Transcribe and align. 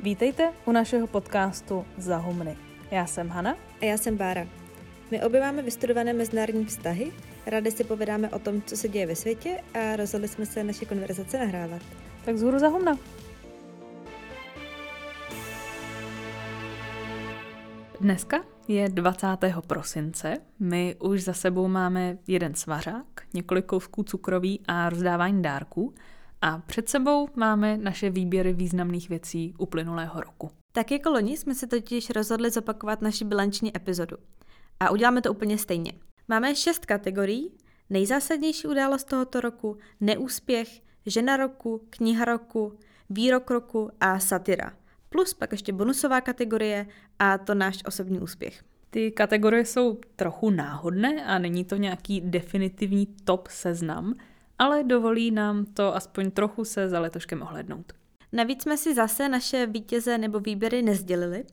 Vítejte 0.00 0.52
u 0.66 0.72
našeho 0.72 1.06
podcastu 1.06 1.84
Zahumny. 1.96 2.56
Já 2.90 3.06
jsem 3.06 3.28
Hana. 3.28 3.56
A 3.80 3.84
já 3.84 3.96
jsem 3.96 4.16
Bára. 4.16 4.46
My 5.10 5.22
obě 5.22 5.40
máme 5.40 5.62
vystudované 5.62 6.12
mezinárodní 6.12 6.64
vztahy, 6.64 7.12
rádi 7.46 7.70
si 7.70 7.84
povídáme 7.84 8.28
o 8.28 8.38
tom, 8.38 8.62
co 8.62 8.76
se 8.76 8.88
děje 8.88 9.06
ve 9.06 9.16
světě 9.16 9.60
a 9.74 9.96
rozhodli 9.96 10.28
jsme 10.28 10.46
se 10.46 10.64
naše 10.64 10.84
konverzace 10.84 11.38
nahrávat. 11.38 11.82
Tak 12.24 12.36
zhůru 12.36 12.58
Zahumna. 12.58 12.98
Dneska 18.00 18.44
je 18.68 18.88
20. 18.88 19.26
prosince. 19.66 20.36
My 20.58 20.96
už 21.00 21.22
za 21.22 21.32
sebou 21.32 21.68
máme 21.68 22.18
jeden 22.26 22.54
svařák, 22.54 23.06
několik 23.34 23.66
kousků 23.66 24.02
cukroví 24.02 24.60
a 24.68 24.88
rozdávání 24.88 25.42
dárků. 25.42 25.94
A 26.42 26.58
před 26.58 26.88
sebou 26.88 27.28
máme 27.34 27.76
naše 27.76 28.10
výběry 28.10 28.52
významných 28.52 29.08
věcí 29.08 29.54
uplynulého 29.58 30.20
roku. 30.20 30.50
Tak 30.72 30.90
jako 30.90 31.10
loni 31.10 31.36
jsme 31.36 31.54
se 31.54 31.66
totiž 31.66 32.10
rozhodli 32.10 32.50
zopakovat 32.50 33.02
naši 33.02 33.24
bilanční 33.24 33.76
epizodu. 33.76 34.16
A 34.80 34.90
uděláme 34.90 35.22
to 35.22 35.30
úplně 35.30 35.58
stejně. 35.58 35.92
Máme 36.28 36.54
šest 36.54 36.86
kategorií. 36.86 37.52
Nejzásadnější 37.90 38.66
událost 38.66 39.04
tohoto 39.04 39.40
roku, 39.40 39.76
neúspěch, 40.00 40.82
žena 41.06 41.36
roku, 41.36 41.86
kniha 41.90 42.24
roku, 42.24 42.78
výrok 43.10 43.50
roku 43.50 43.90
a 44.00 44.18
satira. 44.18 44.72
Plus 45.08 45.34
pak 45.34 45.52
ještě 45.52 45.72
bonusová 45.72 46.20
kategorie 46.20 46.86
a 47.18 47.38
to 47.38 47.54
náš 47.54 47.78
osobní 47.86 48.20
úspěch. 48.20 48.64
Ty 48.90 49.10
kategorie 49.10 49.64
jsou 49.64 49.98
trochu 50.16 50.50
náhodné 50.50 51.24
a 51.24 51.38
není 51.38 51.64
to 51.64 51.76
nějaký 51.76 52.20
definitivní 52.20 53.06
top 53.24 53.48
seznam, 53.48 54.14
ale 54.58 54.84
dovolí 54.84 55.30
nám 55.30 55.64
to 55.64 55.96
aspoň 55.96 56.30
trochu 56.30 56.64
se 56.64 56.88
za 56.88 57.00
letoškem 57.00 57.42
ohlednout. 57.42 57.92
Navíc 58.32 58.62
jsme 58.62 58.76
si 58.76 58.94
zase 58.94 59.28
naše 59.28 59.66
vítěze 59.66 60.18
nebo 60.18 60.40
výběry 60.40 60.82
nezdělili, 60.82 61.44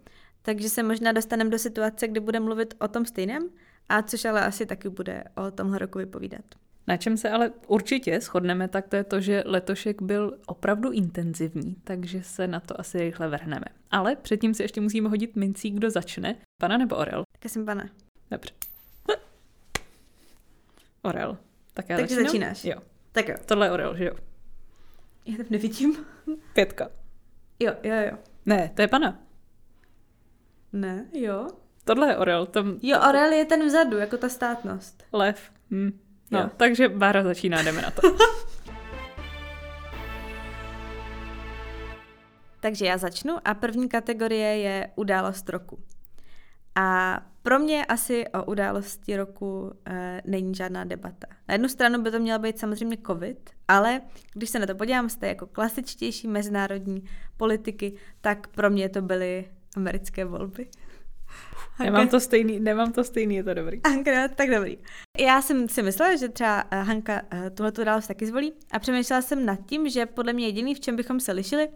takže 0.42 0.70
se 0.70 0.84
možná 0.84 1.12
dostaneme 1.12 1.50
do 1.50 1.60
situace, 1.60 2.08
kdy 2.08 2.20
budeme 2.20 2.46
mluvit 2.46 2.74
o 2.80 2.88
tom 2.88 3.06
stejném, 3.06 3.50
a 3.90 4.02
což 4.02 4.26
ale 4.26 4.46
asi 4.46 4.66
taky 4.66 4.90
bude 4.90 5.24
o 5.36 5.52
tomhle 5.52 5.80
roku 5.80 5.98
vypovídat. 5.98 6.46
Na 6.88 6.98
čem 6.98 7.18
se 7.18 7.30
ale 7.30 7.52
určitě 7.68 8.22
shodneme, 8.22 8.68
tak 8.68 8.88
to 8.88 8.96
je 8.96 9.04
to, 9.04 9.22
že 9.22 9.44
letošek 9.46 10.02
byl 10.02 10.38
opravdu 10.46 10.92
intenzivní, 10.92 11.76
takže 11.84 12.24
se 12.24 12.48
na 12.48 12.60
to 12.60 12.80
asi 12.80 12.98
rychle 12.98 13.28
vrhneme. 13.28 13.66
Ale 13.92 14.16
předtím 14.16 14.54
si 14.54 14.64
ještě 14.64 14.82
musíme 14.82 15.10
hodit 15.10 15.36
mincí, 15.36 15.72
kdo 15.72 15.90
začne. 15.90 16.36
Pana 16.62 16.78
nebo 16.78 16.96
Orel? 16.96 17.24
Tak 17.40 17.52
jsem 17.52 17.66
pana. 17.66 17.90
Dobře. 18.32 18.54
Orel. 21.02 21.38
Tak 21.74 21.90
já 21.90 21.98
Takže 21.98 22.16
začnu? 22.16 22.28
začínáš. 22.28 22.66
Jo. 22.66 22.82
Tak 23.16 23.28
jo. 23.30 23.36
Tohle 23.46 23.68
je 23.68 23.72
Orel, 23.72 23.98
že 23.98 24.06
jo? 24.06 24.14
Já 25.26 25.38
tam 25.38 25.46
nevidím. 25.50 26.06
Pětka. 26.54 26.90
Jo, 27.60 27.74
jo, 27.84 27.94
jo. 28.12 28.18
Ne, 28.46 28.72
to 28.76 28.82
je 28.82 28.88
pana. 28.88 29.20
Ne, 30.74 31.06
jo. 31.14 31.48
Tohle 31.84 32.08
je 32.10 32.18
Orel, 32.18 32.46
tam 32.46 32.80
Jo, 32.82 33.00
Orel 33.10 33.32
je 33.32 33.46
ten 33.46 33.66
vzadu, 33.66 33.98
jako 33.98 34.18
ta 34.18 34.30
státnost. 34.30 35.04
lev. 35.14 35.52
Hm. 35.72 36.00
No, 36.32 36.40
Jo. 36.40 36.50
takže 36.58 36.90
Bára 36.90 37.24
začíná, 37.24 37.64
jdeme 37.64 37.82
na 37.82 37.92
to. 37.92 38.02
Takže 42.60 42.86
já 42.86 42.98
začnu 42.98 43.38
a 43.46 43.54
první 43.54 43.90
kategorie 43.90 44.58
je 44.58 44.90
událost 44.96 45.50
roku. 45.50 45.80
A 46.76 47.20
pro 47.44 47.60
mě 47.60 47.86
asi 47.86 48.28
o 48.28 48.44
události 48.44 49.18
roku 49.18 49.72
e, 49.86 50.22
není 50.26 50.56
žádná 50.56 50.84
debata. 50.84 51.28
Na 51.48 51.54
jednu 51.54 51.70
stranu 51.70 52.02
by 52.02 52.12
to 52.12 52.20
měl 52.20 52.40
být 52.40 52.60
samozřejmě 52.60 52.98
covid, 53.08 53.50
ale 53.68 54.02
když 54.34 54.50
se 54.50 54.60
na 54.60 54.66
to 54.66 54.76
podívám 54.76 55.10
z 55.10 55.16
té 55.16 55.28
jako 55.28 55.48
klasičtější 55.48 56.28
mezinárodní 56.28 57.04
politiky, 57.38 57.96
tak 58.22 58.48
pro 58.48 58.70
mě 58.70 58.90
to 58.90 59.02
byly 59.02 59.52
americké 59.76 60.26
volby. 60.26 60.68
Nemám 61.84 62.08
to 62.08 62.20
stejný, 62.20 62.60
nemám 62.60 62.92
to 62.92 63.04
stejný, 63.04 63.36
je 63.36 63.44
to 63.44 63.54
dobrý. 63.54 63.82
Hanka, 63.88 64.28
tak 64.28 64.50
dobrý. 64.50 64.78
Já 65.20 65.42
jsem 65.42 65.70
si 65.70 65.84
myslela, 65.84 66.16
že 66.16 66.30
třeba 66.30 66.64
eh, 66.72 66.82
Hanka 66.82 67.22
tuhle 67.54 67.72
událost 67.82 68.08
taky 68.08 68.26
zvolí 68.26 68.54
a 68.72 68.80
přemýšlela 68.80 69.22
jsem 69.22 69.46
nad 69.46 69.60
tím, 69.66 69.90
že 69.90 70.06
podle 70.06 70.34
mě 70.34 70.46
jediný, 70.46 70.76
v 70.76 70.80
čem 70.80 70.96
bychom 70.96 71.20
se 71.20 71.32
lišili, 71.32 71.70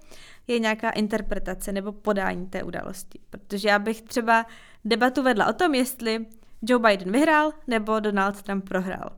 je 0.47 0.59
nějaká 0.59 0.89
interpretace 0.89 1.71
nebo 1.71 1.91
podání 1.91 2.47
té 2.47 2.63
události. 2.63 3.19
Protože 3.29 3.69
já 3.69 3.79
bych 3.79 4.01
třeba 4.01 4.45
debatu 4.85 5.23
vedla 5.23 5.47
o 5.47 5.53
tom, 5.53 5.75
jestli 5.75 6.25
Joe 6.61 6.89
Biden 6.89 7.11
vyhrál 7.11 7.51
nebo 7.67 7.99
Donald 7.99 8.41
Trump 8.41 8.69
prohrál. 8.69 9.09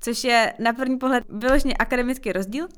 Což 0.00 0.24
je 0.24 0.52
na 0.58 0.72
první 0.72 0.98
pohled 0.98 1.24
vyloženě 1.28 1.74
akademický 1.74 2.32
rozdíl, 2.32 2.68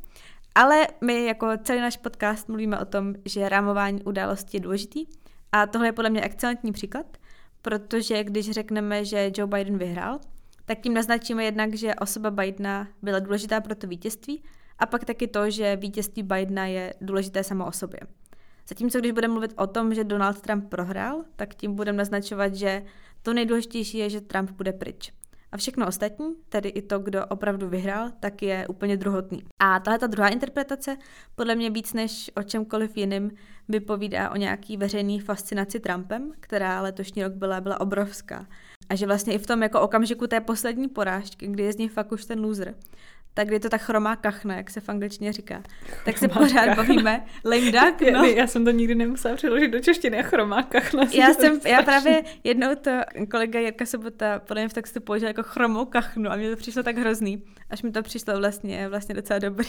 ale 0.54 0.86
my 1.00 1.25
jako 1.25 1.47
celý 1.62 1.81
náš 1.81 1.97
podcast 1.97 2.48
mluvíme 2.48 2.78
o 2.78 2.84
tom, 2.84 3.15
že 3.25 3.48
rámování 3.48 4.03
události 4.03 4.56
je 4.56 4.60
důležitý 4.60 5.06
a 5.53 5.66
tohle 5.66 5.88
je 5.88 5.92
podle 5.92 6.10
mě 6.10 6.22
excelentní 6.22 6.72
příklad, 6.72 7.16
protože 7.64 8.25
když 8.25 8.50
řekneme, 8.50 9.04
že 9.04 9.30
Joe 9.36 9.47
Biden 9.47 9.78
vyhrál, 9.78 10.19
tak 10.64 10.80
tím 10.80 10.94
naznačíme 10.94 11.44
jednak, 11.44 11.75
že 11.75 11.94
osoba 11.94 12.30
Bidena 12.30 12.88
byla 13.02 13.19
důležitá 13.19 13.60
pro 13.60 13.75
to 13.75 13.86
vítězství 13.86 14.42
a 14.78 14.86
pak 14.86 15.04
taky 15.04 15.26
to, 15.26 15.50
že 15.50 15.76
vítězství 15.76 16.22
Bidena 16.22 16.66
je 16.66 16.94
důležité 17.00 17.44
samo 17.44 17.66
o 17.66 17.72
sobě. 17.72 18.00
Zatímco 18.69 18.98
když 18.98 19.12
budeme 19.12 19.32
mluvit 19.32 19.54
o 19.56 19.66
tom, 19.66 19.94
že 19.94 20.04
Donald 20.04 20.41
Trump 20.41 20.69
prohrál, 20.69 21.24
tak 21.36 21.54
tím 21.54 21.74
budeme 21.74 21.98
naznačovat, 21.98 22.54
že 22.54 22.84
to 23.22 23.32
nejdůležitější 23.32 23.98
je, 23.98 24.10
že 24.10 24.20
Trump 24.20 24.50
bude 24.50 24.72
pryč. 24.72 25.12
A 25.54 25.56
všechno 25.56 25.87
ostatní, 25.87 26.34
tedy 26.48 26.69
i 26.69 26.82
to, 26.82 26.98
kdo 26.98 27.26
opravdu 27.26 27.69
vyhrál, 27.69 28.10
tak 28.20 28.42
je 28.42 28.66
úplně 28.69 28.97
druhotný. 28.97 29.42
A 29.59 29.81
tahle 29.81 29.98
ta 29.98 30.06
druhá 30.06 30.28
interpretace, 30.28 30.97
podle 31.34 31.54
mě 31.54 31.70
víc 31.70 31.92
než 31.92 32.31
o 32.37 32.42
čemkoliv 32.42 32.97
jiným, 32.97 33.31
vypovídá 33.69 34.31
o 34.31 34.37
nějaký 34.37 34.76
veřejný 34.76 35.20
fascinaci 35.20 35.81
Trumpem, 35.81 36.32
která 36.41 36.81
letošní 36.81 37.22
rok 37.22 37.32
byla, 37.32 37.60
byla 37.60 37.81
obrovská. 37.81 38.47
A 38.88 38.94
že 38.94 39.06
vlastně 39.06 39.34
i 39.34 39.38
v 39.38 39.47
tom 39.47 39.62
jako 39.62 39.81
okamžiku 39.81 40.26
té 40.26 40.41
poslední 40.41 40.88
porážky, 40.88 41.47
kdy 41.47 41.62
je 41.62 41.72
z 41.72 41.76
něj 41.76 41.88
fakt 41.88 42.12
už 42.12 42.25
ten 42.25 42.44
loser, 42.44 42.75
tak 43.34 43.47
kdy 43.47 43.56
je 43.56 43.61
to 43.61 43.69
ta 43.69 43.78
chromá 43.78 44.17
kachna, 44.17 44.56
jak 44.56 44.71
se 44.71 44.81
v 44.81 44.89
angličtině 44.89 45.33
říká, 45.33 45.62
tak 46.05 46.19
se 46.19 46.28
Chromá 46.28 46.47
pořád 46.47 46.65
kachna. 46.65 46.75
bavíme 46.75 47.25
lame 47.45 47.72
duck, 47.72 48.00
no. 48.12 48.25
Já, 48.25 48.27
já 48.27 48.47
jsem 48.47 48.65
to 48.65 48.71
nikdy 48.71 48.95
nemusela 48.95 49.37
přeložit 49.37 49.71
do 49.71 49.81
češtiny 49.81 50.19
a 50.19 50.22
chromákách. 50.22 50.93
Na 50.93 51.03
Já 51.12 51.34
jsem, 51.34 51.61
já 51.67 51.83
právě 51.83 52.22
jednou 52.45 52.75
to 52.75 52.91
kolega 53.31 53.61
Jirka 53.61 53.87
Sobota 53.87 54.39
podle 54.39 54.62
mě 54.62 54.69
v 54.69 54.72
textu 54.72 55.00
použil 55.00 55.28
jako 55.28 55.43
chromou 55.43 55.84
kachnu 55.84 56.31
a 56.31 56.37
mně 56.37 56.50
to 56.50 56.56
přišlo 56.56 56.83
tak 56.83 56.97
hrozný, 56.97 57.43
až 57.71 57.83
mi 57.83 57.91
to 57.91 58.03
přišlo 58.03 58.39
vlastně, 58.39 58.89
vlastně 58.89 59.15
docela 59.15 59.39
dobrý. 59.39 59.69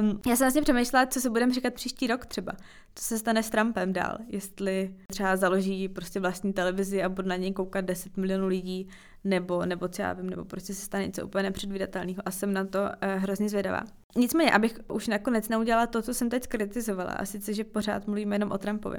Um, 0.00 0.20
já 0.26 0.36
jsem 0.36 0.44
vlastně 0.44 0.62
přemýšlela, 0.62 1.06
co 1.06 1.20
se 1.20 1.30
budeme 1.30 1.54
říkat 1.54 1.74
příští 1.74 2.06
rok 2.06 2.26
třeba. 2.26 2.52
Co 2.94 3.04
se 3.04 3.18
stane 3.18 3.42
s 3.42 3.50
Trumpem 3.50 3.92
dál. 3.92 4.18
Jestli 4.28 4.94
třeba 5.06 5.36
založí 5.36 5.88
prostě 5.88 6.20
vlastní 6.20 6.52
televizi 6.52 7.02
a 7.02 7.08
bude 7.08 7.28
na 7.28 7.36
něj 7.36 7.52
koukat 7.52 7.84
10 7.84 8.16
milionů 8.16 8.46
lidí, 8.46 8.88
nebo, 9.24 9.66
nebo 9.66 9.88
co 9.88 10.02
já 10.02 10.12
vím, 10.12 10.30
nebo 10.30 10.44
prostě 10.44 10.74
se 10.74 10.84
stane 10.84 11.06
něco 11.06 11.26
úplně 11.26 11.42
nepředvídatelného 11.42 12.22
a 12.24 12.30
jsem 12.30 12.52
na 12.52 12.64
to 12.64 12.78
uh, 12.78 12.88
hrozně 13.00 13.48
zvědavá. 13.48 13.80
Nicméně, 14.16 14.50
abych 14.50 14.78
už 14.88 15.08
nakonec 15.08 15.48
neudělala 15.48 15.86
to, 15.86 16.02
co 16.02 16.14
jsem 16.14 16.30
teď 16.30 16.46
kritizovala, 16.46 17.12
a 17.12 17.24
sice, 17.24 17.54
že 17.54 17.64
pořád 17.64 18.06
mluvíme 18.06 18.34
jenom 18.34 18.52
o 18.52 18.58
Trumpovi, 18.58 18.98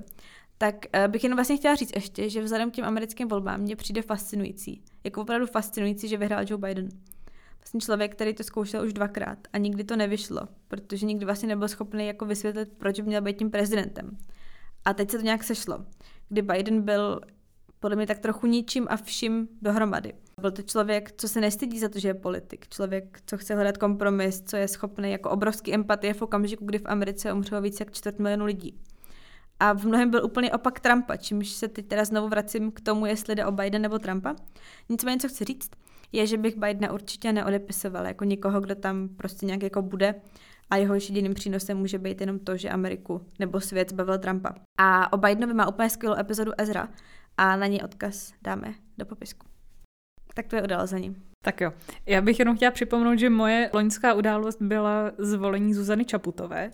tak 0.58 0.76
uh, 0.76 1.12
bych 1.12 1.24
jenom 1.24 1.38
vlastně 1.38 1.58
chtěla 1.58 1.76
říct 1.76 1.92
ještě, 1.96 2.30
že 2.30 2.42
vzhledem 2.42 2.72
k 2.72 2.74
těm 2.74 2.86
americkým 2.86 3.28
volbám 3.28 3.62
mě 3.62 3.76
přijde 3.76 4.02
fascinující, 4.02 4.84
jako 5.04 5.22
opravdu 5.22 5.48
fascinující, 5.48 6.08
že 6.08 6.18
vyhrál 6.18 6.44
Joe 6.48 6.58
Biden. 6.68 6.90
Vlastně 7.60 7.80
člověk, 7.80 8.12
který 8.12 8.34
to 8.34 8.44
zkoušel 8.44 8.86
už 8.86 8.94
dvakrát 8.94 9.38
a 9.54 9.58
nikdy 9.58 9.84
to 9.84 9.96
nevyšlo, 9.96 10.42
protože 10.68 11.06
nikdy 11.06 11.26
vlastně 11.26 11.48
nebyl 11.48 11.68
schopný 11.68 12.08
jako 12.08 12.26
vysvětlit, 12.26 12.70
proč 12.78 13.00
by 13.00 13.08
měl 13.08 13.22
být 13.22 13.38
tím 13.38 13.52
prezidentem. 13.52 14.18
A 14.86 14.94
teď 14.94 15.12
se 15.12 15.18
to 15.18 15.24
nějak 15.24 15.44
sešlo, 15.44 15.86
kdy 16.30 16.42
Biden 16.42 16.82
byl 16.82 17.22
podle 17.82 17.96
mě 17.96 18.08
tak 18.08 18.20
trochu 18.20 18.48
ničím 18.48 18.88
a 18.90 18.98
vším 18.98 19.48
dohromady. 19.62 20.14
Byl 20.42 20.52
to 20.52 20.62
člověk, 20.62 21.12
co 21.18 21.28
se 21.28 21.42
nestydí 21.42 21.80
za 21.80 21.90
to, 21.90 22.00
že 22.00 22.08
je 22.08 22.14
politik. 22.14 22.68
Člověk, 22.68 23.20
co 23.26 23.38
chce 23.38 23.56
hledat 23.56 23.78
kompromis, 23.78 24.42
co 24.42 24.58
je 24.58 24.68
schopný 24.68 25.12
jako 25.12 25.30
obrovský 25.30 25.74
empatie 25.74 26.14
v 26.14 26.22
okamžiku, 26.22 26.66
kdy 26.66 26.80
v 26.80 26.86
Americe 26.86 27.34
umřelo 27.34 27.62
více 27.62 27.82
jak 27.82 27.94
čtvrt 27.94 28.20
milionu 28.20 28.46
lidí. 28.46 28.80
A 29.60 29.74
v 29.74 29.86
mnohem 29.86 30.10
byl 30.10 30.26
úplně 30.26 30.52
opak 30.52 30.80
Trumpa, 30.80 31.18
čímž 31.18 31.50
se 31.50 31.68
teď 31.68 31.88
teda 31.88 32.06
znovu 32.06 32.28
vracím 32.28 32.72
k 32.72 32.82
tomu, 32.82 33.06
jestli 33.06 33.36
jde 33.36 33.46
o 33.46 33.52
Biden 33.52 33.82
nebo 33.82 34.00
Trumpa. 34.00 34.36
Nicméně, 34.90 35.20
co 35.20 35.28
chci 35.28 35.46
říct, 35.46 35.72
je, 36.12 36.28
že 36.28 36.38
bych 36.38 36.58
Bidena 36.58 36.94
určitě 36.94 37.34
neodepisovala 37.34 38.08
jako 38.08 38.24
někoho, 38.24 38.62
kdo 38.62 38.76
tam 38.76 39.10
prostě 39.10 39.46
nějak 39.46 39.64
jako 39.64 39.82
bude 39.82 40.16
a 40.70 40.76
jeho 40.78 40.94
jediným 40.94 41.34
přínosem 41.34 41.78
může 41.78 42.00
být 42.00 42.22
jenom 42.22 42.40
to, 42.40 42.58
že 42.58 42.70
Ameriku 42.70 43.22
nebo 43.40 43.62
svět 43.62 43.90
zbavil 43.90 44.18
Trumpa. 44.18 44.54
A 44.78 45.14
o 45.14 45.18
Bidenovi 45.18 45.54
má 45.54 45.68
úplně 45.68 45.90
skvělou 45.90 46.20
epizodu 46.20 46.52
Ezra 46.58 46.88
a 47.38 47.56
na 47.56 47.68
něj 47.68 47.80
odkaz 47.84 48.34
dáme 48.42 48.74
do 48.98 49.06
popisku. 49.06 49.48
Tak 50.34 50.48
to 50.48 50.56
je 50.56 50.64
událození. 50.64 51.16
Tak 51.44 51.62
jo. 51.62 51.74
Já 52.06 52.22
bych 52.22 52.40
jenom 52.40 52.56
chtěla 52.56 52.72
připomenout, 52.72 53.20
že 53.20 53.30
moje 53.30 53.70
loňská 53.74 54.14
událost 54.14 54.62
byla 54.62 55.12
zvolení 55.18 55.74
Zuzany 55.74 56.06
Čaputové, 56.06 56.72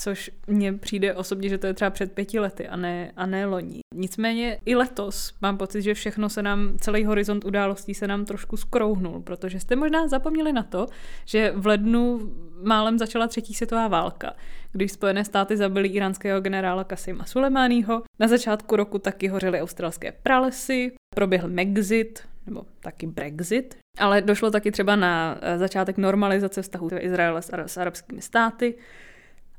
což 0.00 0.30
mně 0.46 0.72
přijde 0.72 1.14
osobně, 1.14 1.48
že 1.48 1.58
to 1.58 1.66
je 1.66 1.74
třeba 1.74 1.90
před 1.90 2.12
pěti 2.12 2.38
lety 2.38 2.68
a 2.68 2.76
ne, 2.76 3.12
a 3.16 3.26
ne 3.26 3.46
loni. 3.46 3.80
Nicméně 3.94 4.58
i 4.66 4.74
letos 4.74 5.34
mám 5.42 5.58
pocit, 5.58 5.82
že 5.82 5.94
všechno 5.94 6.28
se 6.28 6.42
nám, 6.42 6.78
celý 6.78 7.04
horizont 7.04 7.44
událostí 7.44 7.94
se 7.94 8.06
nám 8.06 8.24
trošku 8.24 8.56
skrouhnul, 8.56 9.20
protože 9.20 9.60
jste 9.60 9.76
možná 9.76 10.08
zapomněli 10.08 10.52
na 10.52 10.62
to, 10.62 10.86
že 11.24 11.52
v 11.56 11.66
lednu 11.66 12.32
málem 12.62 12.98
začala 12.98 13.26
třetí 13.26 13.54
světová 13.54 13.88
válka, 13.88 14.32
když 14.72 14.92
Spojené 14.92 15.24
státy 15.24 15.56
zabili 15.56 15.88
iránského 15.88 16.40
generála 16.40 16.84
Kasima 16.84 17.24
Sulemáního. 17.24 18.02
Na 18.18 18.28
začátku 18.28 18.76
roku 18.76 18.98
taky 18.98 19.28
hořely 19.28 19.60
australské 19.60 20.12
pralesy, 20.22 20.92
proběhl 21.14 21.48
Megxit, 21.48 22.22
nebo 22.46 22.62
taky 22.80 23.06
Brexit, 23.06 23.76
ale 23.98 24.22
došlo 24.22 24.50
taky 24.50 24.72
třeba 24.72 24.96
na 24.96 25.38
eh, 25.40 25.58
začátek 25.58 25.98
normalizace 25.98 26.62
vztahu 26.62 26.88
Izraele 26.98 27.42
s 27.66 27.76
arabskými 27.76 28.22
státy. 28.22 28.74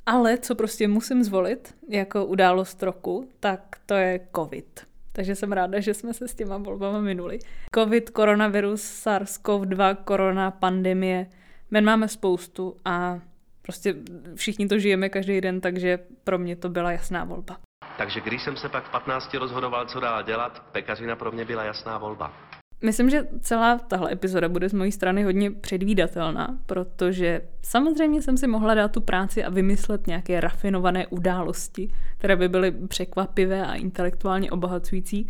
Ale 0.05 0.37
co 0.37 0.55
prostě 0.55 0.87
musím 0.87 1.23
zvolit 1.23 1.75
jako 1.89 2.25
událost 2.25 2.83
roku, 2.83 3.29
tak 3.39 3.61
to 3.85 3.93
je 3.93 4.27
COVID. 4.35 4.87
Takže 5.13 5.35
jsem 5.35 5.51
ráda, 5.51 5.79
že 5.79 5.93
jsme 5.93 6.13
se 6.13 6.27
s 6.27 6.35
těma 6.35 6.57
volbama 6.57 6.99
minuli. 6.99 7.39
COVID, 7.75 8.09
koronavirus, 8.09 9.05
SARS-CoV-2, 9.05 9.95
korona, 9.95 10.51
pandemie. 10.51 11.27
Men 11.71 11.85
máme 11.85 12.07
spoustu 12.07 12.75
a 12.85 13.19
prostě 13.61 13.95
všichni 14.35 14.67
to 14.67 14.79
žijeme 14.79 15.09
každý 15.09 15.41
den, 15.41 15.61
takže 15.61 15.99
pro 16.23 16.37
mě 16.37 16.55
to 16.55 16.69
byla 16.69 16.91
jasná 16.91 17.23
volba. 17.23 17.57
Takže 17.97 18.21
když 18.21 18.43
jsem 18.43 18.57
se 18.57 18.69
pak 18.69 18.87
v 18.87 18.91
15 18.91 19.33
rozhodoval, 19.33 19.85
co 19.85 19.99
dál 19.99 20.23
dělat, 20.23 20.63
pekařina 20.71 21.15
pro 21.15 21.31
mě 21.31 21.45
byla 21.45 21.63
jasná 21.63 21.97
volba. 21.97 22.33
Myslím, 22.81 23.09
že 23.09 23.27
celá 23.41 23.77
tahle 23.77 24.11
epizoda 24.11 24.49
bude 24.49 24.69
z 24.69 24.73
mojí 24.73 24.91
strany 24.91 25.23
hodně 25.23 25.51
předvídatelná, 25.51 26.59
protože 26.65 27.41
samozřejmě 27.61 28.21
jsem 28.21 28.37
si 28.37 28.47
mohla 28.47 28.73
dát 28.73 28.91
tu 28.91 29.01
práci 29.01 29.43
a 29.43 29.49
vymyslet 29.49 30.07
nějaké 30.07 30.41
rafinované 30.41 31.07
události, 31.07 31.89
které 32.17 32.35
by 32.35 32.49
byly 32.49 32.71
překvapivé 32.71 33.65
a 33.65 33.73
intelektuálně 33.73 34.51
obohacující. 34.51 35.29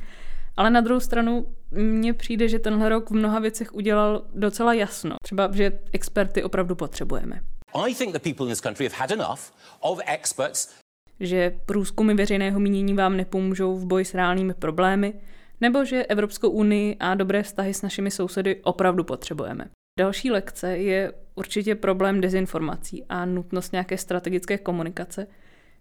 Ale 0.58 0.70
na 0.70 0.82
druhou 0.82 1.00
stranu 1.00 1.48
mně 1.72 2.14
přijde, 2.14 2.48
že 2.48 2.60
tenhle 2.60 2.90
rok 2.90 3.10
v 3.10 3.14
mnoha 3.14 3.40
věcech 3.40 3.74
udělal 3.74 4.24
docela 4.36 4.74
jasno. 4.74 5.16
Třeba, 5.24 5.50
že 5.54 5.80
experty 5.92 6.44
opravdu 6.44 6.76
potřebujeme. 6.76 7.42
I 7.74 7.96
think 7.96 8.14
the 8.14 8.20
people 8.20 8.46
in 8.46 8.50
this 8.52 8.62
country 8.62 8.90
have 8.90 8.98
had 8.98 9.12
enough 9.12 9.40
of 9.80 10.00
experts 10.06 10.82
že 11.22 11.60
průzkumy 11.66 12.14
veřejného 12.14 12.60
mínění 12.60 12.94
vám 12.94 13.18
nepomůžou 13.18 13.78
v 13.78 13.86
boji 13.86 14.06
s 14.06 14.14
reálnými 14.14 14.54
problémy, 14.54 15.14
nebo 15.62 15.86
že 15.86 16.06
Evropskou 16.06 16.50
unii 16.50 16.96
a 17.00 17.16
dobré 17.16 17.44
vztahy 17.44 17.74
s 17.74 17.82
našimi 17.82 18.12
sousedy 18.12 18.62
opravdu 18.64 19.04
potřebujeme. 19.04 19.66
Další 20.00 20.32
lekce 20.32 20.78
je 20.78 21.14
určitě 21.36 21.76
problém 21.76 22.22
dezinformací 22.22 23.06
a 23.10 23.26
nutnost 23.26 23.72
nějaké 23.72 23.98
strategické 23.98 24.58
komunikace, 24.58 25.28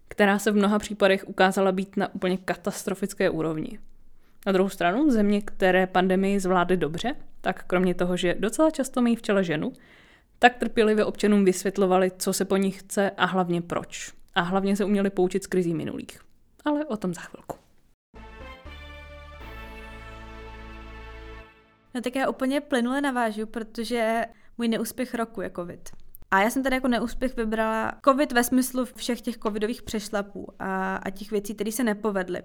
která 0.07 0.39
se 0.39 0.51
v 0.51 0.55
mnoha 0.55 0.79
případech 0.79 1.27
ukázala 1.27 1.71
být 1.71 1.97
na 1.97 2.15
úplně 2.15 2.37
katastrofické 2.37 3.29
úrovni. 3.29 3.79
Na 4.45 4.51
druhou 4.51 4.69
stranu, 4.69 5.11
země, 5.11 5.41
které 5.41 5.87
pandemii 5.87 6.39
zvládly 6.39 6.77
dobře, 6.77 7.15
tak 7.41 7.63
kromě 7.67 7.93
toho, 7.93 8.17
že 8.17 8.35
docela 8.39 8.71
často 8.71 9.01
mají 9.01 9.15
v 9.15 9.21
čele 9.21 9.43
ženu, 9.43 9.73
tak 10.39 10.55
trpělivě 10.55 11.05
občanům 11.05 11.45
vysvětlovali, 11.45 12.11
co 12.17 12.33
se 12.33 12.45
po 12.45 12.57
nich 12.57 12.79
chce 12.79 13.09
a 13.09 13.25
hlavně 13.25 13.61
proč. 13.61 14.13
A 14.35 14.41
hlavně 14.41 14.75
se 14.75 14.85
uměli 14.85 15.09
poučit 15.09 15.43
z 15.43 15.47
krizí 15.47 15.73
minulých. 15.73 16.19
Ale 16.65 16.85
o 16.85 16.97
tom 16.97 17.13
za 17.13 17.21
chvilku. 17.21 17.60
No 21.95 22.01
tak 22.01 22.15
já 22.15 22.29
úplně 22.29 22.61
plynule 22.61 23.01
navážu, 23.01 23.45
protože 23.45 24.25
můj 24.57 24.67
neúspěch 24.67 25.13
roku 25.13 25.41
je 25.41 25.51
covid. 25.55 25.89
A 26.31 26.41
já 26.41 26.49
jsem 26.49 26.63
tady 26.63 26.75
jako 26.75 26.87
neúspěch 26.87 27.35
vybrala 27.35 27.93
covid 28.05 28.31
ve 28.31 28.43
smyslu 28.43 28.85
všech 28.95 29.21
těch 29.21 29.37
covidových 29.37 29.81
přešlapů 29.81 30.47
a, 30.59 30.95
a 30.95 31.09
těch 31.09 31.31
věcí, 31.31 31.55
které 31.55 31.71
se 31.71 31.83
nepovedly. 31.83 32.43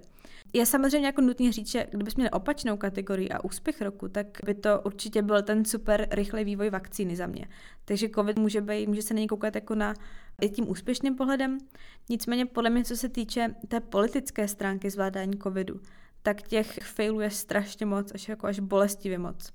Je 0.53 0.67
samozřejmě 0.67 1.07
jako 1.07 1.21
nutný 1.21 1.53
říct, 1.53 1.71
že 1.71 1.87
kdybychom 1.91 2.21
měli 2.21 2.31
opačnou 2.31 2.77
kategorii 2.77 3.29
a 3.29 3.45
úspěch 3.45 3.83
roku, 3.83 4.09
tak 4.09 4.27
by 4.45 4.55
to 4.55 4.81
určitě 4.85 5.23
byl 5.23 5.43
ten 5.43 5.65
super 5.65 6.09
rychlý 6.11 6.45
vývoj 6.45 6.71
vakcíny 6.71 7.17
za 7.17 7.27
mě. 7.27 7.49
Takže 7.85 8.09
covid 8.09 8.39
může, 8.39 8.61
být, 8.61 8.89
může 8.89 9.03
se 9.03 9.15
na 9.15 9.19
něj 9.19 9.27
koukat 9.27 9.55
jako 9.55 9.75
na 9.75 9.95
i 10.41 10.49
tím 10.49 10.71
úspěšným 10.71 11.15
pohledem. 11.15 11.59
Nicméně 12.09 12.47
podle 12.47 12.71
mě, 12.71 12.85
co 12.85 12.97
se 12.97 13.09
týče 13.09 13.55
té 13.69 13.81
politické 13.81 14.49
stránky 14.49 14.91
zvládání 14.91 15.39
covidu, 15.43 15.81
tak 16.27 16.43
těch 16.43 16.79
failů 16.83 17.21
je 17.21 17.31
strašně 17.31 17.87
moc, 17.87 18.13
až 18.15 18.29
jako 18.29 18.47
až 18.47 18.61
bolestivě 18.61 19.19
moc. 19.19 19.53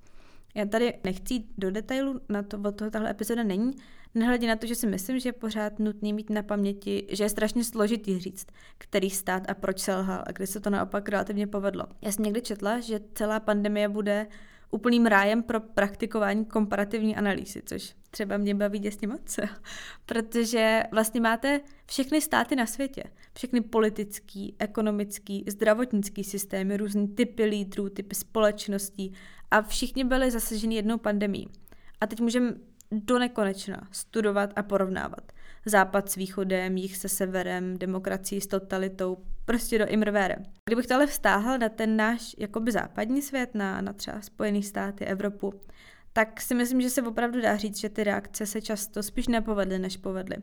Já 0.55 0.65
tady 0.65 0.93
nechci 1.03 1.33
jít 1.33 1.51
do 1.57 1.71
detailu, 1.71 2.21
na 2.29 2.43
to, 2.43 2.59
od 2.65 2.75
toho 2.75 2.91
tahle 2.91 3.09
epizoda 3.09 3.43
není, 3.43 3.71
nehledě 4.15 4.47
na 4.47 4.55
to, 4.55 4.65
že 4.65 4.75
si 4.75 4.87
myslím, 4.87 5.19
že 5.19 5.29
je 5.29 5.33
pořád 5.33 5.79
nutný 5.79 6.13
mít 6.13 6.29
na 6.29 6.43
paměti, 6.43 7.07
že 7.09 7.23
je 7.23 7.29
strašně 7.29 7.63
složitý 7.63 8.19
říct, 8.19 8.47
který 8.77 9.09
stát 9.09 9.49
a 9.49 9.53
proč 9.53 9.79
selhal 9.79 10.23
a 10.27 10.31
kdy 10.31 10.47
se 10.47 10.59
to 10.59 10.69
naopak 10.69 11.09
relativně 11.09 11.47
povedlo. 11.47 11.85
Já 12.01 12.11
jsem 12.11 12.25
někdy 12.25 12.41
četla, 12.41 12.79
že 12.79 12.99
celá 13.13 13.39
pandemie 13.39 13.89
bude 13.89 14.27
úplným 14.71 15.05
rájem 15.05 15.43
pro 15.43 15.59
praktikování 15.59 16.45
komparativní 16.45 17.15
analýzy, 17.15 17.61
což 17.65 17.95
třeba 18.11 18.37
mě 18.37 18.55
baví 18.55 18.79
děsně 18.79 19.07
moc, 19.07 19.39
protože 20.05 20.83
vlastně 20.91 21.21
máte 21.21 21.61
všechny 21.85 22.21
státy 22.21 22.55
na 22.55 22.65
světě, 22.65 23.03
všechny 23.33 23.61
politický, 23.61 24.55
ekonomický, 24.59 25.45
zdravotnický 25.47 26.23
systémy, 26.23 26.77
různý 26.77 27.07
typy 27.07 27.45
lídrů, 27.45 27.89
typy 27.89 28.15
společností 28.15 29.13
a 29.51 29.61
všichni 29.61 30.03
byli 30.03 30.31
zasaženi 30.31 30.75
jednou 30.75 30.97
pandemí. 30.97 31.47
A 32.01 32.07
teď 32.07 32.19
můžeme 32.19 32.53
do 32.91 33.19
nekonečna 33.19 33.87
studovat 33.91 34.49
a 34.55 34.63
porovnávat. 34.63 35.31
Západ 35.65 36.09
s 36.09 36.15
východem, 36.15 36.77
jich 36.77 36.97
se 36.97 37.09
severem, 37.09 37.77
demokracií 37.77 38.41
s 38.41 38.47
totalitou, 38.47 39.17
prostě 39.45 39.79
do 39.79 39.87
imrvére. 39.87 40.35
Kdybych 40.69 40.87
to 40.87 40.95
ale 40.95 41.07
vztáhl 41.07 41.57
na 41.57 41.69
ten 41.69 41.97
náš 41.97 42.35
jakoby 42.37 42.71
západní 42.71 43.21
svět, 43.21 43.55
na, 43.55 43.81
na 43.81 43.93
třeba 43.93 44.21
Spojený 44.21 44.63
státy, 44.63 45.05
Evropu, 45.05 45.53
tak 46.13 46.41
si 46.41 46.55
myslím, 46.55 46.81
že 46.81 46.89
se 46.89 47.01
opravdu 47.01 47.41
dá 47.41 47.57
říct, 47.57 47.79
že 47.79 47.89
ty 47.89 48.03
reakce 48.03 48.45
se 48.45 48.61
často 48.61 49.03
spíš 49.03 49.27
nepovedly, 49.27 49.79
než 49.79 49.97
povedly. 49.97 50.37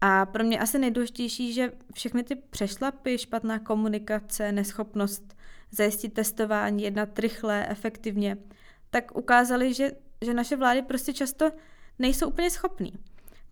A 0.00 0.26
pro 0.26 0.44
mě 0.44 0.58
asi 0.58 0.78
nejdůležitější, 0.78 1.52
že 1.52 1.72
všechny 1.94 2.22
ty 2.22 2.34
přešlapy, 2.34 3.18
špatná 3.18 3.58
komunikace, 3.58 4.52
neschopnost 4.52 5.36
zajistit 5.70 6.08
testování, 6.08 6.82
jednat 6.82 7.18
rychle, 7.18 7.66
efektivně, 7.68 8.36
tak 8.90 9.16
ukázali, 9.16 9.74
že, 9.74 9.92
že 10.22 10.34
naše 10.34 10.56
vlády 10.56 10.82
prostě 10.82 11.12
často 11.12 11.50
nejsou 11.98 12.28
úplně 12.28 12.50
schopný. 12.50 12.92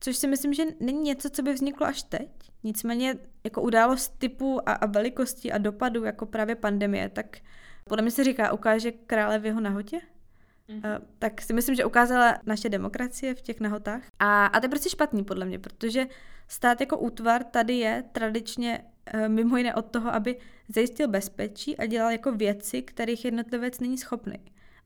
Což 0.00 0.16
si 0.16 0.26
myslím, 0.26 0.54
že 0.54 0.64
není 0.80 1.02
něco, 1.02 1.30
co 1.30 1.42
by 1.42 1.52
vzniklo 1.52 1.86
až 1.86 2.02
teď. 2.02 2.28
Nicméně 2.64 3.16
jako 3.44 3.62
událost 3.62 4.18
typu 4.18 4.68
a, 4.68 4.72
a 4.72 4.86
velikosti 4.86 5.52
a 5.52 5.58
dopadu, 5.58 6.04
jako 6.04 6.26
právě 6.26 6.54
pandemie, 6.54 7.08
tak 7.08 7.36
podle 7.84 8.02
mě 8.02 8.10
se 8.10 8.24
říká, 8.24 8.52
ukáže 8.52 8.92
krále 8.92 9.38
v 9.38 9.46
jeho 9.46 9.60
nahotě. 9.60 10.00
Mm-hmm. 10.70 11.00
tak 11.18 11.42
si 11.42 11.52
myslím, 11.52 11.74
že 11.74 11.84
ukázala 11.84 12.38
naše 12.46 12.68
demokracie 12.68 13.34
v 13.34 13.40
těch 13.40 13.60
nahotách. 13.60 14.02
A, 14.18 14.46
a 14.46 14.60
to 14.60 14.64
je 14.64 14.68
prostě 14.68 14.90
špatný 14.90 15.24
podle 15.24 15.46
mě, 15.46 15.58
protože 15.58 16.06
stát 16.48 16.80
jako 16.80 16.98
útvar 16.98 17.44
tady 17.44 17.74
je 17.74 18.04
tradičně 18.12 18.84
uh, 19.14 19.28
mimo 19.28 19.56
jiné 19.56 19.74
od 19.74 19.82
toho, 19.82 20.14
aby 20.14 20.36
zajistil 20.68 21.08
bezpečí 21.08 21.76
a 21.76 21.86
dělal 21.86 22.10
jako 22.10 22.32
věci, 22.32 22.82
kterých 22.82 23.24
jednotlivec 23.24 23.80
není 23.80 23.98
schopný. 23.98 24.38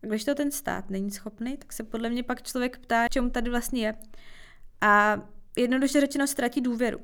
A 0.04 0.06
když 0.06 0.24
to 0.24 0.34
ten 0.34 0.50
stát 0.50 0.90
není 0.90 1.10
schopný, 1.10 1.56
tak 1.56 1.72
se 1.72 1.82
podle 1.82 2.10
mě 2.10 2.22
pak 2.22 2.42
člověk 2.42 2.78
ptá, 2.78 3.08
čemu 3.08 3.30
tady 3.30 3.50
vlastně 3.50 3.86
je. 3.86 3.94
A 4.80 5.22
jednoduše 5.56 6.00
řečeno 6.00 6.26
ztratí 6.26 6.60
důvěru. 6.60 6.98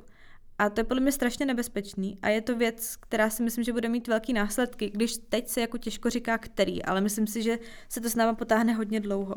A 0.59 0.71
to 0.71 0.81
je 0.81 0.85
podle 0.85 1.01
mě 1.01 1.13
strašně 1.13 1.47
nebezpečný 1.47 2.19
a 2.23 2.29
je 2.29 2.41
to 2.41 2.57
věc, 2.57 2.97
která 2.97 3.31
si 3.31 3.43
myslím, 3.43 3.65
že 3.65 3.73
bude 3.73 3.89
mít 3.89 4.09
velký 4.09 4.33
následky, 4.33 4.91
když 4.91 5.17
teď 5.29 5.49
se 5.49 5.61
jako 5.61 5.79
těžko 5.79 6.11
říká 6.11 6.39
který, 6.39 6.83
ale 6.83 7.01
myslím 7.01 7.27
si, 7.27 7.43
že 7.43 7.59
se 7.89 8.01
to 8.01 8.11
s 8.11 8.15
náma 8.15 8.35
potáhne 8.35 8.73
hodně 8.73 9.01
dlouho. 9.01 9.37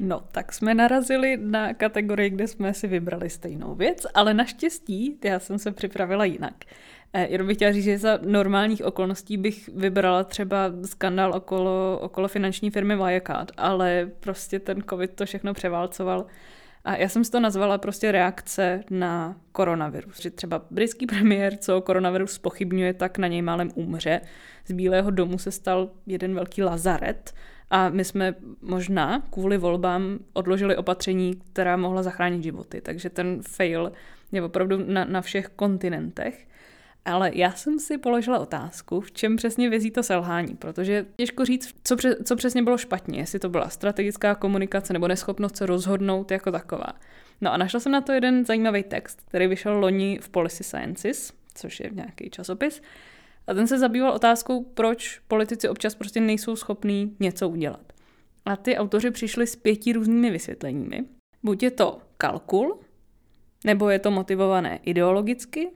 No, 0.00 0.20
tak 0.32 0.52
jsme 0.52 0.74
narazili 0.74 1.36
na 1.36 1.74
kategorii, 1.74 2.30
kde 2.30 2.48
jsme 2.48 2.74
si 2.74 2.86
vybrali 2.88 3.30
stejnou 3.30 3.74
věc, 3.74 4.06
ale 4.14 4.34
naštěstí 4.34 5.18
já 5.24 5.38
jsem 5.38 5.58
se 5.58 5.72
připravila 5.72 6.24
jinak. 6.24 6.64
Jenom 7.28 7.46
bych 7.46 7.56
chtěla 7.56 7.72
říct, 7.72 7.84
že 7.84 7.98
za 7.98 8.18
normálních 8.22 8.84
okolností 8.84 9.36
bych 9.36 9.68
vybrala 9.68 10.24
třeba 10.24 10.72
skandál 10.84 11.34
okolo, 11.34 11.98
okolo 12.02 12.28
finanční 12.28 12.70
firmy 12.70 12.96
Wirecard, 12.96 13.52
ale 13.56 14.10
prostě 14.20 14.58
ten 14.58 14.82
covid 14.82 15.14
to 15.14 15.26
všechno 15.26 15.54
převálcoval 15.54 16.26
a 16.84 16.96
já 16.96 17.08
jsem 17.08 17.24
si 17.24 17.30
to 17.30 17.40
nazvala 17.40 17.78
prostě 17.78 18.12
reakce 18.12 18.84
na 18.90 19.36
koronavirus. 19.52 20.20
Že 20.20 20.30
třeba 20.30 20.62
britský 20.70 21.06
premiér, 21.06 21.56
co 21.56 21.80
koronavirus 21.80 22.38
pochybňuje, 22.38 22.94
tak 22.94 23.18
na 23.18 23.28
něj 23.28 23.42
málem 23.42 23.70
umře. 23.74 24.20
Z 24.66 24.72
Bílého 24.72 25.10
domu 25.10 25.38
se 25.38 25.50
stal 25.50 25.90
jeden 26.06 26.34
velký 26.34 26.62
lazaret 26.62 27.34
a 27.70 27.88
my 27.88 28.04
jsme 28.04 28.34
možná 28.62 29.22
kvůli 29.30 29.58
volbám 29.58 30.18
odložili 30.32 30.76
opatření, 30.76 31.40
která 31.52 31.76
mohla 31.76 32.02
zachránit 32.02 32.42
životy. 32.42 32.80
Takže 32.80 33.10
ten 33.10 33.42
fail 33.42 33.92
je 34.32 34.42
opravdu 34.42 34.84
na, 34.86 35.04
na 35.04 35.20
všech 35.20 35.48
kontinentech. 35.48 36.46
Ale 37.04 37.30
já 37.34 37.52
jsem 37.52 37.78
si 37.78 37.98
položila 37.98 38.38
otázku, 38.38 39.00
v 39.00 39.12
čem 39.12 39.36
přesně 39.36 39.70
vězí 39.70 39.90
to 39.90 40.02
selhání, 40.02 40.56
protože 40.56 41.06
těžko 41.16 41.44
říct, 41.44 41.74
co, 41.84 41.96
pře- 41.96 42.16
co 42.24 42.36
přesně 42.36 42.62
bylo 42.62 42.78
špatně, 42.78 43.18
jestli 43.18 43.38
to 43.38 43.48
byla 43.48 43.68
strategická 43.68 44.34
komunikace 44.34 44.92
nebo 44.92 45.08
neschopnost 45.08 45.56
se 45.56 45.66
rozhodnout 45.66 46.30
jako 46.30 46.52
taková. 46.52 46.92
No 47.40 47.52
a 47.52 47.56
našla 47.56 47.80
jsem 47.80 47.92
na 47.92 48.00
to 48.00 48.12
jeden 48.12 48.44
zajímavý 48.44 48.82
text, 48.82 49.20
který 49.28 49.46
vyšel 49.46 49.78
loni 49.78 50.18
v 50.22 50.28
Policy 50.28 50.64
Sciences, 50.64 51.32
což 51.54 51.80
je 51.80 51.90
nějaký 51.92 52.30
časopis, 52.30 52.82
a 53.46 53.54
ten 53.54 53.66
se 53.66 53.78
zabýval 53.78 54.12
otázkou, 54.12 54.64
proč 54.64 55.20
politici 55.28 55.68
občas 55.68 55.94
prostě 55.94 56.20
nejsou 56.20 56.56
schopní 56.56 57.16
něco 57.20 57.48
udělat. 57.48 57.92
A 58.44 58.56
ty 58.56 58.76
autoři 58.76 59.10
přišli 59.10 59.46
s 59.46 59.56
pěti 59.56 59.92
různými 59.92 60.30
vysvětleními. 60.30 61.04
Buď 61.42 61.62
je 61.62 61.70
to 61.70 61.98
kalkul, 62.16 62.80
nebo 63.64 63.90
je 63.90 63.98
to 63.98 64.10
motivované 64.10 64.80
ideologicky, 64.82 65.68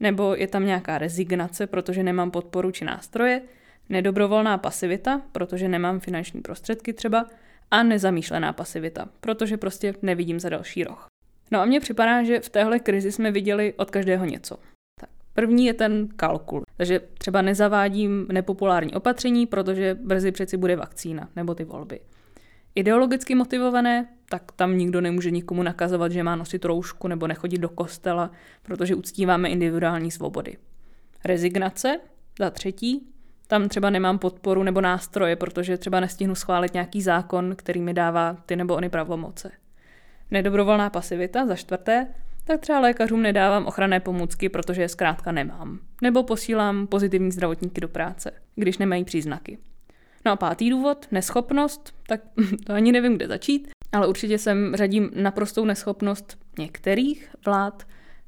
nebo 0.00 0.34
je 0.34 0.46
tam 0.46 0.66
nějaká 0.66 0.98
rezignace, 0.98 1.66
protože 1.66 2.02
nemám 2.02 2.30
podporu 2.30 2.70
či 2.70 2.84
nástroje, 2.84 3.42
nedobrovolná 3.88 4.58
pasivita, 4.58 5.22
protože 5.32 5.68
nemám 5.68 6.00
finanční 6.00 6.40
prostředky 6.40 6.92
třeba, 6.92 7.26
a 7.70 7.82
nezamýšlená 7.82 8.52
pasivita, 8.52 9.08
protože 9.20 9.56
prostě 9.56 9.94
nevidím 10.02 10.40
za 10.40 10.48
další 10.48 10.84
roh. 10.84 11.06
No 11.50 11.60
a 11.60 11.64
mně 11.64 11.80
připadá, 11.80 12.22
že 12.22 12.40
v 12.40 12.48
téhle 12.48 12.78
krizi 12.78 13.12
jsme 13.12 13.30
viděli 13.30 13.74
od 13.76 13.90
každého 13.90 14.24
něco. 14.24 14.56
Tak 15.00 15.10
první 15.34 15.66
je 15.66 15.74
ten 15.74 16.08
kalkul. 16.16 16.62
Takže 16.76 17.00
třeba 17.18 17.42
nezavádím 17.42 18.26
nepopulární 18.32 18.94
opatření, 18.94 19.46
protože 19.46 19.94
brzy 19.94 20.32
přeci 20.32 20.56
bude 20.56 20.76
vakcína 20.76 21.28
nebo 21.36 21.54
ty 21.54 21.64
volby. 21.64 22.00
Ideologicky 22.78 23.34
motivované, 23.34 24.08
tak 24.28 24.52
tam 24.52 24.78
nikdo 24.78 25.00
nemůže 25.00 25.30
nikomu 25.30 25.62
nakazovat, 25.62 26.12
že 26.12 26.22
má 26.22 26.36
nosit 26.36 26.64
roušku 26.64 27.08
nebo 27.08 27.26
nechodit 27.26 27.60
do 27.60 27.68
kostela, 27.68 28.30
protože 28.62 28.94
uctíváme 28.94 29.48
individuální 29.48 30.10
svobody. 30.10 30.56
Rezignace, 31.24 32.00
za 32.38 32.50
třetí, 32.50 33.08
tam 33.46 33.68
třeba 33.68 33.90
nemám 33.90 34.18
podporu 34.18 34.62
nebo 34.62 34.80
nástroje, 34.80 35.36
protože 35.36 35.78
třeba 35.78 36.00
nestihnu 36.00 36.34
schválit 36.34 36.74
nějaký 36.74 37.02
zákon, 37.02 37.56
který 37.56 37.80
mi 37.80 37.94
dává 37.94 38.36
ty 38.46 38.56
nebo 38.56 38.74
ony 38.74 38.88
pravomoce. 38.88 39.50
Nedobrovolná 40.30 40.90
pasivita, 40.90 41.46
za 41.46 41.56
čtvrté, 41.56 42.14
tak 42.44 42.60
třeba 42.60 42.80
lékařům 42.80 43.22
nedávám 43.22 43.66
ochranné 43.66 44.00
pomůcky, 44.00 44.48
protože 44.48 44.82
je 44.82 44.88
zkrátka 44.88 45.32
nemám. 45.32 45.78
Nebo 46.02 46.22
posílám 46.22 46.86
pozitivní 46.86 47.30
zdravotníky 47.30 47.80
do 47.80 47.88
práce, 47.88 48.30
když 48.56 48.78
nemají 48.78 49.04
příznaky. 49.04 49.58
No 50.26 50.32
a 50.32 50.36
pátý 50.36 50.70
důvod, 50.70 51.06
neschopnost, 51.10 51.94
tak 52.06 52.20
to 52.66 52.72
ani 52.72 52.92
nevím, 52.92 53.14
kde 53.14 53.28
začít, 53.28 53.68
ale 53.92 54.06
určitě 54.06 54.38
sem 54.38 54.76
řadím 54.76 55.10
naprostou 55.14 55.64
neschopnost 55.64 56.38
některých 56.58 57.34
vlád 57.44 57.86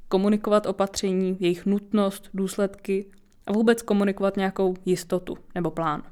komunikovat 0.08 0.66
opatření, 0.66 1.36
jejich 1.40 1.66
nutnost, 1.66 2.28
důsledky 2.34 3.10
a 3.46 3.52
vůbec 3.52 3.82
komunikovat 3.82 4.36
nějakou 4.36 4.74
jistotu 4.84 5.38
nebo 5.54 5.70
plán. 5.70 6.02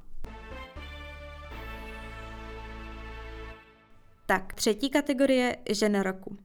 Tak, 4.27 4.55
třetí 4.55 4.91
kategorie 4.91 5.57
žena 5.71 6.03
roku. 6.03 6.37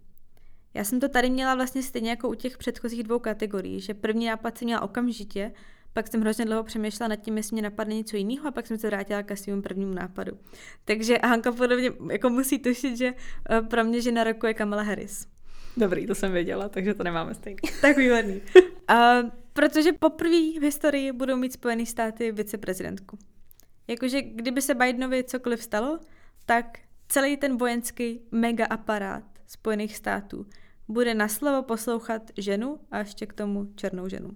Já 0.73 0.83
jsem 0.83 0.99
to 0.99 1.09
tady 1.09 1.29
měla 1.29 1.55
vlastně 1.55 1.83
stejně 1.83 2.09
jako 2.09 2.29
u 2.29 2.33
těch 2.33 2.57
předchozích 2.57 3.03
dvou 3.03 3.19
kategorií, 3.19 3.79
že 3.79 3.93
první 3.93 4.25
nápad 4.25 4.57
jsem 4.57 4.65
měla 4.65 4.81
okamžitě, 4.81 5.51
pak 5.93 6.07
jsem 6.07 6.21
hrozně 6.21 6.45
dlouho 6.45 6.63
přemýšlela 6.63 7.07
nad 7.07 7.15
tím, 7.15 7.37
jestli 7.37 7.53
mě 7.53 7.61
napadne 7.61 7.95
něco 7.95 8.17
jiného 8.17 8.47
a 8.47 8.51
pak 8.51 8.67
jsem 8.67 8.77
se 8.77 8.87
vrátila 8.87 9.23
ke 9.23 9.37
svému 9.37 9.61
prvnímu 9.61 9.93
nápadu. 9.93 10.31
Takže 10.85 11.17
Hanka 11.23 11.51
podobně 11.51 11.91
jako 12.11 12.29
musí 12.29 12.59
tušit, 12.59 12.97
že 12.97 13.13
eh, 13.49 13.61
pro 13.61 13.83
mě 13.83 14.01
žena 14.01 14.23
roku 14.23 14.45
je 14.45 14.53
Kamala 14.53 14.83
Harris. 14.83 15.27
Dobrý, 15.77 16.07
to 16.07 16.15
jsem 16.15 16.31
věděla, 16.31 16.69
takže 16.69 16.93
to 16.93 17.03
nemáme 17.03 17.33
stejný. 17.33 17.59
tak 17.81 17.97
výborný. 17.97 18.41
Uh, 18.55 19.29
protože 19.53 19.93
poprvé 19.93 20.59
v 20.59 20.61
historii 20.61 21.11
budou 21.11 21.35
mít 21.35 21.53
Spojené 21.53 21.85
státy 21.85 22.31
viceprezidentku. 22.31 23.17
Jakože 23.87 24.21
kdyby 24.21 24.61
se 24.61 24.75
Bidenovi 24.75 25.23
cokoliv 25.23 25.63
stalo, 25.63 25.99
tak 26.45 26.79
celý 27.07 27.37
ten 27.37 27.57
vojenský 27.57 28.21
mega 28.31 28.65
aparát 28.65 29.23
Spojených 29.47 29.97
států 29.97 30.45
bude 30.87 31.13
na 31.13 31.27
slovo 31.27 31.63
poslouchat 31.63 32.21
ženu 32.37 32.79
a 32.91 32.99
ještě 32.99 33.25
k 33.25 33.33
tomu 33.33 33.65
černou 33.75 34.07
ženu. 34.07 34.29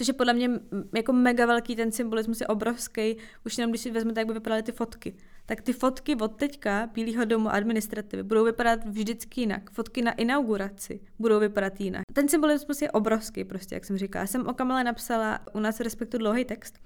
Což 0.00 0.08
je 0.08 0.14
podle 0.14 0.32
mě 0.32 0.50
jako 0.94 1.12
mega 1.12 1.46
velký, 1.46 1.76
ten 1.76 1.92
symbolismus 1.92 2.40
je 2.40 2.46
obrovský. 2.46 3.16
Už 3.46 3.58
jenom 3.58 3.70
když 3.70 3.80
si 3.80 3.90
vezmete, 3.90 4.20
jak 4.20 4.26
by 4.26 4.34
vypadaly 4.34 4.62
ty 4.62 4.72
fotky. 4.72 5.14
Tak 5.46 5.60
ty 5.60 5.72
fotky 5.72 6.16
od 6.16 6.36
teďka 6.36 6.90
Bílého 6.94 7.24
domu 7.24 7.48
administrativy 7.48 8.22
budou 8.22 8.44
vypadat 8.44 8.84
vždycky 8.84 9.40
jinak. 9.40 9.70
Fotky 9.70 10.02
na 10.02 10.12
inauguraci 10.12 11.00
budou 11.18 11.40
vypadat 11.40 11.80
jinak. 11.80 12.02
Ten 12.12 12.28
symbolismus 12.28 12.82
je 12.82 12.90
obrovský, 12.90 13.44
prostě, 13.44 13.74
jak 13.74 13.84
jsem 13.84 13.98
říkala. 13.98 14.22
Já 14.22 14.26
jsem 14.26 14.46
o 14.46 14.54
Kamale 14.54 14.84
napsala 14.84 15.40
u 15.52 15.60
nás 15.60 15.80
Respektu 15.80 16.18
dlouhý 16.18 16.44
text. 16.44 16.78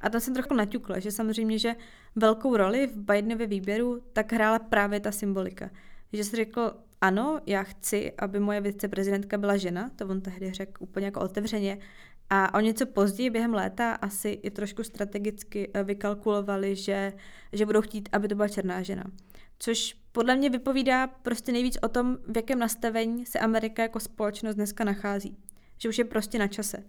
A 0.00 0.10
tam 0.10 0.20
jsem 0.20 0.34
trochu 0.34 0.54
naťukla, 0.54 0.98
že 0.98 1.10
samozřejmě, 1.10 1.58
že 1.58 1.76
velkou 2.16 2.56
roli 2.56 2.86
v 2.86 2.96
Bidenově 2.96 3.46
výběru 3.46 4.02
tak 4.12 4.32
hrála 4.32 4.58
právě 4.58 5.00
ta 5.00 5.12
symbolika. 5.12 5.70
Že 6.12 6.24
jsi 6.24 6.36
řekl, 6.36 6.74
ano, 7.00 7.40
já 7.46 7.62
chci, 7.62 8.12
aby 8.18 8.40
moje 8.40 8.60
viceprezidentka 8.60 9.38
byla 9.38 9.56
žena, 9.56 9.90
to 9.96 10.06
on 10.06 10.20
tehdy 10.20 10.52
řekl 10.52 10.72
úplně 10.78 11.06
jako 11.06 11.20
otevřeně, 11.20 11.78
a 12.30 12.54
o 12.54 12.60
něco 12.60 12.86
později 12.86 13.30
během 13.30 13.54
léta 13.54 13.92
asi 13.92 14.28
i 14.28 14.50
trošku 14.50 14.82
strategicky 14.82 15.70
eh, 15.74 15.84
vykalkulovali, 15.84 16.76
že, 16.76 17.12
že 17.52 17.66
budou 17.66 17.80
chtít, 17.80 18.08
aby 18.12 18.28
to 18.28 18.34
byla 18.34 18.48
černá 18.48 18.82
žena. 18.82 19.04
Což 19.58 19.96
podle 20.12 20.36
mě 20.36 20.50
vypovídá 20.50 21.06
prostě 21.06 21.52
nejvíc 21.52 21.78
o 21.82 21.88
tom, 21.88 22.18
v 22.28 22.36
jakém 22.36 22.58
nastavení 22.58 23.26
se 23.26 23.38
Amerika 23.38 23.82
jako 23.82 24.00
společnost 24.00 24.54
dneska 24.54 24.84
nachází. 24.84 25.36
Že 25.78 25.88
už 25.88 25.98
je 25.98 26.04
prostě 26.04 26.38
na 26.38 26.48
čase. 26.48 26.84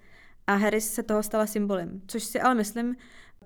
A 0.47 0.55
Harris 0.55 0.93
se 0.93 1.03
toho 1.03 1.23
stala 1.23 1.47
symbolem. 1.47 2.01
Což 2.07 2.23
si 2.23 2.41
ale 2.41 2.55
myslím, 2.55 2.95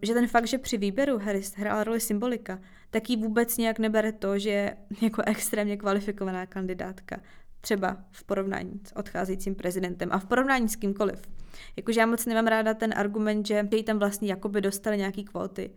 že 0.01 0.13
ten 0.13 0.27
fakt, 0.27 0.47
že 0.47 0.57
při 0.57 0.77
výběru 0.77 1.17
Harris 1.17 1.55
hrála 1.55 1.83
roli 1.83 1.99
symbolika, 1.99 2.59
tak 2.89 3.09
jí 3.09 3.17
vůbec 3.17 3.57
nějak 3.57 3.79
nebere 3.79 4.11
to, 4.11 4.39
že 4.39 4.49
je 4.49 4.77
jako 5.01 5.21
extrémně 5.25 5.77
kvalifikovaná 5.77 6.45
kandidátka 6.45 7.21
třeba 7.65 7.97
v 8.11 8.23
porovnání 8.23 8.81
s 8.87 8.95
odcházejícím 8.95 9.55
prezidentem 9.55 10.09
a 10.11 10.19
v 10.19 10.25
porovnání 10.25 10.69
s 10.69 10.75
kýmkoliv. 10.75 11.21
Jakože 11.75 11.99
já 11.99 12.05
moc 12.05 12.25
nemám 12.25 12.47
ráda 12.47 12.73
ten 12.73 12.93
argument, 12.97 13.47
že 13.47 13.67
jí 13.71 13.83
tam 13.83 13.99
vlastně 13.99 14.29
jakoby 14.29 14.61
dostali 14.61 14.97
nějaký 14.97 15.23
kvóty. 15.23 15.69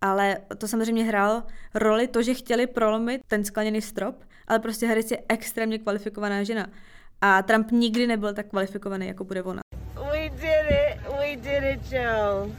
Ale 0.00 0.36
to 0.58 0.68
samozřejmě 0.68 1.04
hrálo 1.04 1.42
roli 1.74 2.08
to, 2.08 2.22
že 2.22 2.34
chtěli 2.34 2.66
prolomit 2.66 3.20
ten 3.26 3.44
skleněný 3.44 3.82
strop, 3.82 4.24
ale 4.46 4.58
prostě 4.58 4.86
Harris 4.86 5.10
je 5.10 5.22
extrémně 5.28 5.78
kvalifikovaná 5.78 6.42
žena. 6.42 6.66
A 7.20 7.42
Trump 7.42 7.70
nikdy 7.70 8.06
nebyl 8.06 8.34
tak 8.34 8.46
kvalifikovaný, 8.46 9.06
jako 9.06 9.24
bude 9.24 9.42
ona. 9.42 9.60
We 10.12 10.28
did 10.28 10.66
it, 10.70 11.00
we 11.18 11.36
did 11.36 11.62
it, 11.74 11.92
Joe. 11.92 12.50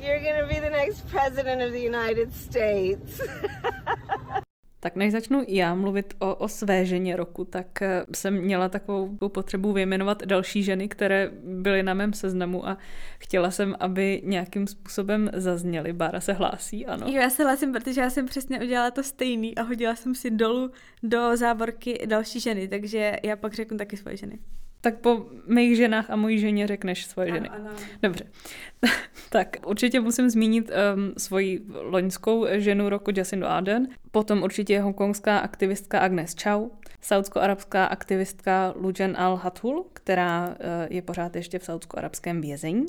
You're 0.00 0.20
gonna 0.20 0.46
be 0.48 0.60
the 0.60 0.70
next 0.70 1.10
president 1.10 1.62
of 1.62 1.70
the 1.70 1.80
United 1.80 2.34
States. 2.34 3.20
Tak 4.84 4.96
než 4.96 5.12
začnu 5.12 5.44
já 5.48 5.74
mluvit 5.74 6.14
o, 6.18 6.34
o 6.34 6.48
své 6.48 6.84
ženě 6.84 7.16
roku, 7.16 7.44
tak 7.44 7.82
eh, 7.82 8.04
jsem 8.14 8.34
měla 8.34 8.68
takovou 8.68 9.28
potřebu 9.28 9.72
vyjmenovat 9.72 10.22
další 10.22 10.62
ženy, 10.62 10.88
které 10.88 11.30
byly 11.44 11.82
na 11.82 11.94
mém 11.94 12.12
seznamu 12.12 12.68
a 12.68 12.78
chtěla 13.18 13.50
jsem, 13.50 13.76
aby 13.80 14.22
nějakým 14.24 14.66
způsobem 14.66 15.30
zazněly. 15.32 15.92
Bára 15.92 16.20
se 16.20 16.32
hlásí, 16.32 16.86
ano. 16.86 17.06
Jo, 17.06 17.20
já 17.20 17.30
se 17.30 17.42
hlásím, 17.42 17.72
protože 17.72 18.00
já 18.00 18.10
jsem 18.10 18.26
přesně 18.26 18.60
udělala 18.60 18.90
to 18.90 19.02
stejný 19.02 19.54
a 19.54 19.62
hodila 19.62 19.96
jsem 19.96 20.14
si 20.14 20.30
dolů 20.30 20.70
do 21.02 21.36
závorky 21.36 22.06
další 22.06 22.40
ženy, 22.40 22.68
takže 22.68 23.16
já 23.22 23.36
pak 23.36 23.54
řeknu 23.54 23.78
taky 23.78 23.96
svoje 23.96 24.16
ženy. 24.16 24.38
Tak 24.84 25.00
po 25.00 25.26
mých 25.46 25.76
ženách 25.76 26.10
a 26.10 26.16
mojí 26.16 26.38
ženě 26.38 26.66
řekneš 26.66 27.04
svoje 27.06 27.32
ženy. 27.32 27.48
Ano, 27.48 27.64
ano. 27.68 27.76
Dobře. 28.02 28.24
tak 29.30 29.56
určitě 29.66 30.00
musím 30.00 30.30
zmínit 30.30 30.70
um, 30.70 31.12
svoji 31.18 31.60
loňskou 31.72 32.46
ženu 32.50 32.88
roku 32.88 33.10
Jacindu 33.16 33.46
Arden, 33.46 33.88
potom 34.10 34.42
určitě 34.42 34.80
hongkongská 34.80 35.38
aktivistka 35.38 35.98
Agnes 35.98 36.36
Chow, 36.42 36.68
saudsko-arabská 37.00 37.84
aktivistka 37.84 38.74
Lujan 38.76 39.12
Al-Hatul, 39.12 39.84
která 39.92 40.48
uh, 40.48 40.54
je 40.90 41.02
pořád 41.02 41.36
ještě 41.36 41.58
v 41.58 41.64
saudsko-arabském 41.64 42.40
vězení, 42.40 42.86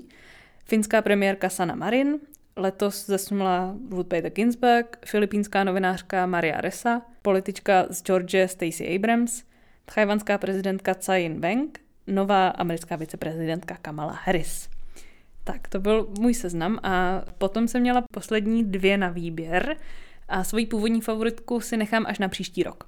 finská 0.65 1.01
premiérka 1.01 1.49
Sana 1.49 1.75
Marin, 1.75 2.19
letos 2.55 3.05
zesnula 3.05 3.75
Ruth 3.89 4.07
Bader 4.07 4.31
Ginsburg, 4.31 4.97
filipínská 5.05 5.63
novinářka 5.63 6.25
Maria 6.25 6.61
Ressa, 6.61 7.01
politička 7.21 7.85
z 7.89 8.03
Georgie 8.03 8.47
Stacey 8.47 8.95
Abrams, 8.95 9.43
tchajvanská 9.85 10.37
prezidentka 10.37 10.93
Tsai 10.93 11.25
Ing-wen, 11.25 11.84
nová 12.07 12.47
americká 12.47 12.95
viceprezidentka 12.95 13.77
Kamala 13.81 14.19
Harris. 14.23 14.69
Tak, 15.43 15.67
to 15.67 15.79
byl 15.79 16.07
můj 16.19 16.33
seznam 16.33 16.79
a 16.83 17.21
potom 17.37 17.67
jsem 17.67 17.81
měla 17.81 18.03
poslední 18.13 18.63
dvě 18.63 18.97
na 18.97 19.09
výběr 19.09 19.77
a 20.27 20.43
svoji 20.43 20.65
původní 20.65 21.01
favoritku 21.01 21.61
si 21.61 21.77
nechám 21.77 22.05
až 22.07 22.19
na 22.19 22.27
příští 22.27 22.63
rok. 22.63 22.83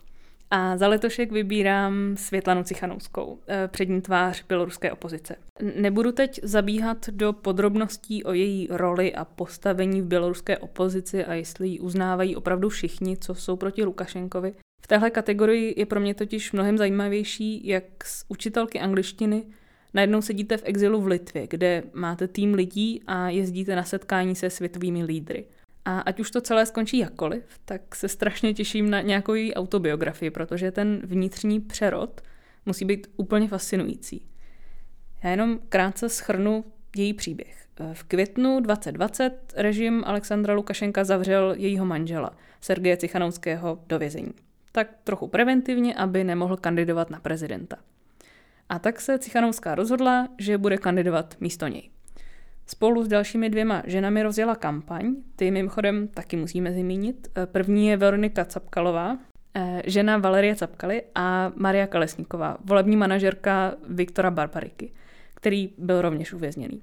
A 0.52 0.78
za 0.78 0.88
letošek 0.88 1.32
vybírám 1.32 2.18
Světlanu 2.18 2.64
Cichanouskou, 2.64 3.40
eh, 3.48 3.68
přední 3.68 4.02
tvář 4.02 4.44
běloruské 4.48 4.92
opozice. 4.92 5.36
Nebudu 5.76 6.12
teď 6.12 6.40
zabíhat 6.44 7.10
do 7.10 7.34
podrobností 7.34 8.24
o 8.24 8.34
její 8.34 8.68
roli 8.72 9.16
a 9.16 9.26
postavení 9.26 10.02
v 10.02 10.06
běloruské 10.06 10.58
opozici 10.58 11.26
a 11.26 11.34
jestli 11.34 11.68
ji 11.68 11.80
uznávají 11.80 12.36
opravdu 12.36 12.70
všichni, 12.70 13.18
co 13.18 13.36
jsou 13.36 13.56
proti 13.56 13.84
Lukašenkovi. 13.84 14.54
V 14.82 14.88
téhle 14.88 15.10
kategorii 15.10 15.74
je 15.78 15.86
pro 15.86 16.00
mě 16.00 16.14
totiž 16.14 16.52
mnohem 16.52 16.78
zajímavější, 16.78 17.68
jak 17.68 17.84
z 18.06 18.26
učitelky 18.28 18.80
angličtiny 18.80 19.46
Najednou 19.94 20.22
sedíte 20.22 20.58
v 20.58 20.64
exilu 20.66 21.02
v 21.02 21.08
Litvě, 21.08 21.48
kde 21.48 21.84
máte 21.94 22.28
tým 22.28 22.54
lidí 22.54 23.02
a 23.08 23.30
jezdíte 23.30 23.76
na 23.76 23.84
setkání 23.84 24.36
se 24.36 24.50
světovými 24.50 25.04
lídry. 25.04 25.46
A 25.86 26.00
ať 26.00 26.20
už 26.20 26.32
to 26.32 26.42
celé 26.42 26.66
skončí 26.66 26.98
jakkoliv, 26.98 27.44
tak 27.66 27.96
se 27.96 28.08
strašně 28.08 28.54
těším 28.54 28.90
na 28.90 29.02
nějakou 29.02 29.34
její 29.34 29.54
autobiografii, 29.54 30.32
protože 30.32 30.72
ten 30.72 31.02
vnitřní 31.04 31.60
přerod 31.60 32.22
musí 32.66 32.86
být 32.86 33.08
úplně 33.16 33.48
fascinující. 33.48 34.22
Já 35.24 35.30
jenom 35.30 35.60
krátce 35.70 36.10
schrnu 36.10 36.66
její 36.96 37.14
příběh. 37.14 37.66
V 37.94 38.04
květnu 38.04 38.60
2020 38.60 39.54
režim 39.56 40.04
Alexandra 40.06 40.54
Lukašenka 40.54 41.04
zavřel 41.04 41.56
jejího 41.58 41.86
manžela, 41.86 42.38
Sergeje 42.62 42.98
Cichanouského, 42.98 43.80
do 43.88 44.00
vězení. 44.00 44.47
Tak 44.72 44.88
trochu 45.04 45.28
preventivně, 45.28 45.96
aby 45.96 46.24
nemohl 46.24 46.58
kandidovat 46.58 47.10
na 47.10 47.20
prezidenta. 47.20 47.78
A 48.70 48.80
tak 48.80 49.02
se 49.02 49.20
Cichanouská 49.20 49.76
rozhodla, 49.76 50.28
že 50.38 50.58
bude 50.58 50.78
kandidovat 50.78 51.36
místo 51.40 51.68
něj. 51.68 51.90
Spolu 52.66 53.04
s 53.04 53.08
dalšími 53.08 53.50
dvěma 53.50 53.84
ženami 53.86 54.24
rozjela 54.24 54.56
kampaň, 54.56 55.16
ty 55.36 55.52
mimochodem 55.52 56.08
taky 56.08 56.36
musíme 56.38 56.74
zmínit. 56.74 57.28
První 57.46 57.88
je 57.88 57.98
Veronika 57.98 58.46
Capkalová, 58.46 59.18
eh, 59.56 59.82
žena 59.86 60.18
Valerie 60.18 60.56
Capkaly 60.56 61.04
a 61.16 61.52
Maria 61.56 61.88
Kalesníková, 61.88 62.58
volební 62.64 62.96
manažerka 62.96 63.76
Viktora 63.90 64.32
Barbariky, 64.32 64.94
který 65.34 65.74
byl 65.78 66.02
rovněž 66.02 66.34
uvězněný. 66.34 66.82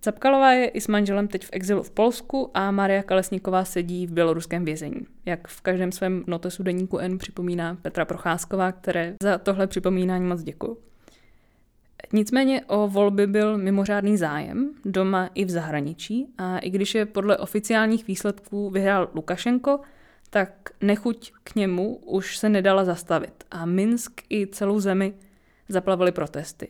Capkalová 0.00 0.52
je 0.52 0.68
i 0.68 0.80
s 0.80 0.88
manželem 0.88 1.28
teď 1.28 1.46
v 1.46 1.50
exilu 1.52 1.82
v 1.82 1.90
Polsku 1.90 2.50
a 2.54 2.70
Maria 2.70 3.02
Kalesníková 3.02 3.64
sedí 3.64 4.06
v 4.06 4.12
běloruském 4.12 4.64
vězení. 4.64 5.06
Jak 5.26 5.48
v 5.48 5.60
každém 5.60 5.92
svém 5.92 6.24
notesu 6.26 6.62
deníku 6.62 6.98
N 6.98 7.18
připomíná 7.18 7.74
Petra 7.82 8.04
Procházková, 8.04 8.72
které 8.72 9.16
za 9.22 9.38
tohle 9.38 9.66
připomínání 9.66 10.24
moc 10.24 10.42
děkuju. 10.42 10.78
Nicméně 12.12 12.64
o 12.66 12.88
volby 12.88 13.26
byl 13.26 13.58
mimořádný 13.58 14.16
zájem 14.16 14.70
doma 14.84 15.30
i 15.34 15.44
v 15.44 15.50
zahraničí 15.50 16.26
a 16.38 16.58
i 16.58 16.70
když 16.70 16.94
je 16.94 17.06
podle 17.06 17.38
oficiálních 17.38 18.06
výsledků 18.06 18.70
vyhrál 18.70 19.10
Lukašenko, 19.14 19.80
tak 20.30 20.70
nechuť 20.80 21.32
k 21.44 21.54
němu 21.54 21.96
už 21.96 22.38
se 22.38 22.48
nedala 22.48 22.84
zastavit 22.84 23.44
a 23.50 23.66
Minsk 23.66 24.20
i 24.30 24.46
celou 24.46 24.80
zemi 24.80 25.14
zaplavily 25.68 26.12
protesty. 26.12 26.68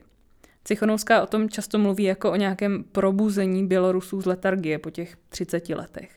Cichonovská 0.70 1.22
o 1.22 1.26
tom 1.26 1.48
často 1.48 1.78
mluví 1.78 2.04
jako 2.04 2.32
o 2.32 2.36
nějakém 2.36 2.84
probuzení 2.84 3.66
Bělorusů 3.66 4.20
z 4.20 4.26
letargie 4.26 4.78
po 4.78 4.90
těch 4.90 5.16
30 5.28 5.68
letech. 5.68 6.10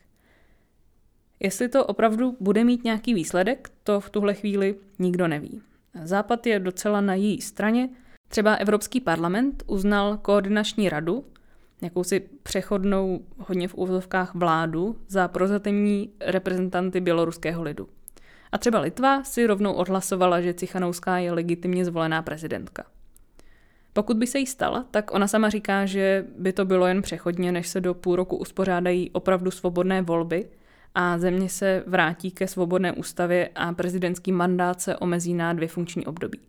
Jestli 1.39 1.69
to 1.69 1.85
opravdu 1.85 2.37
bude 2.39 2.63
mít 2.63 2.83
nějaký 2.83 3.13
výsledek, 3.13 3.71
to 3.83 3.99
v 3.99 4.09
tuhle 4.09 4.33
chvíli 4.33 4.75
nikdo 4.99 5.27
neví. 5.27 5.61
Západ 6.03 6.47
je 6.47 6.59
docela 6.59 7.01
na 7.01 7.13
její 7.15 7.41
straně, 7.41 7.89
třeba 8.27 8.55
Evropský 8.55 8.99
parlament 8.99 9.63
uznal 9.67 10.17
koordinační 10.17 10.89
radu, 10.89 11.25
jakousi 11.81 12.29
přechodnou, 12.43 13.25
hodně 13.37 13.67
v 13.67 13.75
úvozovkách 13.75 14.35
vládu, 14.35 14.97
za 15.07 15.27
prozatemní 15.27 16.09
reprezentanty 16.19 17.01
běloruského 17.01 17.63
lidu. 17.63 17.89
A 18.51 18.57
třeba 18.57 18.79
Litva 18.79 19.23
si 19.23 19.47
rovnou 19.47 19.73
odhlasovala, 19.73 20.41
že 20.41 20.53
Cichanouská 20.53 21.17
je 21.17 21.31
legitimně 21.31 21.85
zvolená 21.85 22.21
prezidentka. 22.21 22.83
Pokud 23.93 24.17
by 24.17 24.27
se 24.27 24.39
jí 24.39 24.45
stala, 24.45 24.85
tak 24.91 25.13
ona 25.13 25.27
sama 25.27 25.49
říká, 25.49 25.85
že 25.85 26.25
by 26.37 26.53
to 26.53 26.65
bylo 26.65 26.87
jen 26.87 27.01
přechodně, 27.01 27.51
než 27.51 27.67
se 27.67 27.81
do 27.81 27.93
půl 27.93 28.15
roku 28.15 28.37
uspořádají 28.37 29.11
opravdu 29.11 29.51
svobodné 29.51 30.01
volby 30.01 30.47
a 30.95 31.17
země 31.17 31.49
se 31.49 31.83
vrátí 31.87 32.31
ke 32.31 32.47
svobodné 32.47 32.91
ústavě 32.91 33.49
a 33.55 33.73
prezidentský 33.73 34.31
mandát 34.31 34.81
se 34.81 34.97
omezí 34.97 35.33
na 35.33 35.53
dvě 35.53 35.67
funkční 35.67 36.05
období. 36.05 36.39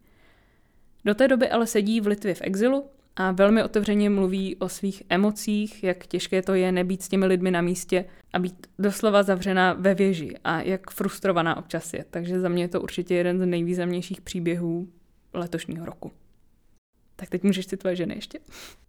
Do 1.04 1.14
té 1.14 1.28
doby 1.28 1.48
ale 1.50 1.66
sedí 1.66 2.00
v 2.00 2.06
Litvě 2.06 2.34
v 2.34 2.42
exilu 2.42 2.84
a 3.16 3.32
velmi 3.32 3.62
otevřeně 3.62 4.10
mluví 4.10 4.56
o 4.56 4.68
svých 4.68 5.02
emocích, 5.08 5.84
jak 5.84 6.06
těžké 6.06 6.42
to 6.42 6.54
je 6.54 6.72
nebýt 6.72 7.02
s 7.02 7.08
těmi 7.08 7.26
lidmi 7.26 7.50
na 7.50 7.60
místě 7.60 8.04
a 8.32 8.38
být 8.38 8.66
doslova 8.78 9.22
zavřená 9.22 9.72
ve 9.72 9.94
věži 9.94 10.34
a 10.44 10.60
jak 10.60 10.90
frustrovaná 10.90 11.56
občas 11.56 11.92
je. 11.92 12.04
Takže 12.10 12.40
za 12.40 12.48
mě 12.48 12.64
je 12.64 12.68
to 12.68 12.80
určitě 12.80 13.14
jeden 13.14 13.38
z 13.38 13.46
nejvýznamnějších 13.46 14.20
příběhů 14.20 14.88
letošního 15.34 15.86
roku. 15.86 16.12
Tak 17.16 17.28
teď 17.28 17.42
můžeš 17.42 17.66
si 17.66 17.76
tvoje 17.76 17.96
ženy 17.96 18.14
ještě. 18.14 18.38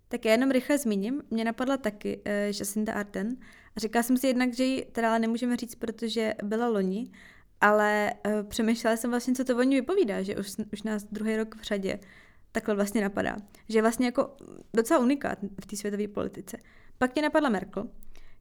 Tak 0.08 0.26
já 0.26 0.32
jenom 0.32 0.52
rychle 0.52 0.78
zmíním. 0.78 1.24
Mě 1.30 1.46
napadla 1.46 1.78
taky 1.78 2.18
uh, 2.18 2.24
Jacinta 2.60 2.94
Arden. 2.94 3.38
A 3.76 3.80
říkala 3.80 4.04
jsem 4.04 4.18
si 4.18 4.28
jednak, 4.28 4.54
že 4.54 4.64
ji 4.64 4.86
teda 4.92 5.18
nemůžeme 5.18 5.58
říct, 5.58 5.76
protože 5.76 6.34
byla 6.44 6.68
loni, 6.68 7.12
ale 7.62 8.14
uh, 8.26 8.50
přemýšlela 8.50 8.98
jsem 8.98 9.10
vlastně, 9.10 9.36
co 9.36 9.44
to 9.44 9.58
o 9.58 9.64
ní 9.64 9.76
vypovídá, 9.76 10.22
že 10.22 10.36
už, 10.36 10.56
už 10.74 10.84
nás 10.84 11.04
druhý 11.04 11.38
rok 11.38 11.56
v 11.56 11.64
řadě 11.64 12.00
takhle 12.52 12.76
vlastně 12.76 13.02
napadá. 13.02 13.38
Že 13.70 13.78
je 13.78 13.82
vlastně 13.82 14.06
jako 14.06 14.36
docela 14.74 15.00
unikát 15.00 15.40
v 15.62 15.66
té 15.66 15.76
světové 15.76 16.08
politice. 16.08 16.58
Pak 16.98 17.16
mě 17.16 17.22
napadla 17.22 17.50
Merkel, 17.50 17.88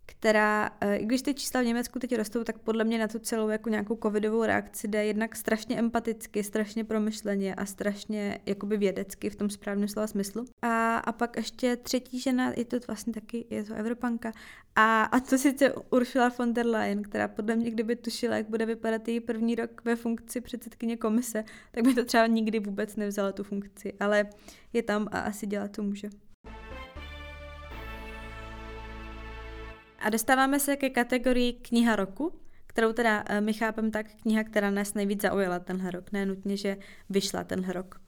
která, 0.06 0.70
eh, 0.80 0.96
i 0.96 1.04
když 1.04 1.22
ty 1.22 1.34
čísla 1.34 1.62
v 1.62 1.64
Německu 1.64 1.98
teď 1.98 2.16
rostou, 2.16 2.44
tak 2.44 2.58
podle 2.58 2.84
mě 2.84 2.98
na 2.98 3.08
tu 3.08 3.18
celou 3.18 3.48
jako 3.48 3.68
nějakou 3.68 3.98
covidovou 4.02 4.44
reakci 4.44 4.88
jde 4.88 5.04
jednak 5.04 5.36
strašně 5.36 5.78
empaticky, 5.78 6.44
strašně 6.44 6.84
promyšleně 6.84 7.54
a 7.54 7.66
strašně 7.66 8.38
jakoby 8.46 8.76
vědecky 8.76 9.30
v 9.30 9.36
tom 9.36 9.50
správném 9.50 9.88
slova 9.88 10.06
smyslu. 10.06 10.44
A, 10.62 10.96
a 10.96 11.12
pak 11.12 11.36
ještě 11.36 11.76
třetí 11.76 12.20
žena, 12.20 12.52
je 12.56 12.64
to 12.64 12.76
vlastně 12.86 13.12
taky, 13.12 13.46
je 13.50 13.64
to 13.64 13.74
Evropanka, 13.74 14.32
a, 14.76 15.02
a 15.02 15.20
to 15.20 15.38
sice 15.38 15.74
Ursula 15.90 16.32
von 16.38 16.54
der 16.54 16.66
Leyen, 16.66 17.02
která 17.02 17.28
podle 17.28 17.56
mě, 17.56 17.70
kdyby 17.70 17.96
tušila, 17.96 18.36
jak 18.36 18.48
bude 18.48 18.66
vypadat 18.66 19.08
její 19.08 19.20
první 19.20 19.54
rok 19.54 19.84
ve 19.84 19.96
funkci 19.96 20.40
předsedkyně 20.40 20.96
komise, 20.96 21.44
tak 21.72 21.84
by 21.84 21.94
to 21.94 22.04
třeba 22.04 22.26
nikdy 22.26 22.60
vůbec 22.60 22.96
nevzala 22.96 23.32
tu 23.32 23.44
funkci, 23.44 23.92
ale 24.00 24.26
je 24.72 24.82
tam 24.82 25.08
a 25.10 25.20
asi 25.20 25.46
dělat 25.46 25.70
to 25.70 25.82
může. 25.82 26.08
A 30.04 30.10
dostáváme 30.10 30.60
se 30.60 30.76
ke 30.76 30.90
kategorii 30.90 31.52
kniha 31.52 31.96
roku, 31.96 32.40
kterou 32.66 32.92
teda 32.92 33.24
eh, 33.26 33.40
my 33.40 33.52
chápem 33.52 33.90
tak 33.90 34.06
kniha, 34.22 34.44
která 34.44 34.70
nás 34.70 34.94
nejvíc 34.94 35.22
zaujala 35.22 35.58
tenhle 35.58 35.90
rok, 35.90 36.12
ne 36.12 36.26
nutně, 36.26 36.56
že 36.56 36.76
vyšla 37.10 37.44
tenhle 37.44 37.72
rok. 37.72 38.00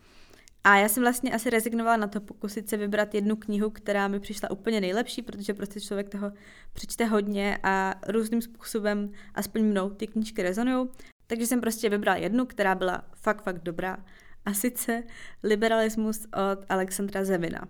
A 0.64 0.76
já 0.76 0.88
jsem 0.88 1.02
vlastně 1.02 1.32
asi 1.32 1.50
rezignovala 1.50 1.96
na 1.96 2.06
to 2.06 2.20
pokusit 2.20 2.68
se 2.68 2.76
vybrat 2.76 3.14
jednu 3.14 3.36
knihu, 3.36 3.70
která 3.70 4.08
mi 4.08 4.20
přišla 4.20 4.50
úplně 4.50 4.80
nejlepší, 4.80 5.22
protože 5.22 5.54
prostě 5.54 5.80
člověk 5.80 6.08
toho 6.08 6.32
přečte 6.72 7.04
hodně 7.04 7.58
a 7.62 7.94
různým 8.08 8.42
způsobem, 8.42 9.12
aspoň 9.34 9.64
mnou, 9.64 9.90
ty 9.90 10.06
knížky 10.06 10.42
rezonují. 10.42 10.88
Takže 11.26 11.46
jsem 11.46 11.60
prostě 11.60 11.88
vybrala 11.88 12.18
jednu, 12.18 12.46
která 12.46 12.74
byla 12.74 13.04
fakt, 13.14 13.42
fakt 13.42 13.62
dobrá. 13.62 14.04
A 14.44 14.54
sice 14.54 15.02
Liberalismus 15.42 16.26
od 16.26 16.64
Alexandra 16.68 17.24
Zevina. 17.24 17.68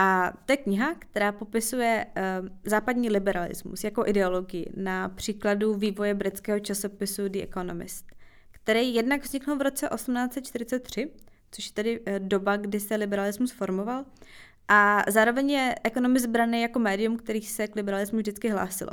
A 0.00 0.32
to 0.46 0.52
je 0.52 0.56
kniha, 0.56 0.94
která 0.94 1.32
popisuje 1.32 2.06
uh, 2.06 2.48
západní 2.64 3.10
liberalismus 3.10 3.84
jako 3.84 4.06
ideologii 4.06 4.72
na 4.76 5.08
příkladu 5.08 5.74
vývoje 5.74 6.14
britského 6.14 6.60
časopisu 6.60 7.28
The 7.28 7.42
Economist, 7.42 8.06
který 8.50 8.94
jednak 8.94 9.22
vznikl 9.22 9.56
v 9.56 9.62
roce 9.62 9.88
1843, 9.94 11.10
což 11.50 11.66
je 11.66 11.72
tedy 11.72 12.00
uh, 12.00 12.18
doba, 12.18 12.56
kdy 12.56 12.80
se 12.80 12.96
liberalismus 12.96 13.52
formoval, 13.52 14.04
a 14.68 15.02
zároveň 15.08 15.50
je 15.50 15.74
Economist 15.84 16.26
braný 16.26 16.62
jako 16.62 16.78
médium, 16.78 17.16
který 17.16 17.42
se 17.42 17.68
k 17.68 17.76
liberalismu 17.76 18.18
vždycky 18.18 18.48
hlásilo. 18.48 18.90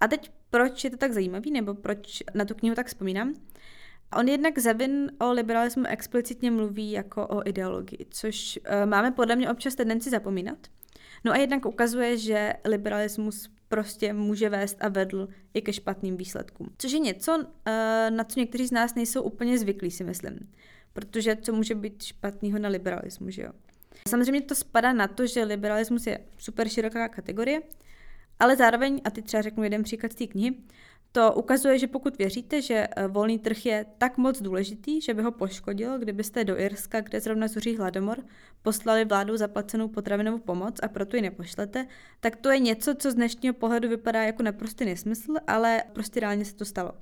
A 0.00 0.08
teď 0.08 0.30
proč 0.50 0.84
je 0.84 0.90
to 0.90 0.96
tak 0.96 1.12
zajímavý, 1.12 1.50
nebo 1.50 1.74
proč 1.74 2.22
na 2.34 2.44
tu 2.44 2.54
knihu 2.54 2.74
tak 2.74 2.86
vzpomínám? 2.86 3.34
On 4.16 4.28
jednak 4.28 4.58
Zevin 4.58 5.12
o 5.20 5.32
liberalismu 5.32 5.86
explicitně 5.86 6.50
mluví 6.50 6.90
jako 6.90 7.26
o 7.26 7.48
ideologii, 7.48 8.06
což 8.10 8.58
uh, 8.58 8.90
máme 8.90 9.10
podle 9.10 9.36
mě 9.36 9.50
občas 9.50 9.74
tendenci 9.74 10.10
zapomínat. 10.10 10.58
No 11.24 11.32
a 11.32 11.36
jednak 11.36 11.66
ukazuje, 11.66 12.18
že 12.18 12.52
liberalismus 12.64 13.50
prostě 13.68 14.12
může 14.12 14.48
vést 14.48 14.76
a 14.80 14.88
vedl 14.88 15.28
i 15.54 15.62
ke 15.62 15.72
špatným 15.72 16.16
výsledkům. 16.16 16.70
Což 16.78 16.92
je 16.92 16.98
něco, 16.98 17.36
uh, 17.38 17.44
na 18.10 18.24
co 18.24 18.40
někteří 18.40 18.66
z 18.66 18.72
nás 18.72 18.94
nejsou 18.94 19.22
úplně 19.22 19.58
zvyklí, 19.58 19.90
si 19.90 20.04
myslím. 20.04 20.52
Protože 20.92 21.36
co 21.36 21.52
může 21.52 21.74
být 21.74 22.02
špatného 22.02 22.58
na 22.58 22.68
liberalismu, 22.68 23.30
že 23.30 23.42
jo? 23.42 23.52
Samozřejmě 24.08 24.40
to 24.40 24.54
spadá 24.54 24.92
na 24.92 25.08
to, 25.08 25.26
že 25.26 25.44
liberalismus 25.44 26.06
je 26.06 26.18
super 26.38 26.68
široká 26.68 27.08
kategorie, 27.08 27.62
ale 28.38 28.56
zároveň, 28.56 29.00
a 29.04 29.10
teď 29.10 29.24
třeba 29.24 29.42
řeknu 29.42 29.64
jeden 29.64 29.82
příklad 29.82 30.12
z 30.12 30.14
té 30.14 30.26
knihy, 30.26 30.54
to 31.12 31.32
ukazuje, 31.32 31.78
že 31.78 31.86
pokud 31.86 32.18
věříte, 32.18 32.62
že 32.62 32.88
eh, 32.96 33.06
volný 33.08 33.38
trh 33.38 33.66
je 33.66 33.86
tak 33.98 34.18
moc 34.18 34.42
důležitý, 34.42 35.00
že 35.00 35.14
by 35.14 35.22
ho 35.22 35.32
poškodilo, 35.32 35.98
kdybyste 35.98 36.44
do 36.44 36.60
Irska, 36.60 37.00
kde 37.00 37.20
zrovna 37.20 37.48
zuří 37.48 37.76
hladomor, 37.76 38.18
poslali 38.62 39.04
vládu 39.04 39.36
zaplacenou 39.36 39.88
potravinovou 39.88 40.38
pomoc 40.38 40.76
a 40.82 40.88
proto 40.88 41.16
ji 41.16 41.22
nepošlete, 41.22 41.86
tak 42.20 42.36
to 42.36 42.50
je 42.50 42.58
něco, 42.58 42.94
co 42.94 43.10
z 43.10 43.14
dnešního 43.14 43.54
pohledu 43.54 43.88
vypadá 43.88 44.22
jako 44.22 44.42
naprostý 44.42 44.84
nesmysl, 44.84 45.34
ale 45.46 45.82
prostě 45.92 46.20
reálně 46.20 46.44
se 46.44 46.54
to 46.54 46.64
stalo. 46.64 46.92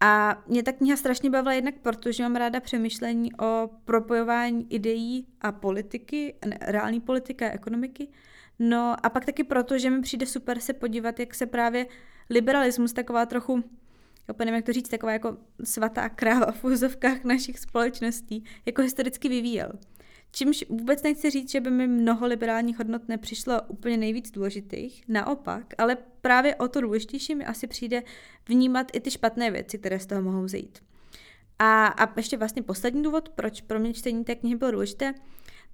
A 0.00 0.42
mě 0.46 0.62
ta 0.62 0.72
kniha 0.72 0.96
strašně 0.96 1.30
bavila 1.30 1.52
jednak 1.52 1.74
proto, 1.82 2.12
že 2.12 2.22
mám 2.22 2.36
ráda 2.36 2.60
přemýšlení 2.60 3.32
o 3.34 3.70
propojování 3.84 4.66
ideí 4.70 5.26
a 5.40 5.52
politiky, 5.52 6.34
reální 6.60 7.00
politiky 7.00 7.44
a 7.44 7.50
ekonomiky. 7.50 8.08
No 8.58 8.96
a 9.02 9.08
pak 9.08 9.24
taky 9.24 9.44
proto, 9.44 9.78
že 9.78 9.90
mi 9.90 10.02
přijde 10.02 10.26
super 10.26 10.60
se 10.60 10.72
podívat, 10.72 11.20
jak 11.20 11.34
se 11.34 11.46
právě 11.46 11.86
liberalismus 12.30 12.92
taková 12.92 13.26
trochu, 13.26 13.64
já 14.28 14.34
nevím, 14.38 14.54
jak 14.54 14.64
to 14.64 14.72
říct, 14.72 14.88
taková 14.88 15.12
jako 15.12 15.36
svatá 15.64 16.08
kráva 16.08 16.52
v 16.52 16.64
úzovkách 16.64 17.24
našich 17.24 17.58
společností, 17.58 18.44
jako 18.66 18.82
historicky 18.82 19.28
vyvíjel. 19.28 19.72
Čímž 20.32 20.64
vůbec 20.68 21.02
nechci 21.02 21.30
říct, 21.30 21.50
že 21.50 21.60
by 21.60 21.70
mi 21.70 21.86
mnoho 21.86 22.26
liberálních 22.26 22.78
hodnot 22.78 23.08
nepřišlo 23.08 23.60
úplně 23.68 23.96
nejvíc 23.96 24.30
důležitých, 24.30 25.04
naopak, 25.08 25.74
ale 25.78 25.96
právě 26.20 26.54
o 26.54 26.68
to 26.68 26.80
důležitější 26.80 27.34
mi 27.34 27.44
asi 27.44 27.66
přijde 27.66 28.02
vnímat 28.48 28.86
i 28.92 29.00
ty 29.00 29.10
špatné 29.10 29.50
věci, 29.50 29.78
které 29.78 30.00
z 30.00 30.06
toho 30.06 30.22
mohou 30.22 30.42
vzít. 30.42 30.78
A, 31.58 31.86
a 31.86 32.12
ještě 32.16 32.36
vlastně 32.36 32.62
poslední 32.62 33.02
důvod, 33.02 33.28
proč 33.28 33.60
pro 33.60 33.78
mě 33.78 33.94
čtení 33.94 34.24
té 34.24 34.34
knihy 34.34 34.56
bylo 34.56 34.70
důležité, 34.70 35.14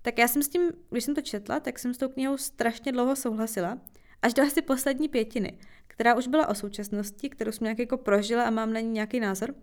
tak 0.03 0.19
já 0.19 0.29
jsem 0.29 0.43
s 0.43 0.49
tím, 0.49 0.62
když 0.90 1.05
jsem 1.05 1.14
to 1.14 1.21
četla, 1.21 1.61
tak 1.61 1.79
jsem 1.79 1.95
s 1.95 1.99
tou 1.99 2.09
knihou 2.09 2.37
strašně 2.37 2.93
dlouho 2.93 3.17
souhlasila, 3.17 3.79
až 4.23 4.35
do 4.35 4.43
asi 4.43 4.62
poslední 4.62 5.09
pětiny, 5.09 5.59
která 5.94 6.14
už 6.14 6.28
byla 6.28 6.48
o 6.48 6.54
současnosti, 6.54 7.28
kterou 7.28 7.52
jsem 7.52 7.64
nějak 7.64 7.78
jako 7.78 7.96
prožila 7.96 8.44
a 8.44 8.50
mám 8.50 8.72
na 8.72 8.80
ní 8.80 8.90
nějaký 8.90 9.20
názor. 9.20 9.54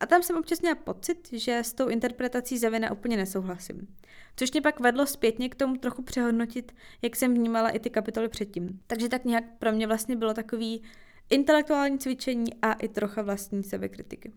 A 0.00 0.06
tam 0.06 0.22
jsem 0.22 0.36
občas 0.36 0.60
měla 0.60 0.74
pocit, 0.74 1.28
že 1.32 1.58
s 1.58 1.72
tou 1.72 1.88
interpretací 1.88 2.58
Zavina 2.58 2.92
úplně 2.92 3.16
nesouhlasím. 3.16 3.88
Což 4.36 4.52
mě 4.52 4.60
pak 4.60 4.80
vedlo 4.80 5.06
zpětně 5.06 5.48
k 5.48 5.54
tomu 5.54 5.76
trochu 5.76 6.02
přehodnotit, 6.02 6.72
jak 7.02 7.16
jsem 7.16 7.34
vnímala 7.34 7.70
i 7.70 7.78
ty 7.78 7.90
kapitoly 7.90 8.28
předtím. 8.28 8.80
Takže 8.86 9.08
tak 9.08 9.24
nějak 9.24 9.44
pro 9.58 9.72
mě 9.72 9.86
vlastně 9.86 10.16
bylo 10.16 10.34
takový 10.34 10.82
intelektuální 11.30 11.98
cvičení 11.98 12.54
a 12.62 12.72
i 12.72 12.88
trocha 12.88 13.22
vlastní 13.22 13.62
sebekritiky. 13.62 14.32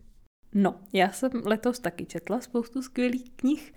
No, 0.54 0.80
já 0.92 1.10
jsem 1.10 1.30
letos 1.44 1.78
taky 1.78 2.06
četla 2.06 2.40
spoustu 2.40 2.82
skvělých 2.82 3.30
knih, 3.36 3.72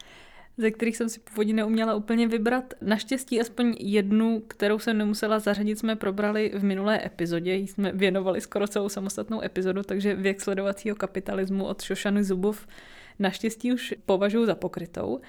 ze 0.62 0.72
kterých 0.72 0.98
jsem 0.98 1.10
si 1.10 1.20
původně 1.20 1.54
neuměla 1.54 1.96
úplně 1.96 2.28
vybrat. 2.28 2.74
Naštěstí 2.82 3.42
aspoň 3.42 3.76
jednu, 3.80 4.44
kterou 4.48 4.80
jsem 4.80 4.98
nemusela 4.98 5.40
zařadit, 5.40 5.80
jsme 5.80 5.96
probrali 5.96 6.52
v 6.56 6.64
minulé 6.64 7.06
epizodě, 7.06 7.54
jí 7.54 7.68
jsme 7.68 7.92
věnovali 7.92 8.42
skoro 8.42 8.68
celou 8.68 8.90
samostatnou 8.90 9.44
epizodu, 9.44 9.84
takže 9.84 10.16
věk 10.16 10.42
sledovacího 10.42 10.96
kapitalismu 10.96 11.66
od 11.66 11.82
Šošany 11.82 12.24
Zubov 12.24 12.68
naštěstí 13.20 13.74
už 13.74 13.94
považuji 14.06 14.46
za 14.46 14.56
pokrytou. 14.56 15.20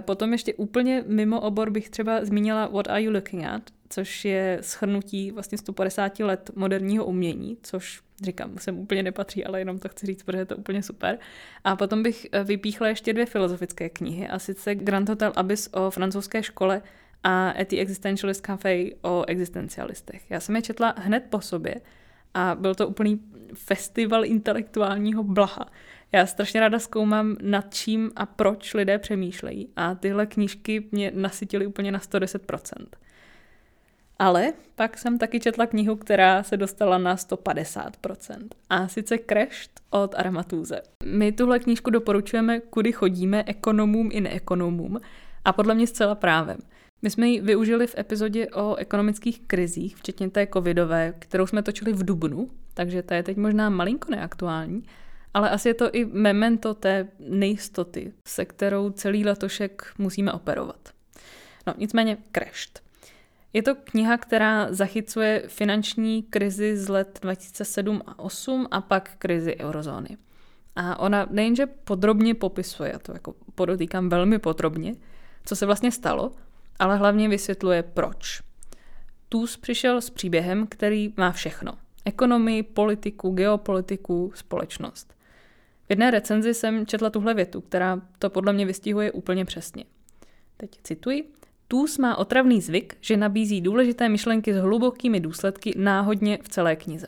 Potom 0.00 0.32
ještě 0.32 0.54
úplně 0.54 1.04
mimo 1.06 1.40
obor 1.40 1.70
bych 1.70 1.90
třeba 1.90 2.24
zmínila 2.24 2.66
What 2.66 2.88
are 2.88 3.02
you 3.02 3.12
looking 3.12 3.44
at, 3.44 3.62
což 3.88 4.24
je 4.24 4.58
schrnutí 4.60 5.30
vlastně 5.30 5.58
150 5.58 6.20
let 6.20 6.50
moderního 6.56 7.04
umění, 7.04 7.56
což 7.62 8.00
říkám, 8.22 8.58
sem 8.58 8.78
úplně 8.78 9.02
nepatří, 9.02 9.44
ale 9.44 9.58
jenom 9.58 9.78
to 9.78 9.88
chci 9.88 10.06
říct, 10.06 10.22
protože 10.22 10.38
je 10.38 10.46
to 10.46 10.56
úplně 10.56 10.82
super. 10.82 11.18
A 11.64 11.76
potom 11.76 12.02
bych 12.02 12.26
eh, 12.32 12.44
vypíchla 12.44 12.88
ještě 12.88 13.12
dvě 13.12 13.26
filozofické 13.26 13.88
knihy, 13.88 14.28
a 14.28 14.38
sice 14.38 14.74
Grand 14.74 15.08
Hotel 15.08 15.32
Abyss 15.36 15.68
o 15.72 15.90
francouzské 15.90 16.42
škole 16.42 16.82
a 17.24 17.60
Ethy 17.60 17.78
Existentialist 17.78 18.40
Café 18.40 18.84
o 19.02 19.24
existencialistech. 19.26 20.30
Já 20.30 20.40
jsem 20.40 20.56
je 20.56 20.62
četla 20.62 20.94
hned 20.98 21.24
po 21.30 21.40
sobě 21.40 21.74
a 22.34 22.54
byl 22.54 22.74
to 22.74 22.88
úplný 22.88 23.20
festival 23.54 24.24
intelektuálního 24.24 25.22
blaha. 25.22 25.70
Já 26.12 26.26
strašně 26.26 26.60
ráda 26.60 26.78
zkoumám, 26.78 27.36
nad 27.42 27.74
čím 27.74 28.10
a 28.16 28.26
proč 28.26 28.74
lidé 28.74 28.98
přemýšlejí 28.98 29.68
a 29.76 29.94
tyhle 29.94 30.26
knížky 30.26 30.88
mě 30.92 31.12
nasytily 31.14 31.66
úplně 31.66 31.92
na 31.92 31.98
110%. 31.98 32.86
Ale 34.18 34.52
pak 34.74 34.98
jsem 34.98 35.18
taky 35.18 35.40
četla 35.40 35.66
knihu, 35.66 35.96
která 35.96 36.42
se 36.42 36.56
dostala 36.56 36.98
na 36.98 37.16
150%. 37.16 38.38
A 38.70 38.88
sice 38.88 39.18
Crashed 39.18 39.70
od 39.90 40.14
Aramatuze. 40.14 40.80
My 41.04 41.32
tuhle 41.32 41.58
knížku 41.58 41.90
doporučujeme, 41.90 42.60
kudy 42.60 42.92
chodíme, 42.92 43.44
ekonomům 43.46 44.08
i 44.12 44.20
neekonomům. 44.20 45.00
A 45.44 45.52
podle 45.52 45.74
mě 45.74 45.86
zcela 45.86 46.14
právem. 46.14 46.58
My 47.02 47.10
jsme 47.10 47.28
ji 47.28 47.40
využili 47.40 47.86
v 47.86 47.98
epizodě 47.98 48.48
o 48.48 48.74
ekonomických 48.74 49.40
krizích, 49.46 49.96
včetně 49.96 50.30
té 50.30 50.46
covidové, 50.46 51.14
kterou 51.18 51.46
jsme 51.46 51.62
točili 51.62 51.92
v 51.92 52.04
Dubnu, 52.04 52.50
takže 52.74 53.02
ta 53.02 53.14
je 53.14 53.22
teď 53.22 53.36
možná 53.36 53.70
malinko 53.70 54.10
neaktuální, 54.10 54.82
ale 55.34 55.50
asi 55.50 55.68
je 55.68 55.74
to 55.74 55.90
i 55.90 56.04
memento 56.04 56.74
té 56.74 57.08
nejistoty, 57.18 58.12
se 58.28 58.44
kterou 58.44 58.90
celý 58.90 59.24
letošek 59.24 59.92
musíme 59.98 60.32
operovat. 60.32 60.88
No, 61.66 61.74
nicméně 61.78 62.16
crashed. 62.32 62.82
Je 63.54 63.62
to 63.62 63.74
kniha, 63.74 64.16
která 64.18 64.72
zachycuje 64.72 65.42
finanční 65.48 66.22
krizi 66.22 66.76
z 66.76 66.88
let 66.88 67.18
2007 67.22 68.02
a 68.06 68.12
2008 68.12 68.68
a 68.70 68.80
pak 68.80 69.10
krizi 69.18 69.56
eurozóny. 69.60 70.16
A 70.76 70.98
ona 70.98 71.26
nejenže 71.30 71.66
podrobně 71.66 72.34
popisuje, 72.34 72.90
já 72.92 72.98
to 72.98 73.12
jako 73.12 73.34
podotýkám 73.54 74.08
velmi 74.08 74.38
podrobně, 74.38 74.94
co 75.44 75.56
se 75.56 75.66
vlastně 75.66 75.92
stalo, 75.92 76.32
ale 76.78 76.96
hlavně 76.96 77.28
vysvětluje 77.28 77.82
proč. 77.82 78.42
Tuz 79.28 79.56
přišel 79.56 80.00
s 80.00 80.10
příběhem, 80.10 80.66
který 80.66 81.14
má 81.16 81.32
všechno. 81.32 81.72
Ekonomii, 82.04 82.62
politiku, 82.62 83.30
geopolitiku, 83.30 84.32
společnost. 84.34 85.14
V 85.86 85.90
jedné 85.90 86.10
recenzi 86.10 86.54
jsem 86.54 86.86
četla 86.86 87.10
tuhle 87.10 87.34
větu, 87.34 87.60
která 87.60 88.00
to 88.18 88.30
podle 88.30 88.52
mě 88.52 88.66
vystihuje 88.66 89.12
úplně 89.12 89.44
přesně. 89.44 89.84
Teď 90.56 90.70
cituji. 90.82 91.32
Tůz 91.74 91.98
má 91.98 92.16
otravný 92.16 92.60
zvyk, 92.60 92.96
že 93.00 93.16
nabízí 93.16 93.60
důležité 93.60 94.08
myšlenky 94.08 94.54
s 94.54 94.56
hlubokými 94.56 95.20
důsledky 95.20 95.74
náhodně 95.76 96.38
v 96.42 96.48
celé 96.48 96.76
knize. 96.76 97.06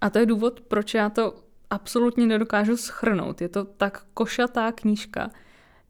A 0.00 0.10
to 0.10 0.18
je 0.18 0.26
důvod, 0.26 0.60
proč 0.60 0.94
já 0.94 1.10
to 1.10 1.34
absolutně 1.70 2.26
nedokážu 2.26 2.76
schrnout. 2.76 3.40
Je 3.40 3.48
to 3.48 3.64
tak 3.64 4.04
košatá 4.14 4.72
knížka, 4.72 5.30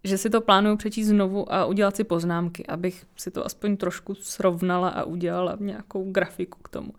že 0.04 0.18
si 0.18 0.30
to 0.30 0.40
plánuju 0.40 0.76
přečíst 0.76 1.06
znovu 1.06 1.52
a 1.52 1.64
udělat 1.64 1.96
si 1.96 2.04
poznámky, 2.04 2.66
abych 2.66 3.04
si 3.16 3.30
to 3.30 3.46
aspoň 3.46 3.76
trošku 3.76 4.14
srovnala 4.14 4.88
a 4.88 5.04
udělala 5.04 5.56
nějakou 5.60 6.10
grafiku 6.10 6.58
k 6.62 6.68
tomu. 6.68 6.92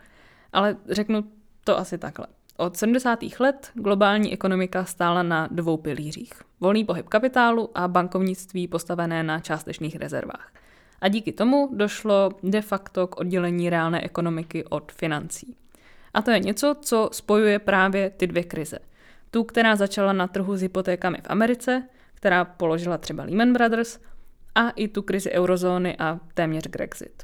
Ale 0.52 0.78
řeknu 0.90 1.24
to 1.64 1.78
asi 1.78 1.98
takhle. 1.98 2.28
Od 2.58 2.78
70. 2.78 3.20
let 3.40 3.72
globální 3.74 4.34
ekonomika 4.34 4.86
stála 4.86 5.24
na 5.24 5.48
dvou 5.52 5.78
pilířích. 5.78 6.34
Volný 6.60 6.86
pohyb 6.86 7.10
kapitálu 7.10 7.70
a 7.76 7.88
bankovnictví 7.88 8.68
postavené 8.68 9.24
na 9.24 9.40
částečných 9.40 9.96
rezervách. 9.96 10.63
A 11.04 11.08
díky 11.08 11.32
tomu 11.32 11.70
došlo 11.74 12.32
de 12.44 12.62
facto 12.62 13.08
k 13.08 13.20
oddělení 13.20 13.70
reálné 13.70 14.02
ekonomiky 14.02 14.64
od 14.64 14.92
financí. 14.92 15.56
A 16.14 16.22
to 16.22 16.32
je 16.32 16.40
něco, 16.40 16.76
co 16.82 17.10
spojuje 17.12 17.60
právě 17.60 18.10
ty 18.10 18.28
dvě 18.28 18.44
krize. 18.44 18.80
Tu, 19.32 19.44
která 19.44 19.76
začala 19.76 20.14
na 20.14 20.28
trhu 20.28 20.58
s 20.58 20.62
hypotékami 20.62 21.18
v 21.18 21.30
Americe, 21.30 21.84
která 22.14 22.46
položila 22.46 22.98
třeba 22.98 23.24
Lehman 23.24 23.54
Brothers, 23.54 24.00
a 24.56 24.70
i 24.70 24.88
tu 24.88 25.02
krizi 25.02 25.32
eurozóny 25.32 25.98
a 25.98 26.20
téměř 26.34 26.68
Grexit. 26.68 27.24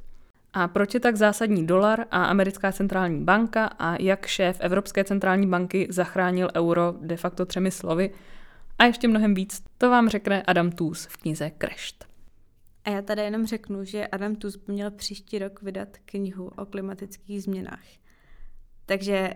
A 0.54 0.68
proč 0.68 0.94
je 0.94 1.00
tak 1.00 1.16
zásadní 1.16 1.68
dolar 1.68 2.06
a 2.12 2.24
americká 2.24 2.72
centrální 2.72 3.24
banka 3.24 3.66
a 3.66 3.96
jak 4.02 4.26
šéf 4.26 4.58
Evropské 4.60 5.04
centrální 5.04 5.48
banky 5.48 5.88
zachránil 5.90 6.50
euro 6.56 6.94
de 7.02 7.18
facto 7.18 7.46
třemi 7.46 7.72
slovy 7.72 8.12
a 8.80 8.86
ještě 8.86 9.08
mnohem 9.08 9.34
víc, 9.34 9.64
to 9.78 9.90
vám 9.90 10.10
řekne 10.10 10.44
Adam 10.44 10.72
Tooze 10.72 11.10
v 11.10 11.18
knize 11.18 11.52
Crashed. 11.58 12.09
A 12.90 12.92
já 12.92 13.02
tady 13.02 13.22
jenom 13.22 13.46
řeknu, 13.46 13.86
že 13.86 14.08
Adam 14.08 14.36
Tuz 14.36 14.66
měl 14.68 14.92
příští 14.92 15.40
rok 15.40 15.62
vydat 15.62 15.98
knihu 16.06 16.48
o 16.48 16.66
klimatických 16.66 17.44
změnách. 17.44 17.86
Takže 18.86 19.34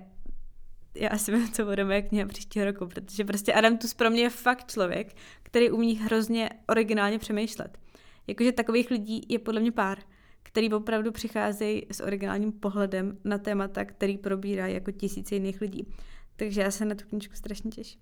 já 0.96 1.10
asi 1.10 1.32
vím, 1.32 1.52
co 1.52 1.66
bude 1.66 1.86
moje 1.86 2.02
kniha 2.02 2.28
příštího 2.28 2.66
roku, 2.66 2.88
protože 2.88 3.26
prostě 3.26 3.54
Adam 3.54 3.78
Tuz 3.78 3.94
pro 3.94 4.10
mě 4.10 4.22
je 4.22 4.30
fakt 4.30 4.72
člověk, 4.72 5.16
který 5.44 5.72
umí 5.72 5.96
hrozně 5.96 6.50
originálně 6.70 7.20
přemýšlet. 7.20 7.78
Jakože 8.28 8.52
takových 8.52 8.92
lidí 8.92 9.26
je 9.30 9.40
podle 9.40 9.62
mě 9.62 9.72
pár, 9.72 9.98
který 10.44 10.74
opravdu 10.74 11.12
přicházejí 11.12 11.86
s 11.92 12.00
originálním 12.04 12.52
pohledem 12.52 13.18
na 13.24 13.38
témata, 13.38 13.86
který 13.86 14.18
probírá 14.18 14.68
jako 14.68 14.92
tisíce 14.92 15.36
jiných 15.36 15.62
lidí. 15.62 15.88
Takže 16.36 16.62
já 16.62 16.72
se 16.72 16.86
na 16.86 16.96
tu 16.96 17.06
knižku 17.08 17.36
strašně 17.36 17.72
těším. 17.72 18.02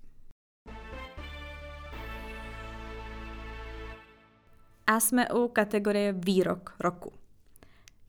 A 4.86 5.00
jsme 5.00 5.28
u 5.28 5.48
kategorie 5.48 6.12
výrok 6.12 6.74
roku. 6.80 7.12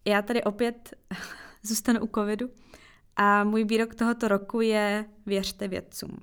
Já 0.06 0.22
tady 0.22 0.44
opět 0.44 0.94
zůstanu 1.64 2.00
u 2.00 2.08
covidu 2.16 2.50
a 3.16 3.44
můj 3.44 3.64
výrok 3.64 3.96
tohoto 3.96 4.28
roku 4.28 4.62
je 4.62 5.06
věřte 5.26 5.68
vědcům. 5.68 6.18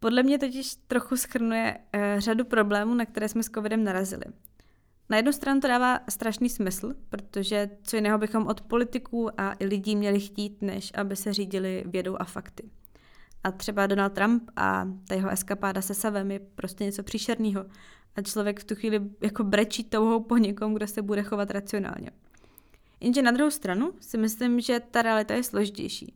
Podle 0.00 0.22
mě 0.22 0.38
totiž 0.38 0.74
trochu 0.74 1.16
schrnuje 1.16 1.78
uh, 1.78 2.20
řadu 2.20 2.44
problémů, 2.44 2.94
na 2.94 3.06
které 3.06 3.28
jsme 3.28 3.42
s 3.42 3.50
covidem 3.50 3.84
narazili. 3.84 4.24
Na 5.08 5.16
jednu 5.16 5.32
stranu 5.32 5.60
to 5.60 5.68
dává 5.68 6.00
strašný 6.08 6.48
smysl, 6.48 6.94
protože 7.08 7.70
co 7.82 7.96
jiného 7.96 8.18
bychom 8.18 8.46
od 8.46 8.60
politiků 8.60 9.40
a 9.40 9.54
i 9.58 9.66
lidí 9.66 9.96
měli 9.96 10.20
chtít, 10.20 10.62
než 10.62 10.92
aby 10.94 11.16
se 11.16 11.32
řídili 11.32 11.84
vědou 11.86 12.16
a 12.18 12.24
fakty. 12.24 12.70
A 13.44 13.50
třeba 13.50 13.86
Donald 13.86 14.12
Trump 14.12 14.50
a 14.56 14.88
ta 15.08 15.14
jeho 15.14 15.30
eskapáda 15.30 15.82
se 15.82 15.94
Savem 15.94 16.30
je 16.30 16.38
prostě 16.38 16.84
něco 16.84 17.02
příšerného 17.02 17.64
a 18.16 18.22
člověk 18.22 18.60
v 18.60 18.64
tu 18.64 18.74
chvíli 18.74 19.00
jako 19.20 19.44
brečí 19.44 19.84
touhou 19.84 20.20
po 20.20 20.36
někom, 20.36 20.74
kdo 20.74 20.86
se 20.86 21.02
bude 21.02 21.22
chovat 21.22 21.50
racionálně. 21.50 22.10
Jenže 23.00 23.22
na 23.22 23.30
druhou 23.30 23.50
stranu 23.50 23.92
si 24.00 24.18
myslím, 24.18 24.60
že 24.60 24.80
ta 24.90 25.02
realita 25.02 25.34
je 25.34 25.42
složitější. 25.42 26.14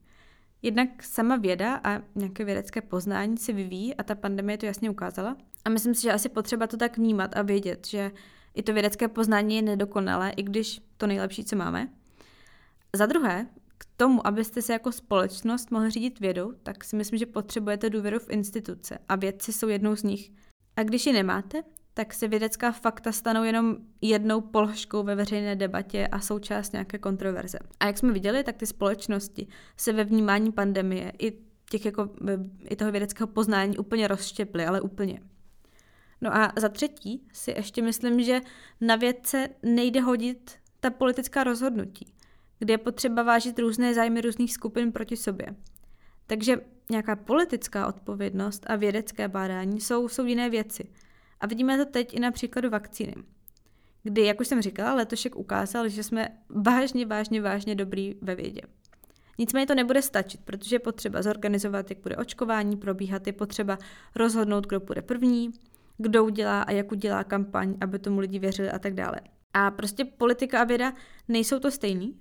Jednak 0.63 1.03
sama 1.03 1.37
věda 1.37 1.81
a 1.85 2.03
nějaké 2.15 2.45
vědecké 2.45 2.81
poznání 2.81 3.37
se 3.37 3.53
vyvíjí 3.53 3.95
a 3.95 4.03
ta 4.03 4.15
pandemie 4.15 4.59
to 4.59 4.67
jasně 4.67 4.91
ukázala. 4.91 5.37
A 5.65 5.71
myslím 5.71 5.95
si, 5.95 6.03
že 6.03 6.13
asi 6.13 6.29
potřeba 6.29 6.67
to 6.67 6.77
tak 6.77 6.97
vnímat 6.97 7.37
a 7.37 7.43
vědět, 7.43 7.87
že 7.87 8.11
i 8.55 8.63
to 8.63 8.73
vědecké 8.73 9.09
poznání 9.09 9.57
je 9.57 9.63
nedokonalé, 9.63 10.31
i 10.31 10.43
když 10.43 10.81
to 10.97 11.07
nejlepší, 11.07 11.45
co 11.45 11.57
máme. 11.57 11.89
Za 12.97 13.07
druhé, 13.07 13.47
k 13.79 13.87
tomu, 13.97 14.27
abyste 14.27 14.63
se 14.63 14.73
jako 14.73 14.93
společnost 14.93 15.71
mohli 15.71 15.91
řídit 15.91 16.21
vědou, 16.21 16.53
tak 16.63 16.85
si 16.85 16.97
myslím, 16.97 17.19
že 17.19 17.27
potřebujete 17.27 17.91
důvěru 17.91 18.19
v 18.19 18.31
instituce 18.31 18.99
a 19.09 19.17
vědci 19.17 19.53
jsou 19.53 19.69
jednou 19.69 19.97
z 19.97 20.03
nich. 20.03 20.33
A 20.77 20.83
když 20.83 21.07
ji 21.07 21.13
nemáte, 21.13 21.63
tak 21.95 22.15
se 22.15 22.29
vědecká 22.29 22.73
fakta 22.73 23.13
stanou 23.13 23.45
jenom 23.45 23.77
jednou 24.01 24.41
položkou 24.41 25.03
ve 25.03 25.15
veřejné 25.15 25.57
debatě 25.57 26.07
a 26.07 26.21
součást 26.21 26.73
nějaké 26.73 26.99
kontroverze. 26.99 27.59
A 27.81 27.87
jak 27.87 27.99
jsme 27.99 28.13
viděli, 28.13 28.45
tak 28.45 28.57
ty 28.57 28.67
společnosti 28.67 29.47
se 29.77 29.93
ve 29.93 30.05
vnímání 30.05 30.53
pandemie 30.53 31.13
i, 31.19 31.33
těch 31.71 31.85
jako, 31.85 32.09
i 32.71 32.77
toho 32.77 32.93
vědeckého 32.93 33.27
poznání 33.27 33.79
úplně 33.79 34.09
rozštěply, 34.09 34.67
ale 34.67 34.81
úplně. 34.81 35.21
No 36.21 36.37
a 36.37 36.53
za 36.57 36.69
třetí 36.69 37.29
si 37.33 37.51
ještě 37.51 37.83
myslím, 37.83 38.23
že 38.23 38.41
na 38.81 38.97
vědce 38.97 39.49
nejde 39.63 40.01
hodit 40.01 40.53
ta 40.81 40.91
politická 40.91 41.45
rozhodnutí, 41.45 42.15
kde 42.59 42.75
je 42.75 42.79
potřeba 42.79 43.23
vážit 43.23 43.59
různé 43.59 43.95
zájmy 43.95 44.21
různých 44.21 44.53
skupin 44.53 44.93
proti 44.93 45.17
sobě. 45.17 45.47
Takže 46.27 46.57
nějaká 46.91 47.17
politická 47.17 47.87
odpovědnost 47.87 48.65
a 48.67 48.77
vědecké 48.77 49.29
bádání 49.29 49.81
jsou, 49.81 50.09
jsou 50.09 50.25
jiné 50.25 50.51
věci. 50.51 50.89
A 51.41 51.47
vidíme 51.47 51.77
to 51.77 51.85
teď 51.85 52.15
i 52.15 52.21
na 52.21 52.31
příkladu 52.31 52.71
vakcíny. 52.71 53.15
Kdy, 54.03 54.25
jak 54.25 54.41
už 54.41 54.49
jsem 54.49 54.63
říkala, 54.63 54.95
letošek 54.95 55.37
ukázal, 55.37 55.89
že 55.89 56.03
jsme 56.03 56.29
vážně, 56.49 57.07
vážně, 57.07 57.43
vážně 57.43 57.75
dobrý 57.75 58.15
ve 58.23 58.35
vědě. 58.35 58.61
Nicméně 59.39 59.67
to 59.67 59.75
nebude 59.75 60.03
stačit, 60.03 60.41
protože 60.45 60.77
je 60.77 60.81
potřeba 60.81 61.23
zorganizovat, 61.23 61.91
jak 61.91 61.99
bude 61.99 62.17
očkování 62.17 62.77
probíhat, 62.77 63.27
je 63.27 63.33
potřeba 63.33 63.79
rozhodnout, 64.15 64.67
kdo 64.67 64.81
bude 64.81 65.03
první, 65.03 65.51
kdo 65.99 66.25
udělá 66.25 66.63
a 66.63 66.73
jak 66.73 66.93
udělá 66.93 67.25
kampaň, 67.25 67.77
aby 67.81 67.99
tomu 67.99 68.21
lidi 68.21 68.39
věřili 68.39 68.71
a 68.71 68.79
tak 68.79 68.95
dále. 68.95 69.21
A 69.55 69.71
prostě 69.71 70.05
politika 70.05 70.61
a 70.61 70.65
věda 70.65 70.93
nejsou 71.29 71.59
to 71.59 71.71
stejný. 71.71 72.19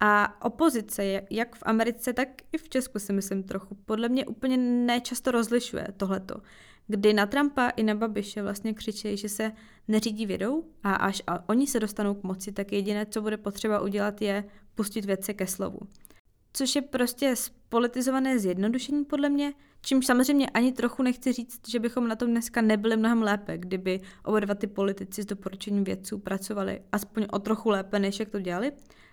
A 0.00 0.44
opozice, 0.44 1.22
jak 1.30 1.56
v 1.56 1.62
Americe, 1.62 2.12
tak 2.12 2.28
i 2.52 2.58
v 2.58 2.68
Česku 2.68 2.98
si 2.98 3.12
myslím 3.12 3.42
trochu, 3.42 3.74
podle 3.74 4.08
mě 4.08 4.26
úplně 4.26 4.56
nečasto 4.56 5.30
rozlišuje 5.30 5.88
tohleto. 5.96 6.40
Kdy 6.90 7.12
na 7.12 7.26
Trumpa 7.26 7.68
i 7.68 7.82
na 7.82 7.94
Babiše 7.94 8.42
vlastně 8.42 8.74
křičí, 8.74 9.16
že 9.16 9.28
se 9.28 9.52
neřídí 9.88 10.26
vědou 10.26 10.64
a 10.82 10.94
až 10.94 11.22
a 11.26 11.48
oni 11.48 11.66
se 11.66 11.80
dostanou 11.80 12.14
k 12.14 12.22
moci, 12.22 12.52
tak 12.52 12.72
jediné, 12.72 13.06
co 13.06 13.22
bude 13.22 13.36
potřeba 13.36 13.80
udělat, 13.80 14.22
je 14.22 14.44
pustit 14.74 15.04
věci 15.04 15.34
ke 15.34 15.46
slovu. 15.46 15.78
Což 16.52 16.76
je 16.76 16.82
prostě 16.82 17.36
spolitizované 17.36 18.38
zjednodušení 18.38 19.04
podle 19.04 19.28
mě, 19.28 19.52
čímž 19.82 20.06
samozřejmě 20.06 20.50
ani 20.50 20.72
trochu 20.72 21.02
nechci 21.02 21.32
říct, 21.32 21.68
že 21.68 21.78
bychom 21.78 22.08
na 22.08 22.16
tom 22.16 22.30
dneska 22.30 22.60
nebyli 22.60 22.96
mnohem 22.96 23.22
lépe, 23.22 23.58
kdyby 23.58 24.00
oba 24.24 24.40
dva 24.40 24.54
ty 24.54 24.66
politici 24.66 25.22
s 25.22 25.26
doporučením 25.26 25.84
vědců 25.84 26.18
pracovali 26.18 26.80
aspoň 26.92 27.26
o 27.32 27.38
trochu 27.38 27.70
lépe, 27.70 27.98
než 27.98 28.20
jak 28.20 28.28
to 28.28 28.40
dělali, 28.40 28.72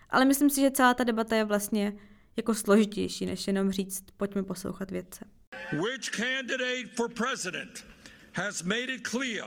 ale 0.09 0.25
myslím 0.25 0.49
si, 0.49 0.61
že 0.61 0.71
celá 0.71 0.93
ta 0.93 1.03
debata 1.03 1.35
je 1.35 1.43
vlastně 1.43 1.93
jako 2.37 2.53
složitější, 2.53 3.25
než 3.25 3.47
jenom 3.47 3.71
říct, 3.71 4.03
pojďme 4.17 4.43
poslouchat 4.43 4.91
vědce. 4.91 5.25
Which 5.73 6.11
candidate 6.11 6.89
for 6.95 7.09
president 7.09 7.83
has 8.33 8.63
made 8.63 8.89
it 8.93 9.03
clear 9.03 9.43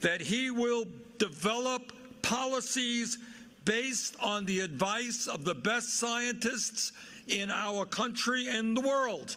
that 0.00 0.20
he 0.20 0.50
will 0.50 0.84
develop 1.18 1.92
policies 2.22 3.18
based 3.64 4.16
on 4.20 4.46
the 4.46 4.60
advice 4.60 5.26
of 5.26 5.44
the 5.44 5.54
best 5.54 5.88
scientists 5.98 6.92
in 7.26 7.50
our 7.50 7.86
country 7.86 8.48
and 8.58 8.76
the 8.76 8.88
world? 8.88 9.36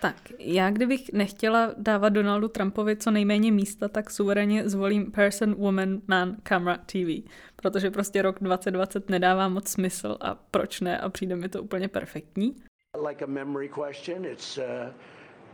Tak, 0.00 0.32
já 0.38 0.70
kdybych 0.70 1.12
nechtěla 1.12 1.74
dávat 1.76 2.08
Donaldu 2.08 2.48
Trumpovi 2.48 2.96
co 2.96 3.10
nejméně 3.10 3.52
místa, 3.52 3.88
tak 3.88 4.10
suverénně 4.10 4.68
zvolím 4.68 5.12
Person, 5.12 5.54
Woman, 5.54 6.00
Man, 6.08 6.36
Camera, 6.42 6.76
TV. 6.76 7.28
Protože 7.56 7.90
prostě 7.90 8.22
rok 8.22 8.36
2020 8.40 9.10
nedává 9.10 9.48
moc 9.48 9.68
smysl 9.68 10.16
a 10.20 10.34
proč 10.34 10.80
ne 10.80 10.98
a 10.98 11.08
přijde 11.08 11.36
mi 11.36 11.48
to 11.48 11.62
úplně 11.62 11.88
perfektní. 11.88 12.56
Like 12.96 13.22
a 13.22 13.26
memory 13.26 13.68
question, 13.68 14.24
it's 14.24 14.58
uh, 14.58 14.90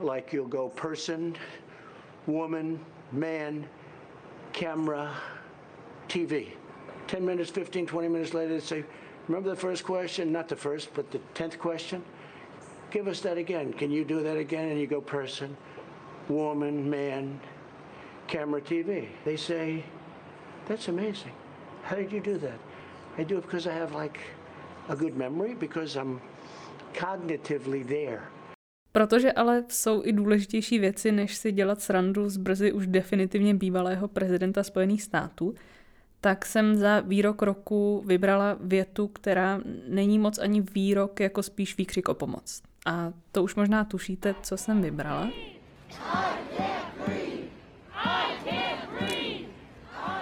like 0.00 0.32
you'll 0.32 0.46
go 0.46 0.68
person, 0.68 1.36
woman, 2.26 2.78
man, 3.10 3.66
camera, 4.52 5.14
TV. 6.08 6.50
10 7.08 7.24
minutes, 7.24 7.50
15, 7.50 7.86
20 7.86 8.08
minutes 8.08 8.32
later, 8.32 8.54
they 8.54 8.60
say, 8.60 8.84
remember 9.28 9.50
the 9.50 9.56
first 9.56 9.84
question? 9.84 10.32
Not 10.32 10.48
the 10.48 10.56
first, 10.56 10.94
but 10.94 11.10
the 11.10 11.20
10th 11.34 11.58
question? 11.58 12.02
give 12.92 13.08
us 13.08 13.20
that 13.20 13.38
again. 13.38 13.72
Can 13.72 13.90
you 13.90 14.04
do 14.04 14.22
that 14.22 14.36
again? 14.36 14.68
And 14.68 14.78
you 14.78 14.86
go 14.86 15.00
person, 15.00 15.56
woman, 16.28 16.88
man, 16.88 17.40
camera, 18.28 18.60
TV. 18.60 19.08
They 19.24 19.36
say, 19.36 19.82
that's 20.68 20.88
amazing. 20.88 21.32
How 21.82 21.96
did 21.96 22.12
you 22.12 22.20
do 22.20 22.38
that? 22.38 22.58
I 23.18 23.24
do 23.24 23.38
it 23.38 23.42
because 23.42 23.66
I 23.66 23.72
have 23.72 23.94
like 23.94 24.20
a 24.88 24.94
good 24.94 25.16
memory, 25.16 25.54
because 25.54 25.96
I'm 25.96 26.20
cognitively 27.00 27.84
there. 27.84 28.20
Protože 28.92 29.32
ale 29.32 29.64
jsou 29.68 30.02
i 30.04 30.12
důležitější 30.12 30.78
věci, 30.78 31.12
než 31.12 31.36
si 31.36 31.52
dělat 31.52 31.80
srandu 31.80 32.28
z 32.28 32.36
brzy 32.36 32.72
už 32.72 32.86
definitivně 32.86 33.54
bývalého 33.54 34.08
prezidenta 34.08 34.62
Spojených 34.62 35.02
států, 35.02 35.54
tak 36.20 36.46
jsem 36.46 36.76
za 36.76 37.00
výrok 37.00 37.42
roku 37.42 38.02
vybrala 38.06 38.56
větu, 38.60 39.08
která 39.08 39.60
není 39.88 40.18
moc 40.18 40.38
ani 40.38 40.60
výrok, 40.60 41.20
jako 41.20 41.42
spíš 41.42 41.76
výkřik 41.78 42.08
o 42.08 42.14
pomoc. 42.14 42.62
A 42.86 43.12
to 43.32 43.42
už 43.42 43.54
možná 43.54 43.84
tušíte, 43.84 44.34
co 44.42 44.56
jsem 44.56 44.82
vybrala. 44.82 45.30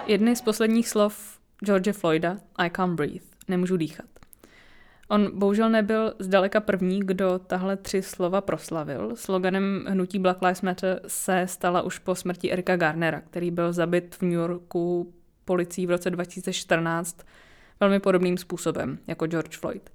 Jedny 0.07 0.35
z 0.35 0.41
posledních 0.41 0.89
slov 0.89 1.39
George 1.65 1.91
Floyda 1.91 2.37
I 2.55 2.69
can't 2.69 2.95
breathe, 2.95 3.25
nemůžu 3.47 3.77
dýchat. 3.77 4.20
On 5.11 5.39
bohužel 5.39 5.69
nebyl 5.69 6.13
zdaleka 6.19 6.59
první, 6.59 6.99
kdo 6.99 7.39
tahle 7.39 7.77
tři 7.77 8.01
slova 8.01 8.41
proslavil. 8.41 9.15
Sloganem 9.15 9.85
hnutí 9.89 10.19
Black 10.19 10.41
Lives 10.41 10.61
Matter 10.61 11.01
se 11.07 11.47
stala 11.47 11.81
už 11.81 11.99
po 11.99 12.15
smrti 12.15 12.51
Erika 12.51 12.75
Garnera, 12.75 13.21
který 13.21 13.51
byl 13.51 13.73
zabit 13.73 14.15
v 14.15 14.21
New 14.21 14.31
Yorku 14.31 15.13
policií 15.45 15.87
v 15.87 15.89
roce 15.89 16.09
2014 16.09 17.25
velmi 17.79 17.99
podobným 17.99 18.37
způsobem 18.37 18.99
jako 19.07 19.27
George 19.27 19.57
Floyd. 19.57 19.89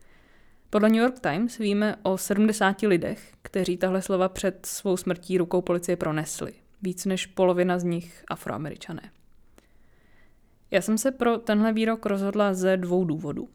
Podle 0.70 0.88
New 0.88 1.02
York 1.02 1.20
Times 1.20 1.58
víme 1.58 1.96
o 2.02 2.18
70 2.18 2.82
lidech, 2.82 3.32
kteří 3.42 3.76
tahle 3.76 4.02
slova 4.02 4.28
před 4.28 4.66
svou 4.66 4.96
smrtí 4.96 5.38
rukou 5.38 5.62
policie 5.62 5.96
pronesli. 5.96 6.52
Víc 6.82 7.04
než 7.04 7.26
polovina 7.26 7.78
z 7.78 7.84
nich 7.84 8.24
afroameričané. 8.28 9.10
Já 10.70 10.80
jsem 10.80 10.98
se 10.98 11.10
pro 11.10 11.38
tenhle 11.38 11.72
výrok 11.72 12.06
rozhodla 12.06 12.54
ze 12.54 12.76
dvou 12.76 13.04
důvodů. 13.04 13.48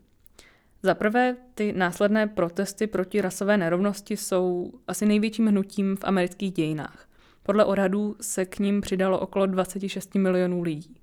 Za 0.84 0.96
prvé, 0.96 1.36
ty 1.56 1.74
následné 1.74 2.28
protesty 2.28 2.88
proti 2.88 3.22
rasové 3.22 3.58
nerovnosti 3.58 4.18
jsou 4.18 4.74
asi 4.88 5.06
největším 5.06 5.48
hnutím 5.48 5.96
v 5.96 6.04
amerických 6.04 6.54
dějinách. 6.54 7.08
Podle 7.44 7.66
odhadů 7.66 8.16
se 8.22 8.46
k 8.46 8.60
ním 8.60 8.82
přidalo 8.82 9.20
okolo 9.20 9.46
26 9.46 10.16
milionů 10.16 10.62
lidí. 10.62 10.96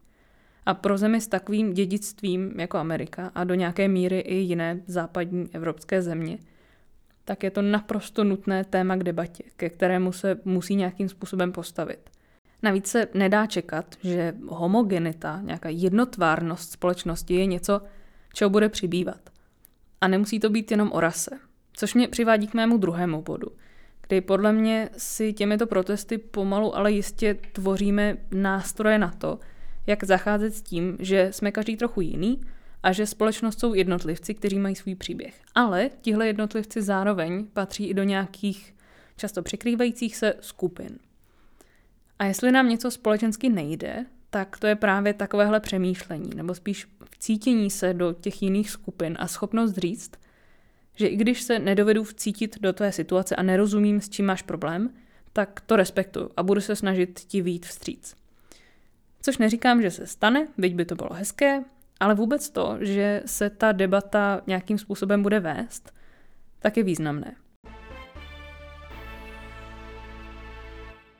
A 0.66 0.74
pro 0.74 0.98
zemi 0.98 1.20
s 1.20 1.28
takovým 1.28 1.72
dědictvím 1.72 2.52
jako 2.60 2.78
Amerika 2.78 3.30
a 3.34 3.44
do 3.44 3.54
nějaké 3.54 3.88
míry 3.88 4.18
i 4.18 4.34
jiné 4.34 4.80
západní 4.86 5.48
evropské 5.52 6.02
země, 6.02 6.38
tak 7.24 7.42
je 7.42 7.50
to 7.50 7.62
naprosto 7.62 8.24
nutné 8.24 8.64
téma 8.64 8.96
k 8.96 9.04
debatě, 9.04 9.44
ke 9.56 9.70
kterému 9.70 10.12
se 10.12 10.40
musí 10.44 10.74
nějakým 10.74 11.08
způsobem 11.08 11.52
postavit. 11.52 12.10
Navíc 12.62 12.86
se 12.86 13.08
nedá 13.14 13.46
čekat, 13.46 13.94
že 14.02 14.34
homogenita, 14.48 15.40
nějaká 15.42 15.68
jednotvárnost 15.68 16.72
společnosti 16.72 17.34
je 17.34 17.46
něco, 17.46 17.80
čeho 18.32 18.50
bude 18.50 18.68
přibývat. 18.68 19.30
A 20.00 20.08
nemusí 20.08 20.40
to 20.40 20.50
být 20.50 20.70
jenom 20.70 20.92
o 20.92 21.00
rase. 21.00 21.30
Což 21.72 21.94
mě 21.94 22.08
přivádí 22.08 22.46
k 22.46 22.54
mému 22.54 22.76
druhému 22.78 23.22
bodu, 23.22 23.48
kdy 24.08 24.20
podle 24.20 24.52
mě 24.52 24.88
si 24.96 25.32
těmito 25.32 25.66
protesty 25.66 26.18
pomalu 26.18 26.76
ale 26.76 26.92
jistě 26.92 27.36
tvoříme 27.52 28.16
nástroje 28.30 28.98
na 28.98 29.08
to, 29.08 29.38
jak 29.86 30.04
zacházet 30.04 30.54
s 30.54 30.62
tím, 30.62 30.96
že 31.00 31.28
jsme 31.32 31.52
každý 31.52 31.76
trochu 31.76 32.00
jiný 32.00 32.40
a 32.82 32.92
že 32.92 33.06
společnost 33.06 33.60
jsou 33.60 33.74
jednotlivci, 33.74 34.34
kteří 34.34 34.58
mají 34.58 34.74
svůj 34.74 34.94
příběh. 34.94 35.40
Ale 35.54 35.90
tihle 36.00 36.26
jednotlivci 36.26 36.82
zároveň 36.82 37.46
patří 37.52 37.88
i 37.88 37.94
do 37.94 38.02
nějakých 38.02 38.74
často 39.16 39.42
překrývajících 39.42 40.16
se 40.16 40.34
skupin. 40.40 40.98
A 42.18 42.24
jestli 42.24 42.52
nám 42.52 42.68
něco 42.68 42.90
společensky 42.90 43.48
nejde, 43.48 44.06
tak 44.30 44.58
to 44.58 44.66
je 44.66 44.76
právě 44.76 45.14
takovéhle 45.14 45.60
přemýšlení, 45.60 46.30
nebo 46.34 46.54
spíš 46.54 46.86
vcítění 47.18 47.70
se 47.70 47.94
do 47.94 48.12
těch 48.12 48.42
jiných 48.42 48.70
skupin 48.70 49.16
a 49.20 49.28
schopnost 49.28 49.74
říct, 49.78 50.10
že 50.94 51.06
i 51.06 51.16
když 51.16 51.42
se 51.42 51.58
nedovedu 51.58 52.04
vcítit 52.04 52.60
do 52.60 52.72
tvé 52.72 52.92
situace 52.92 53.36
a 53.36 53.42
nerozumím, 53.42 54.00
s 54.00 54.08
čím 54.08 54.26
máš 54.26 54.42
problém, 54.42 54.94
tak 55.32 55.60
to 55.60 55.76
respektuju 55.76 56.30
a 56.36 56.42
budu 56.42 56.60
se 56.60 56.76
snažit 56.76 57.20
ti 57.20 57.42
výjít 57.42 57.66
vstříc. 57.66 58.16
Což 59.22 59.38
neříkám, 59.38 59.82
že 59.82 59.90
se 59.90 60.06
stane, 60.06 60.48
byť 60.58 60.74
by 60.74 60.84
to 60.84 60.94
bylo 60.94 61.10
hezké, 61.12 61.64
ale 62.00 62.14
vůbec 62.14 62.50
to, 62.50 62.76
že 62.80 63.22
se 63.26 63.50
ta 63.50 63.72
debata 63.72 64.42
nějakým 64.46 64.78
způsobem 64.78 65.22
bude 65.22 65.40
vést, 65.40 65.94
tak 66.58 66.76
je 66.76 66.82
významné. 66.82 67.36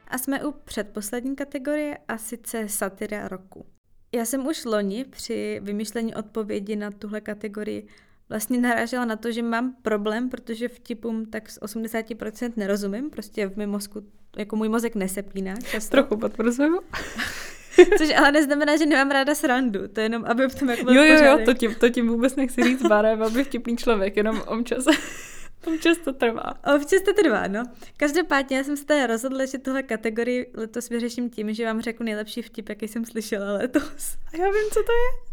A 0.09 0.19
jsme 0.19 0.45
u 0.45 0.53
předposlední 0.53 1.37
kategorie 1.37 1.99
a 2.09 2.19
sice 2.19 2.69
satyra 2.69 3.29
roku. 3.29 3.67
Já 4.13 4.25
jsem 4.25 4.47
už 4.47 4.65
loni 4.65 5.05
při 5.05 5.61
vymýšlení 5.63 6.15
odpovědi 6.15 6.77
na 6.77 6.91
tuhle 6.91 7.21
kategorii 7.21 7.87
vlastně 8.29 8.61
narážela 8.61 9.05
na 9.05 9.17
to, 9.17 9.33
že 9.33 9.43
mám 9.43 9.75
problém, 9.83 10.29
protože 10.29 10.69
vtipům 10.69 11.27
tak 11.27 11.51
z 11.51 11.61
80% 11.61 12.53
nerozumím, 12.57 13.11
prostě 13.11 13.47
v 13.47 13.57
mém 13.57 13.71
mozku 13.71 14.03
jako 14.37 14.57
můj 14.57 14.69
mozek 14.69 14.95
nesepíná. 14.95 15.55
Často. 15.71 15.91
Trochu 15.91 16.17
potvrzuju. 16.17 16.81
Což 17.99 18.11
ale 18.17 18.33
neznamená, 18.33 18.77
že 18.77 18.87
nemám 18.87 19.11
ráda 19.11 19.35
srandu. 19.35 19.89
To 19.89 20.01
je 20.01 20.05
jenom, 20.05 20.25
aby 20.25 20.49
v 20.49 20.55
tom 20.55 20.69
jako 20.69 20.93
Jo, 20.93 21.03
jo, 21.03 21.25
jo, 21.25 21.39
to 21.45 21.55
tím, 21.55 21.75
to 21.75 21.89
tím 21.91 22.09
vůbec 22.09 22.37
nechci 22.37 22.63
říct 22.63 22.83
barem, 22.83 23.23
aby 23.23 23.45
vtipný 23.45 23.77
člověk, 23.77 24.17
jenom 24.17 24.41
občas, 24.47 24.85
občas 25.75 25.99
to 25.99 26.13
trvá. 26.13 26.55
Občas 26.77 27.03
to 27.03 27.13
trvá, 27.13 27.47
no. 27.47 27.63
Každopádně 27.97 28.57
já 28.57 28.65
jsem 28.65 28.77
se 28.77 28.85
tady 28.85 29.07
rozhodla, 29.07 29.45
že 29.45 29.59
tuhle 29.59 29.83
kategorii 29.83 30.53
letos 30.55 30.89
vyřeším 30.89 31.31
tím, 31.31 31.55
že 31.55 31.65
vám 31.65 31.81
řeknu 31.81 32.05
nejlepší 32.05 32.43
vtip, 32.43 32.69
jaký 32.69 32.89
jsem 32.89 33.05
slyšela 33.05 33.53
letos. 33.53 34.17
A 34.33 34.37
já 34.37 34.45
vím, 34.45 34.71
co 34.73 34.83
to 34.83 34.93
je. 34.93 35.29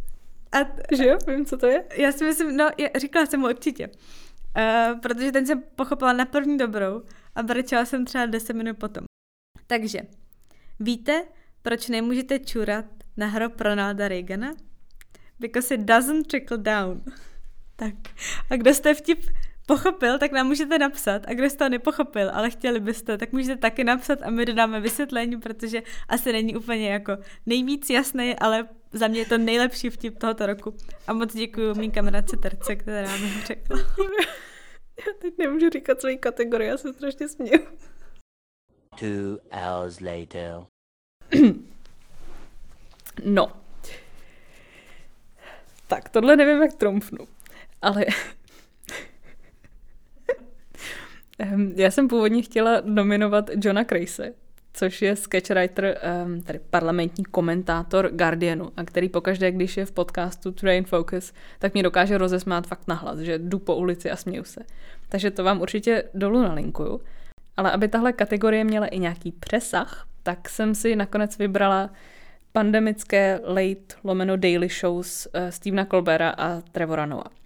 A 0.56 0.72
že 0.96 1.06
jo, 1.06 1.18
vím, 1.28 1.46
co 1.46 1.58
to 1.58 1.68
je? 1.68 1.86
Já 1.98 2.12
si 2.12 2.26
myslím, 2.26 2.58
no, 2.58 2.70
já, 2.78 2.90
říkala 2.98 3.26
jsem 3.26 3.40
mu 3.40 3.48
určitě. 3.48 3.90
Uh, 4.58 5.00
protože 5.00 5.32
ten 5.32 5.46
jsem 5.46 5.64
pochopila 5.76 6.14
na 6.14 6.26
první 6.26 6.58
dobrou 6.58 7.02
a 7.36 7.44
brečela 7.44 7.86
jsem 7.86 8.06
třeba 8.06 8.26
10 8.26 8.54
minut 8.54 8.78
potom. 8.78 9.06
Takže, 9.68 10.00
víte, 10.80 11.26
proč 11.62 11.90
nemůžete 11.90 12.40
čurat 12.40 12.86
na 13.18 13.28
hrob 13.28 13.62
Ronalda 13.62 14.08
Reagana? 14.08 14.54
Because 15.40 15.76
it 15.76 15.82
doesn't 15.82 16.28
trickle 16.28 16.58
down. 16.58 17.02
tak. 17.76 17.94
A 18.50 18.56
kdo 18.56 18.74
jste 18.74 18.94
vtip 18.94 19.26
pochopil, 19.66 20.20
tak 20.20 20.32
nám 20.32 20.48
můžete 20.48 20.80
napsat. 20.80 21.22
A 21.28 21.34
kdo 21.34 21.50
jste 21.50 21.58
to 21.58 21.70
nepochopil, 21.70 22.32
ale 22.34 22.50
chtěli 22.50 22.80
byste, 22.80 23.18
tak 23.18 23.32
můžete 23.32 23.58
taky 23.58 23.84
napsat 23.84 24.20
a 24.24 24.30
my 24.30 24.46
dodáme 24.46 24.80
vysvětlení, 24.80 25.40
protože 25.40 25.84
asi 26.10 26.32
není 26.32 26.56
úplně 26.56 26.90
jako 26.90 27.18
nejvíc 27.46 27.90
jasný, 27.90 28.36
ale 28.40 28.68
za 28.92 29.08
mě 29.08 29.20
je 29.20 29.26
to 29.26 29.38
nejlepší 29.38 29.90
vtip 29.90 30.20
tohoto 30.20 30.46
roku. 30.46 30.76
A 31.08 31.14
moc 31.14 31.36
děkuji 31.36 31.76
mým 31.76 31.92
kamarádce 31.92 32.38
Terce, 32.38 32.76
která 32.76 33.18
mi 33.18 33.30
ho 33.30 33.42
řekla. 33.46 33.78
Já 35.08 35.14
teď 35.22 35.34
nemůžu 35.38 35.70
říkat 35.70 36.00
svoji 36.00 36.18
kategorii, 36.18 36.70
já 36.70 36.78
se 36.78 36.94
strašně 36.94 37.28
směju. 37.28 37.68
Two 39.00 39.38
hours 39.52 40.00
later. 40.00 40.66
no. 43.26 43.52
Tak, 45.88 46.10
tohle 46.10 46.36
nevím, 46.36 46.62
jak 46.62 46.74
trumfnu, 46.74 47.28
ale 47.82 48.06
já 51.76 51.92
jsem 51.92 52.08
původně 52.08 52.42
chtěla 52.42 52.82
nominovat 52.86 53.50
Johna 53.64 53.84
Crace, 53.84 54.34
což 54.74 55.02
je 55.02 55.16
sketchwriter, 55.16 55.98
tedy 56.44 56.60
parlamentní 56.70 57.24
komentátor 57.24 58.10
Guardianu, 58.14 58.72
a 58.78 58.84
který 58.84 59.10
pokaždé, 59.10 59.52
když 59.52 59.78
je 59.78 59.86
v 59.86 59.92
podcastu 59.92 60.52
Train 60.52 60.84
Focus, 60.84 61.34
tak 61.60 61.74
mě 61.74 61.84
dokáže 61.84 62.18
rozesmát 62.18 62.68
fakt 62.68 62.88
nahlas, 62.88 63.20
že 63.20 63.40
jdu 63.40 63.60
po 63.60 63.76
ulici 63.76 64.12
a 64.12 64.16
směju 64.16 64.44
se. 64.44 64.62
Takže 65.10 65.32
to 65.32 65.44
vám 65.44 65.62
určitě 65.62 66.04
dolů 66.14 66.42
nalinkuju. 66.42 67.02
Ale 67.58 67.72
aby 67.72 67.88
tahle 67.88 68.14
kategorie 68.14 68.64
měla 68.64 68.88
i 68.88 69.00
nějaký 69.00 69.32
přesah, 69.32 70.08
tak 70.24 70.50
jsem 70.50 70.76
si 70.76 70.96
nakonec 70.96 71.38
vybrala 71.38 71.90
pandemické 72.52 73.40
late 73.44 73.96
lomeno 74.04 74.38
daily 74.38 74.70
shows 74.70 75.28
uh, 75.28 75.50
Stevena 75.50 75.86
Colbera 75.86 76.30
a 76.30 76.62
Trevora 76.62 77.06
Noah. 77.06 77.45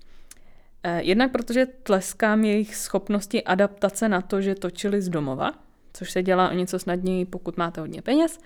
Uh, 0.85 0.97
jednak 0.97 1.31
protože 1.31 1.65
tleskám 1.65 2.45
jejich 2.45 2.75
schopnosti 2.75 3.43
adaptace 3.43 4.09
na 4.09 4.21
to, 4.21 4.41
že 4.41 4.55
točili 4.55 5.01
z 5.01 5.09
domova, 5.09 5.51
což 5.93 6.11
se 6.11 6.23
dělá 6.23 6.49
o 6.49 6.53
něco 6.53 6.79
snadněji, 6.79 7.25
pokud 7.25 7.57
máte 7.57 7.81
hodně 7.81 8.01
peněz, 8.01 8.39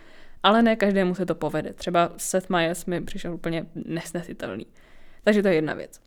ale 0.43 0.62
ne 0.62 0.76
každému 0.76 1.15
se 1.15 1.26
to 1.26 1.36
povede. 1.36 1.74
Třeba 1.74 2.13
Seth 2.17 2.50
Meyers 2.50 2.86
mi 2.86 3.02
přišel 3.02 3.34
úplně 3.34 3.65
nesnesitelný. 3.86 4.65
Takže 5.24 5.41
to 5.41 5.48
je 5.48 5.54
jedna 5.54 5.74
věc. 5.74 6.00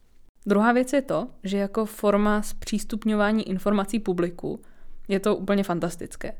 Druhá 0.46 0.72
věc 0.72 0.92
je 0.92 1.02
to, 1.02 1.28
že 1.44 1.58
jako 1.58 1.86
forma 1.86 2.42
zpřístupňování 2.42 3.48
informací 3.48 4.00
publiku 4.00 4.60
je 5.08 5.20
to 5.20 5.36
úplně 5.36 5.64
fantastické. 5.64 6.32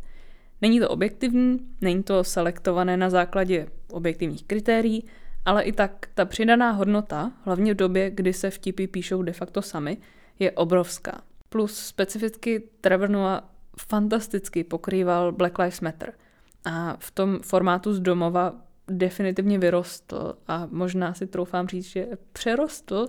Není 0.63 0.81
to 0.81 0.89
objektivní, 0.89 1.59
není 1.81 2.03
to 2.03 2.25
selektované 2.25 2.97
na 2.97 3.11
základě 3.11 3.67
objektivních 3.91 4.45
kritérií, 4.45 5.05
ale 5.47 5.63
i 5.63 5.73
tak 5.73 6.07
ta 6.15 6.25
přidaná 6.25 6.71
hodnota, 6.71 7.33
hlavně 7.45 7.75
v 7.75 7.77
době, 7.77 8.11
kdy 8.11 8.33
se 8.33 8.51
vtipy 8.51 8.87
píšou 8.87 9.23
de 9.23 9.33
facto 9.33 9.63
sami, 9.63 9.99
je 10.39 10.51
obrovská. 10.51 11.21
Plus 11.49 11.79
specificky 11.79 12.69
Trevor 12.81 13.11
Noah 13.11 13.51
fantasticky 13.79 14.65
pokrýval 14.65 15.33
Black 15.33 15.59
Lives 15.59 15.81
Matter. 15.81 16.13
A 16.65 16.97
v 16.99 17.11
tom 17.11 17.39
formátu 17.43 17.95
z 17.95 18.01
domova 18.01 18.55
definitivně 18.89 19.59
vyrostl 19.59 20.35
a 20.49 20.69
možná 20.71 21.15
si 21.15 21.27
troufám 21.27 21.69
říct, 21.69 21.87
že 21.87 22.07
přerostl 22.33 23.07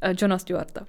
eh, 0.00 0.14
Johna 0.18 0.38
Stewarta. 0.38 0.86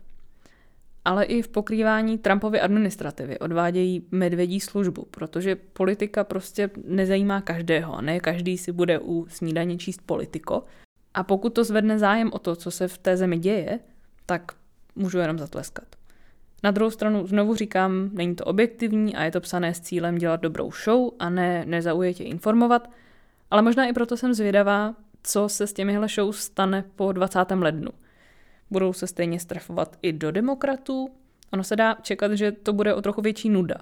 Ale 1.05 1.25
i 1.25 1.41
v 1.41 1.47
pokrývání 1.47 2.17
Trumpovy 2.17 2.61
administrativy 2.61 3.39
odvádějí 3.39 4.07
medvědí 4.11 4.59
službu, 4.59 5.07
protože 5.11 5.55
politika 5.55 6.23
prostě 6.23 6.69
nezajímá 6.85 7.41
každého 7.41 8.01
ne 8.01 8.19
každý 8.19 8.57
si 8.57 8.71
bude 8.71 8.99
u 8.99 9.25
snídaně 9.29 9.77
číst 9.77 10.01
politiko. 10.05 10.63
A 11.17 11.23
pokud 11.23 11.49
to 11.53 11.63
zvedne 11.63 11.99
zájem 11.99 12.29
o 12.33 12.39
to, 12.39 12.55
co 12.55 12.71
se 12.71 12.87
v 12.87 12.97
té 12.97 13.17
zemi 13.17 13.37
děje, 13.37 13.79
tak 14.25 14.51
můžu 14.95 15.17
jenom 15.17 15.39
zatleskat. 15.39 15.85
Na 16.63 16.71
druhou 16.71 16.91
stranu 16.91 17.27
znovu 17.27 17.55
říkám, 17.55 18.09
není 18.13 18.35
to 18.35 18.45
objektivní 18.45 19.15
a 19.15 19.23
je 19.23 19.31
to 19.31 19.41
psané 19.41 19.73
s 19.73 19.81
cílem 19.81 20.17
dělat 20.17 20.41
dobrou 20.41 20.71
show 20.71 21.11
a 21.19 21.29
ne 21.29 21.65
nezaujatě 21.65 22.23
informovat, 22.23 22.89
ale 23.51 23.61
možná 23.61 23.85
i 23.85 23.93
proto 23.93 24.17
jsem 24.17 24.33
zvědavá, 24.33 24.95
co 25.23 25.49
se 25.49 25.67
s 25.67 25.73
těmihle 25.73 26.07
show 26.07 26.31
stane 26.31 26.83
po 26.95 27.11
20. 27.11 27.39
lednu. 27.51 27.91
Budou 28.71 28.93
se 28.93 29.07
stejně 29.07 29.39
strefovat 29.39 29.97
i 30.01 30.13
do 30.13 30.31
demokratů? 30.31 31.09
Ono 31.53 31.63
se 31.63 31.75
dá 31.75 31.97
čekat, 32.01 32.31
že 32.31 32.51
to 32.51 32.73
bude 32.73 32.93
o 32.93 33.01
trochu 33.01 33.21
větší 33.21 33.49
nuda. 33.49 33.75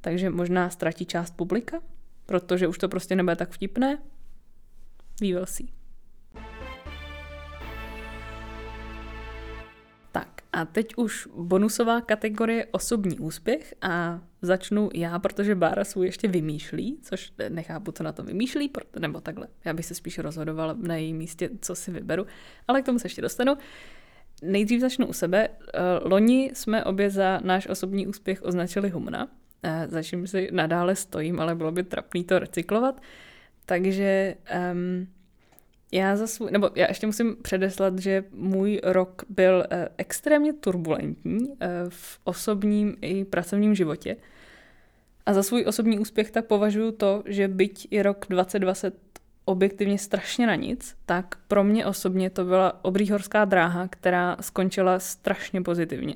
Takže 0.00 0.30
možná 0.30 0.70
ztratí 0.70 1.06
část 1.06 1.36
publika? 1.36 1.80
Protože 2.26 2.68
už 2.68 2.78
to 2.78 2.88
prostě 2.88 3.16
nebude 3.16 3.36
tak 3.36 3.50
vtipné? 3.50 3.98
We 5.20 5.26
will 5.26 5.46
A 10.52 10.64
teď 10.64 10.94
už 10.96 11.28
bonusová 11.36 12.00
kategorie 12.00 12.66
osobní 12.70 13.18
úspěch 13.18 13.74
a 13.82 14.20
začnu 14.42 14.90
já, 14.94 15.18
protože 15.18 15.54
Bára 15.54 15.84
svůj 15.84 16.06
ještě 16.06 16.28
vymýšlí, 16.28 16.98
což 17.02 17.32
nechápu, 17.48 17.92
co 17.92 18.02
na 18.02 18.12
to 18.12 18.22
vymýšlí, 18.22 18.70
nebo 18.98 19.20
takhle. 19.20 19.46
Já 19.64 19.72
bych 19.72 19.86
se 19.86 19.94
spíš 19.94 20.18
rozhodovala 20.18 20.76
na 20.78 20.96
jejím 20.96 21.16
místě, 21.16 21.50
co 21.60 21.74
si 21.74 21.90
vyberu, 21.90 22.26
ale 22.68 22.82
k 22.82 22.86
tomu 22.86 22.98
se 22.98 23.06
ještě 23.06 23.22
dostanu. 23.22 23.56
Nejdřív 24.42 24.80
začnu 24.80 25.06
u 25.06 25.12
sebe. 25.12 25.48
Eh, 25.48 25.80
loni 26.02 26.50
jsme 26.54 26.84
obě 26.84 27.10
za 27.10 27.40
náš 27.44 27.66
osobní 27.66 28.06
úspěch 28.06 28.42
označili 28.42 28.90
Humna, 28.90 29.28
eh, 29.62 29.86
za 29.88 30.02
čím 30.02 30.26
si 30.26 30.48
nadále 30.52 30.96
stojím, 30.96 31.40
ale 31.40 31.54
bylo 31.54 31.72
by 31.72 31.82
trapný 31.82 32.24
to 32.24 32.38
recyklovat. 32.38 33.00
Takže 33.66 34.34
um, 34.72 35.06
já 35.92 36.16
za 36.16 36.26
svůj, 36.26 36.50
nebo 36.50 36.70
já 36.74 36.86
ještě 36.88 37.06
musím 37.06 37.36
předeslat, 37.42 37.98
že 37.98 38.24
můj 38.32 38.80
rok 38.84 39.22
byl 39.28 39.64
eh, 39.70 39.88
extrémně 39.96 40.52
turbulentní 40.52 41.52
eh, 41.60 41.68
v 41.88 42.20
osobním 42.24 42.96
i 43.00 43.24
pracovním 43.24 43.74
životě. 43.74 44.16
A 45.26 45.32
za 45.32 45.42
svůj 45.42 45.64
osobní 45.66 45.98
úspěch 45.98 46.30
tak 46.30 46.46
považuji 46.46 46.92
to, 46.92 47.22
že 47.26 47.48
byť 47.48 47.88
i 47.90 48.02
rok 48.02 48.26
2020 48.28 48.94
objektivně 49.44 49.98
strašně 49.98 50.46
na 50.46 50.54
nic, 50.54 50.96
tak 51.06 51.34
pro 51.48 51.64
mě 51.64 51.86
osobně 51.86 52.30
to 52.30 52.44
byla 52.44 52.84
obrýhorská 52.84 53.44
dráha, 53.44 53.88
která 53.88 54.36
skončila 54.40 54.98
strašně 54.98 55.62
pozitivně. 55.62 56.14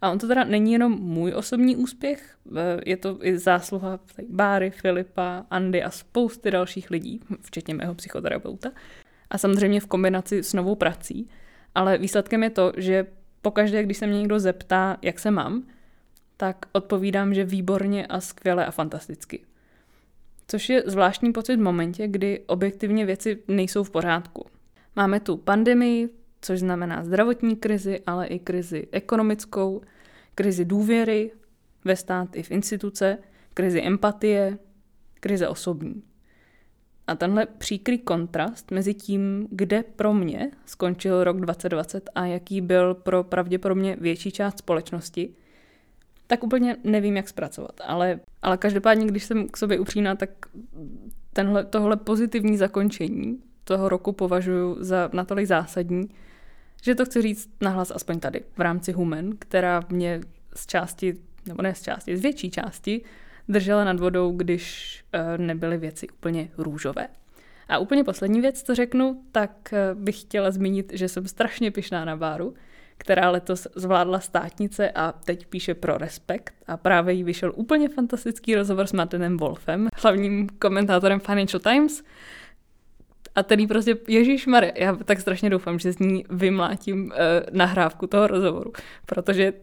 A 0.00 0.10
on 0.10 0.18
to 0.18 0.28
teda 0.28 0.44
není 0.44 0.72
jenom 0.72 0.92
můj 0.92 1.32
osobní 1.32 1.76
úspěch, 1.76 2.36
eh, 2.56 2.80
je 2.86 2.96
to 2.96 3.18
i 3.22 3.38
zásluha 3.38 4.00
Báry, 4.28 4.70
Filipa, 4.70 5.46
Andy 5.50 5.82
a 5.82 5.90
spousty 5.90 6.50
dalších 6.50 6.90
lidí, 6.90 7.20
včetně 7.40 7.74
mého 7.74 7.94
psychoterapeuta. 7.94 8.70
A 9.30 9.38
samozřejmě 9.38 9.80
v 9.80 9.86
kombinaci 9.86 10.42
s 10.42 10.52
novou 10.52 10.74
prací. 10.74 11.28
Ale 11.74 11.98
výsledkem 11.98 12.42
je 12.42 12.50
to, 12.50 12.72
že 12.76 13.06
pokaždé, 13.42 13.82
když 13.82 13.96
se 13.96 14.06
mě 14.06 14.18
někdo 14.18 14.40
zeptá, 14.40 14.96
jak 15.02 15.18
se 15.18 15.30
mám, 15.30 15.66
tak 16.36 16.66
odpovídám, 16.72 17.34
že 17.34 17.44
výborně 17.44 18.06
a 18.06 18.20
skvěle 18.20 18.66
a 18.66 18.70
fantasticky. 18.70 19.40
Což 20.48 20.68
je 20.68 20.82
zvláštní 20.86 21.32
pocit 21.32 21.56
v 21.56 21.62
momentě, 21.62 22.08
kdy 22.08 22.40
objektivně 22.46 23.06
věci 23.06 23.42
nejsou 23.48 23.84
v 23.84 23.90
pořádku. 23.90 24.46
Máme 24.96 25.20
tu 25.20 25.36
pandemii, 25.36 26.08
což 26.40 26.60
znamená 26.60 27.04
zdravotní 27.04 27.56
krizi, 27.56 28.00
ale 28.06 28.26
i 28.26 28.38
krizi 28.38 28.88
ekonomickou, 28.92 29.80
krizi 30.34 30.64
důvěry 30.64 31.30
ve 31.84 31.96
stát 31.96 32.36
i 32.36 32.42
v 32.42 32.50
instituce, 32.50 33.18
krizi 33.54 33.82
empatie, 33.82 34.58
krize 35.20 35.48
osobní. 35.48 36.02
A 37.06 37.14
tenhle 37.14 37.46
příkrý 37.46 37.98
kontrast 37.98 38.70
mezi 38.70 38.94
tím, 38.94 39.48
kde 39.50 39.82
pro 39.82 40.14
mě 40.14 40.50
skončil 40.66 41.24
rok 41.24 41.40
2020 41.40 42.10
a 42.14 42.26
jaký 42.26 42.60
byl 42.60 42.94
pro 42.94 43.24
pravděpodobně 43.24 43.96
větší 44.00 44.30
část 44.30 44.58
společnosti, 44.58 45.34
tak 46.26 46.44
úplně 46.44 46.76
nevím, 46.84 47.16
jak 47.16 47.28
zpracovat. 47.28 47.80
Ale, 47.84 48.20
ale 48.42 48.56
každopádně, 48.56 49.06
když 49.06 49.24
jsem 49.24 49.48
k 49.48 49.56
sobě 49.56 49.78
upřímná, 49.78 50.14
tak 50.14 50.30
tenhle, 51.32 51.64
tohle 51.64 51.96
pozitivní 51.96 52.56
zakončení 52.56 53.42
toho 53.68 53.88
roku 53.88 54.12
považuji 54.12 54.76
za 54.80 55.10
natolik 55.12 55.46
zásadní, 55.46 56.08
že 56.82 56.94
to 56.94 57.04
chci 57.04 57.22
říct 57.22 57.50
nahlas 57.60 57.90
aspoň 57.90 58.20
tady, 58.20 58.42
v 58.56 58.60
rámci 58.60 58.92
Human, 58.92 59.32
která 59.38 59.82
mě 59.88 60.20
z 60.56 60.66
části, 60.66 61.14
nebo 61.46 61.62
ne 61.62 61.74
z 61.74 61.82
části, 61.82 62.16
z 62.16 62.20
větší 62.20 62.50
části, 62.50 63.00
držela 63.48 63.84
nad 63.84 64.00
vodou, 64.00 64.32
když 64.32 64.64
uh, 65.14 65.46
nebyly 65.46 65.78
věci 65.78 66.08
úplně 66.08 66.48
růžové. 66.58 67.08
A 67.68 67.78
úplně 67.78 68.04
poslední 68.04 68.40
věc, 68.40 68.62
co 68.62 68.74
řeknu, 68.74 69.22
tak 69.32 69.72
uh, 69.72 70.00
bych 70.00 70.20
chtěla 70.20 70.50
zmínit, 70.50 70.92
že 70.94 71.08
jsem 71.08 71.28
strašně 71.28 71.70
pyšná 71.70 72.04
na 72.04 72.16
Báru, 72.16 72.54
která 72.98 73.30
letos 73.30 73.68
zvládla 73.74 74.20
státnice 74.20 74.90
a 74.90 75.12
teď 75.12 75.46
píše 75.46 75.74
pro 75.74 75.98
Respekt 75.98 76.54
a 76.66 76.76
právě 76.76 77.14
jí 77.14 77.24
vyšel 77.24 77.52
úplně 77.56 77.88
fantastický 77.88 78.54
rozhovor 78.54 78.86
s 78.86 78.92
Martinem 78.92 79.36
Wolfem, 79.36 79.88
hlavním 80.02 80.48
komentátorem 80.58 81.20
Financial 81.20 81.60
Times, 81.60 82.02
a 83.34 83.42
který 83.42 83.66
prostě, 83.66 83.96
Ježíš 84.08 84.46
Maria, 84.46 84.72
já 84.76 84.96
tak 84.96 85.20
strašně 85.20 85.50
doufám, 85.50 85.78
že 85.78 85.92
z 85.92 85.98
ní 85.98 86.24
vymlátím 86.30 87.04
uh, 87.04 87.12
nahrávku 87.52 88.06
toho 88.06 88.26
rozhovoru, 88.26 88.72
protože 89.06 89.52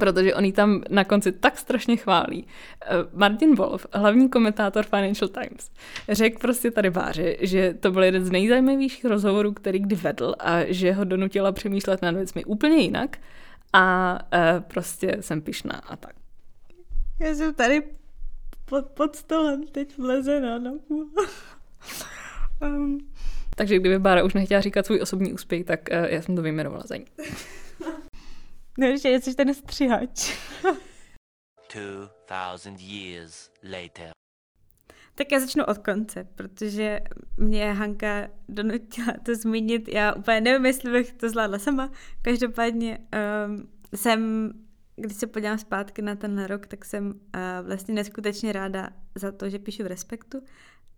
protože 0.00 0.34
on 0.34 0.52
tam 0.52 0.82
na 0.90 1.04
konci 1.04 1.32
tak 1.32 1.58
strašně 1.58 1.96
chválí. 1.96 2.46
Eh, 2.82 2.88
Martin 3.12 3.54
Wolf, 3.54 3.86
hlavní 3.92 4.28
komentátor 4.28 4.84
Financial 4.84 5.28
Times, 5.28 5.70
řekl 6.08 6.38
prostě 6.38 6.70
tady 6.70 6.90
Báře, 6.90 7.36
že 7.40 7.74
to 7.74 7.90
byl 7.90 8.02
jeden 8.02 8.24
z 8.24 8.30
nejzajímavějších 8.30 9.04
rozhovorů, 9.04 9.52
který 9.52 9.78
kdy 9.78 9.96
vedl 9.96 10.34
a 10.38 10.60
že 10.66 10.92
ho 10.92 11.04
donutila 11.04 11.52
přemýšlet 11.52 12.02
nad 12.02 12.14
věcmi 12.14 12.44
úplně 12.44 12.76
jinak 12.76 13.18
a 13.72 14.18
uh, 14.32 14.62
prostě 14.62 15.16
jsem 15.20 15.40
pišná 15.40 15.82
a 15.88 15.96
tak. 15.96 16.14
Já 17.20 17.34
jsem 17.34 17.54
tady 17.54 17.82
pod, 18.64 18.86
pod 18.86 19.16
stolem 19.16 19.66
teď 19.66 19.98
vlezená 19.98 20.58
na 20.58 20.70
půl. 20.88 21.10
Um. 22.62 22.98
Takže 23.56 23.78
kdyby 23.78 23.98
Bára 23.98 24.24
už 24.24 24.34
nechtěla 24.34 24.60
říkat 24.60 24.86
svůj 24.86 25.00
osobní 25.02 25.32
úspěch, 25.32 25.64
tak 25.64 25.80
uh, 25.92 26.04
já 26.04 26.22
jsem 26.22 26.36
to 26.36 26.42
vyjmenovala 26.42 26.82
za 26.86 26.96
ní. 26.96 27.04
No 28.78 28.86
ještě 28.86 29.20
jsi 29.20 29.34
ten 29.34 29.54
střihač. 29.54 30.38
2000 31.72 32.76
years 32.84 33.50
later. 33.62 34.10
Tak 35.14 35.32
já 35.32 35.40
začnu 35.40 35.64
od 35.64 35.78
konce, 35.78 36.28
protože 36.34 37.00
mě 37.36 37.72
Hanka 37.72 38.28
donutila 38.48 39.14
to 39.22 39.34
zmínit. 39.34 39.88
Já 39.88 40.12
úplně 40.14 40.40
nevím, 40.40 40.66
jestli 40.66 40.92
bych 40.92 41.12
to 41.12 41.28
zvládla 41.28 41.58
sama. 41.58 41.90
Každopádně 42.22 42.98
um, 43.46 43.68
jsem, 43.94 44.50
když 44.96 45.16
se 45.16 45.26
podívám 45.26 45.58
zpátky 45.58 46.02
na 46.02 46.16
ten 46.16 46.44
rok, 46.44 46.66
tak 46.66 46.84
jsem 46.84 47.06
uh, 47.06 47.66
vlastně 47.66 47.94
neskutečně 47.94 48.52
ráda 48.52 48.90
za 49.14 49.32
to, 49.32 49.50
že 49.50 49.58
píšu 49.58 49.82
v 49.82 49.86
Respektu 49.86 50.42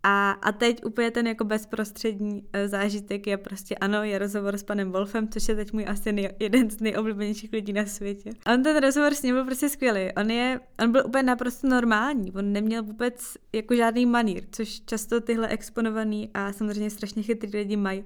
a, 0.02 0.30
a 0.30 0.52
teď 0.52 0.84
úplně 0.84 1.10
ten 1.10 1.26
jako 1.26 1.44
bezprostřední 1.44 2.48
e, 2.52 2.68
zážitek 2.68 3.26
je 3.26 3.36
prostě 3.36 3.74
ano, 3.74 4.02
je 4.02 4.18
rozhovor 4.18 4.56
s 4.56 4.62
panem 4.62 4.92
Wolfem, 4.92 5.28
což 5.28 5.48
je 5.48 5.56
teď 5.56 5.72
můj 5.72 5.84
asi 5.88 6.12
nej, 6.12 6.34
jeden 6.38 6.70
z 6.70 6.80
nejoblíbenějších 6.80 7.52
lidí 7.52 7.72
na 7.72 7.86
světě. 7.86 8.30
A 8.44 8.52
on 8.52 8.62
ten 8.62 8.76
rozhovor 8.76 9.14
s 9.14 9.22
ním 9.22 9.34
byl 9.34 9.44
prostě 9.44 9.68
skvělý. 9.68 10.12
On 10.16 10.30
je, 10.30 10.60
on 10.84 10.92
byl 10.92 11.02
úplně 11.06 11.22
naprosto 11.22 11.68
normální, 11.68 12.32
on 12.32 12.52
neměl 12.52 12.82
vůbec 12.82 13.36
jako 13.52 13.74
žádný 13.74 14.06
manír, 14.06 14.44
což 14.52 14.80
často 14.80 15.20
tyhle 15.20 15.48
exponovaný 15.48 16.30
a 16.34 16.52
samozřejmě 16.52 16.90
strašně 16.90 17.22
chytrý 17.22 17.58
lidi 17.58 17.76
mají. 17.76 18.04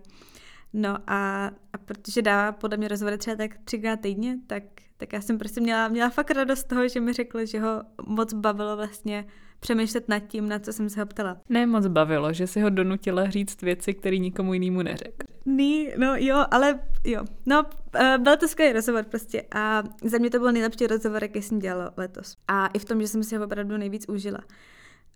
No 0.72 0.98
a, 1.06 1.50
a 1.72 1.78
protože 1.84 2.22
dává 2.22 2.52
podle 2.52 2.76
mě 2.76 2.88
rozhovory 2.88 3.18
třeba 3.18 3.36
tak 3.36 3.50
třikrát 3.64 4.00
týdně, 4.00 4.38
tak, 4.46 4.62
tak 4.96 5.12
já 5.12 5.20
jsem 5.20 5.38
prostě 5.38 5.60
měla, 5.60 5.88
měla 5.88 6.10
fakt 6.10 6.30
radost 6.30 6.58
z 6.58 6.64
toho, 6.64 6.88
že 6.88 7.00
mi 7.00 7.12
řekl, 7.12 7.46
že 7.46 7.60
ho 7.60 7.82
moc 8.06 8.34
bavilo 8.34 8.76
vlastně 8.76 9.26
přemýšlet 9.60 10.08
nad 10.08 10.18
tím, 10.18 10.48
na 10.48 10.58
co 10.58 10.72
jsem 10.72 10.90
se 10.90 11.00
ho 11.00 11.06
ptala. 11.06 11.36
Ne 11.48 11.66
moc 11.66 11.86
bavilo, 11.86 12.32
že 12.32 12.46
si 12.46 12.60
ho 12.60 12.70
donutila 12.70 13.30
říct 13.30 13.62
věci, 13.62 13.94
které 13.94 14.18
nikomu 14.18 14.54
jinému 14.54 14.82
neřekl. 14.82 15.26
Ní, 15.46 15.88
no 15.96 16.14
jo, 16.16 16.44
ale 16.50 16.80
jo. 17.04 17.24
No, 17.46 17.62
uh, 17.62 18.22
byl 18.22 18.36
to 18.36 18.48
skvělý 18.48 18.72
rozhovor 18.72 19.04
prostě 19.04 19.42
a 19.54 19.82
za 20.04 20.18
mě 20.18 20.30
to 20.30 20.38
byl 20.38 20.52
nejlepší 20.52 20.86
rozhovor, 20.86 21.22
jaký 21.22 21.42
jsem 21.42 21.58
dělala 21.58 21.92
letos. 21.96 22.36
A 22.48 22.66
i 22.66 22.78
v 22.78 22.84
tom, 22.84 23.00
že 23.00 23.08
jsem 23.08 23.24
si 23.24 23.36
ho 23.36 23.44
opravdu 23.44 23.76
nejvíc 23.76 24.08
užila. 24.08 24.38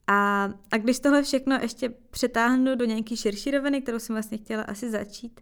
A, 0.07 0.51
a 0.70 0.76
když 0.76 1.01
tohle 1.01 1.22
všechno 1.22 1.59
ještě 1.62 1.95
přetáhnu 2.11 2.74
do 2.74 2.84
nějaký 2.84 3.16
širší 3.16 3.51
roviny, 3.51 3.82
kterou 3.82 3.99
jsem 3.99 4.14
vlastně 4.14 4.38
chtěla 4.38 4.62
asi 4.62 4.91
začít, 4.91 5.41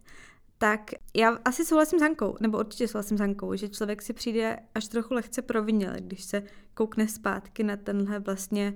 tak 0.61 0.91
já 1.15 1.37
asi 1.45 1.65
souhlasím 1.65 1.99
s 1.99 2.01
Hankou, 2.01 2.35
nebo 2.39 2.59
určitě 2.59 2.87
souhlasím 2.87 3.17
s 3.17 3.19
Hankou, 3.19 3.55
že 3.55 3.69
člověk 3.69 4.01
si 4.01 4.13
přijde 4.13 4.59
až 4.75 4.87
trochu 4.87 5.13
lehce 5.13 5.41
proviněl, 5.41 5.93
když 5.99 6.23
se 6.23 6.43
koukne 6.73 7.07
zpátky 7.07 7.63
na 7.63 7.77
tenhle 7.77 8.19
vlastně 8.19 8.73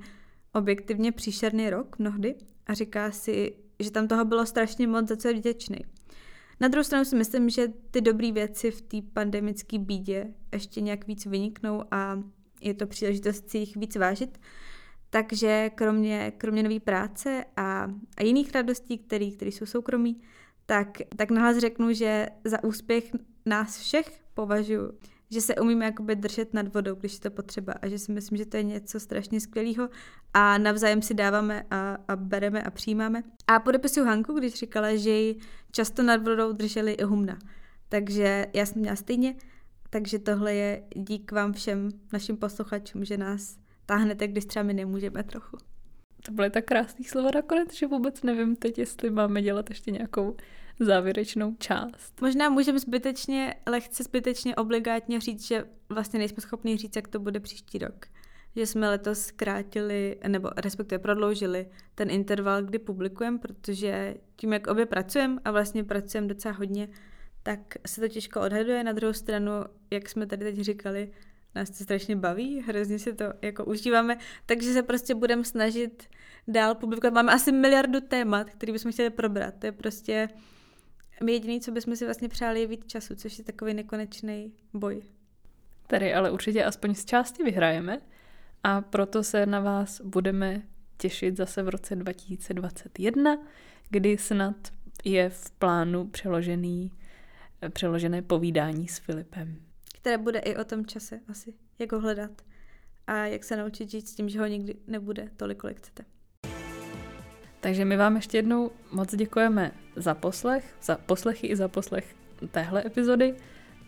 objektivně 0.53 1.11
příšerný 1.11 1.69
rok 1.69 1.99
mnohdy 1.99 2.35
a 2.67 2.73
říká 2.73 3.11
si, 3.11 3.55
že 3.79 3.91
tam 3.91 4.07
toho 4.07 4.25
bylo 4.25 4.45
strašně 4.45 4.87
moc, 4.87 5.07
za 5.07 5.15
co 5.15 5.27
je 5.27 5.33
vděčný. 5.33 5.77
Na 6.59 6.67
druhou 6.67 6.83
stranu 6.83 7.05
si 7.05 7.15
myslím, 7.15 7.49
že 7.49 7.67
ty 7.91 8.01
dobré 8.01 8.31
věci 8.31 8.71
v 8.71 8.81
té 8.81 8.97
pandemické 9.13 9.79
bídě 9.79 10.33
ještě 10.51 10.81
nějak 10.81 11.07
víc 11.07 11.25
vyniknou 11.25 11.83
a 11.91 12.23
je 12.61 12.73
to 12.73 12.87
příležitost 12.87 13.49
si 13.49 13.57
jich 13.57 13.77
víc 13.77 13.95
vážit. 13.95 14.39
Takže 15.09 15.71
kromě, 15.75 16.33
kromě 16.37 16.63
nové 16.63 16.79
práce 16.79 17.45
a, 17.57 17.91
a 18.17 18.23
jiných 18.23 18.51
radostí, 18.51 18.97
které 18.97 19.25
jsou 19.41 19.65
soukromí, 19.65 20.21
tak, 20.65 20.97
tak 21.15 21.31
nahlas 21.31 21.57
řeknu, 21.57 21.93
že 21.93 22.27
za 22.43 22.63
úspěch 22.63 23.11
nás 23.45 23.77
všech 23.77 24.21
považuji, 24.33 24.99
že 25.31 25.41
se 25.41 25.55
umíme 25.55 25.85
jakoby 25.85 26.15
držet 26.15 26.53
nad 26.53 26.73
vodou, 26.73 26.95
když 26.95 27.13
je 27.13 27.19
to 27.19 27.31
potřeba 27.31 27.73
a 27.81 27.87
že 27.87 27.99
si 27.99 28.11
myslím, 28.11 28.37
že 28.37 28.45
to 28.45 28.57
je 28.57 28.63
něco 28.63 28.99
strašně 28.99 29.39
skvělého 29.39 29.89
a 30.33 30.57
navzájem 30.57 31.01
si 31.01 31.13
dáváme 31.13 31.65
a, 31.71 31.97
a 32.07 32.15
bereme 32.15 32.63
a 32.63 32.69
přijímáme. 32.69 33.23
A 33.47 33.59
podepisuju 33.59 34.05
Hanku, 34.05 34.33
když 34.33 34.53
říkala, 34.53 34.95
že 34.95 35.09
ji 35.09 35.39
často 35.71 36.03
nad 36.03 36.23
vodou 36.23 36.51
drželi 36.51 36.91
i 36.91 37.03
humna. 37.03 37.39
Takže 37.89 38.47
já 38.53 38.65
jsem 38.65 38.81
měla 38.81 38.95
stejně, 38.95 39.35
takže 39.89 40.19
tohle 40.19 40.53
je 40.53 40.83
dík 40.95 41.31
vám 41.31 41.53
všem 41.53 41.89
našim 42.13 42.37
posluchačům, 42.37 43.05
že 43.05 43.17
nás 43.17 43.57
táhnete, 43.85 44.27
když 44.27 44.45
třeba 44.45 44.63
my 44.63 44.73
nemůžeme 44.73 45.23
trochu. 45.23 45.57
To 46.25 46.31
byly 46.31 46.49
tak 46.49 46.65
krásné 46.65 47.05
slova 47.05 47.29
nakonec, 47.35 47.73
že 47.73 47.87
vůbec 47.87 48.23
nevím 48.23 48.55
teď, 48.55 48.77
jestli 48.77 49.09
máme 49.09 49.41
dělat 49.41 49.69
ještě 49.69 49.91
nějakou 49.91 50.35
závěrečnou 50.79 51.55
část. 51.59 52.21
Možná 52.21 52.49
můžeme 52.49 52.79
zbytečně, 52.79 53.55
lehce 53.67 54.03
zbytečně 54.03 54.55
obligátně 54.55 55.19
říct, 55.19 55.47
že 55.47 55.65
vlastně 55.89 56.19
nejsme 56.19 56.41
schopni 56.41 56.77
říct, 56.77 56.95
jak 56.95 57.07
to 57.07 57.19
bude 57.19 57.39
příští 57.39 57.77
rok. 57.77 58.05
Že 58.55 58.65
jsme 58.65 58.89
letos 58.89 59.19
zkrátili, 59.19 60.19
nebo 60.27 60.49
respektive 60.57 60.99
prodloužili 60.99 61.67
ten 61.95 62.09
interval, 62.09 62.63
kdy 62.63 62.79
publikujeme, 62.79 63.37
protože 63.37 64.15
tím, 64.35 64.53
jak 64.53 64.67
obě 64.67 64.85
pracujeme 64.85 65.39
a 65.45 65.51
vlastně 65.51 65.83
pracujeme 65.83 66.27
docela 66.27 66.53
hodně, 66.53 66.87
tak 67.43 67.59
se 67.87 68.01
to 68.01 68.07
těžko 68.07 68.41
odhaduje. 68.41 68.83
Na 68.83 68.91
druhou 68.91 69.13
stranu, 69.13 69.51
jak 69.91 70.09
jsme 70.09 70.25
tady 70.25 70.45
teď 70.45 70.59
říkali, 70.59 71.11
nás 71.55 71.69
to 71.69 71.83
strašně 71.83 72.15
baví, 72.15 72.61
hrozně 72.67 72.99
si 72.99 73.13
to 73.13 73.25
jako 73.41 73.65
užíváme, 73.65 74.17
takže 74.45 74.73
se 74.73 74.83
prostě 74.83 75.15
budeme 75.15 75.43
snažit 75.43 76.03
dál 76.47 76.75
publikovat. 76.75 77.13
Máme 77.13 77.31
asi 77.31 77.51
miliardu 77.51 78.01
témat, 78.01 78.49
který 78.49 78.71
bychom 78.71 78.91
chtěli 78.91 79.09
probrat. 79.09 79.53
To 79.59 79.65
je 79.65 79.71
prostě 79.71 80.29
my 81.23 81.31
jediný, 81.31 81.61
co 81.61 81.71
bychom 81.71 81.95
si 81.95 82.05
vlastně 82.05 82.29
přáli, 82.29 82.59
je 82.59 82.67
víc 82.67 82.85
času, 82.87 83.15
což 83.15 83.37
je 83.37 83.43
takový 83.43 83.73
nekonečný 83.73 84.53
boj. 84.73 85.01
Tady 85.87 86.13
ale 86.13 86.31
určitě 86.31 86.63
aspoň 86.63 86.95
z 86.95 87.05
části 87.05 87.43
vyhrajeme 87.43 88.01
a 88.63 88.81
proto 88.81 89.23
se 89.23 89.45
na 89.45 89.59
vás 89.59 90.01
budeme 90.01 90.61
těšit 90.97 91.37
zase 91.37 91.63
v 91.63 91.69
roce 91.69 91.95
2021, 91.95 93.37
kdy 93.89 94.17
snad 94.17 94.55
je 95.03 95.29
v 95.29 95.51
plánu 95.51 96.07
přeložený, 96.07 96.91
přeložené 97.69 98.21
povídání 98.21 98.87
s 98.87 98.97
Filipem. 98.97 99.72
Které 100.03 100.17
bude 100.17 100.39
i 100.39 100.55
o 100.55 100.63
tom 100.63 100.85
čase 100.85 101.19
asi, 101.29 101.53
jak 101.79 101.91
ho 101.91 101.99
hledat 101.99 102.31
a 103.07 103.15
jak 103.15 103.43
se 103.43 103.55
naučit 103.55 103.91
žít 103.91 104.07
s 104.07 104.15
tím, 104.15 104.29
že 104.29 104.39
ho 104.39 104.45
nikdy 104.45 104.75
nebude 104.87 105.29
tolik, 105.37 105.57
kolik 105.57 105.77
chcete. 105.77 106.03
Takže 107.59 107.85
my 107.85 107.97
vám 107.97 108.15
ještě 108.15 108.37
jednou 108.37 108.71
moc 108.91 109.15
děkujeme 109.15 109.71
za 109.95 110.15
poslech, 110.15 110.75
za 110.81 110.97
poslechy 110.97 111.47
i 111.47 111.55
za 111.55 111.67
poslech 111.67 112.15
téhle 112.51 112.83
epizody 112.85 113.35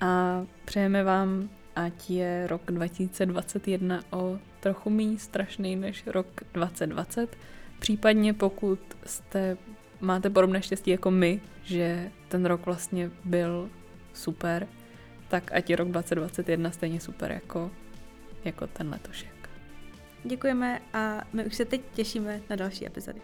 a 0.01 0.41
přejeme 0.65 1.03
vám, 1.03 1.49
ať 1.75 2.09
je 2.09 2.47
rok 2.47 2.61
2021 2.67 4.03
o 4.11 4.39
trochu 4.59 4.89
méně 4.89 5.19
strašný 5.19 5.75
než 5.75 6.07
rok 6.07 6.27
2020. 6.53 7.37
Případně 7.79 8.33
pokud 8.33 8.79
jste, 9.05 9.57
máte 10.01 10.29
podobné 10.29 10.61
štěstí 10.61 10.91
jako 10.91 11.11
my, 11.11 11.41
že 11.63 12.11
ten 12.27 12.45
rok 12.45 12.65
vlastně 12.65 13.11
byl 13.25 13.69
super, 14.13 14.67
tak 15.27 15.51
ať 15.53 15.69
je 15.69 15.75
rok 15.75 15.87
2021 15.87 16.71
stejně 16.71 16.99
super 16.99 17.31
jako, 17.31 17.71
jako 18.45 18.67
ten 18.67 18.89
letošek. 18.89 19.49
Děkujeme 20.23 20.81
a 20.93 21.21
my 21.33 21.45
už 21.45 21.55
se 21.55 21.65
teď 21.65 21.81
těšíme 21.93 22.41
na 22.49 22.55
další 22.55 22.87
epizody. 22.87 23.21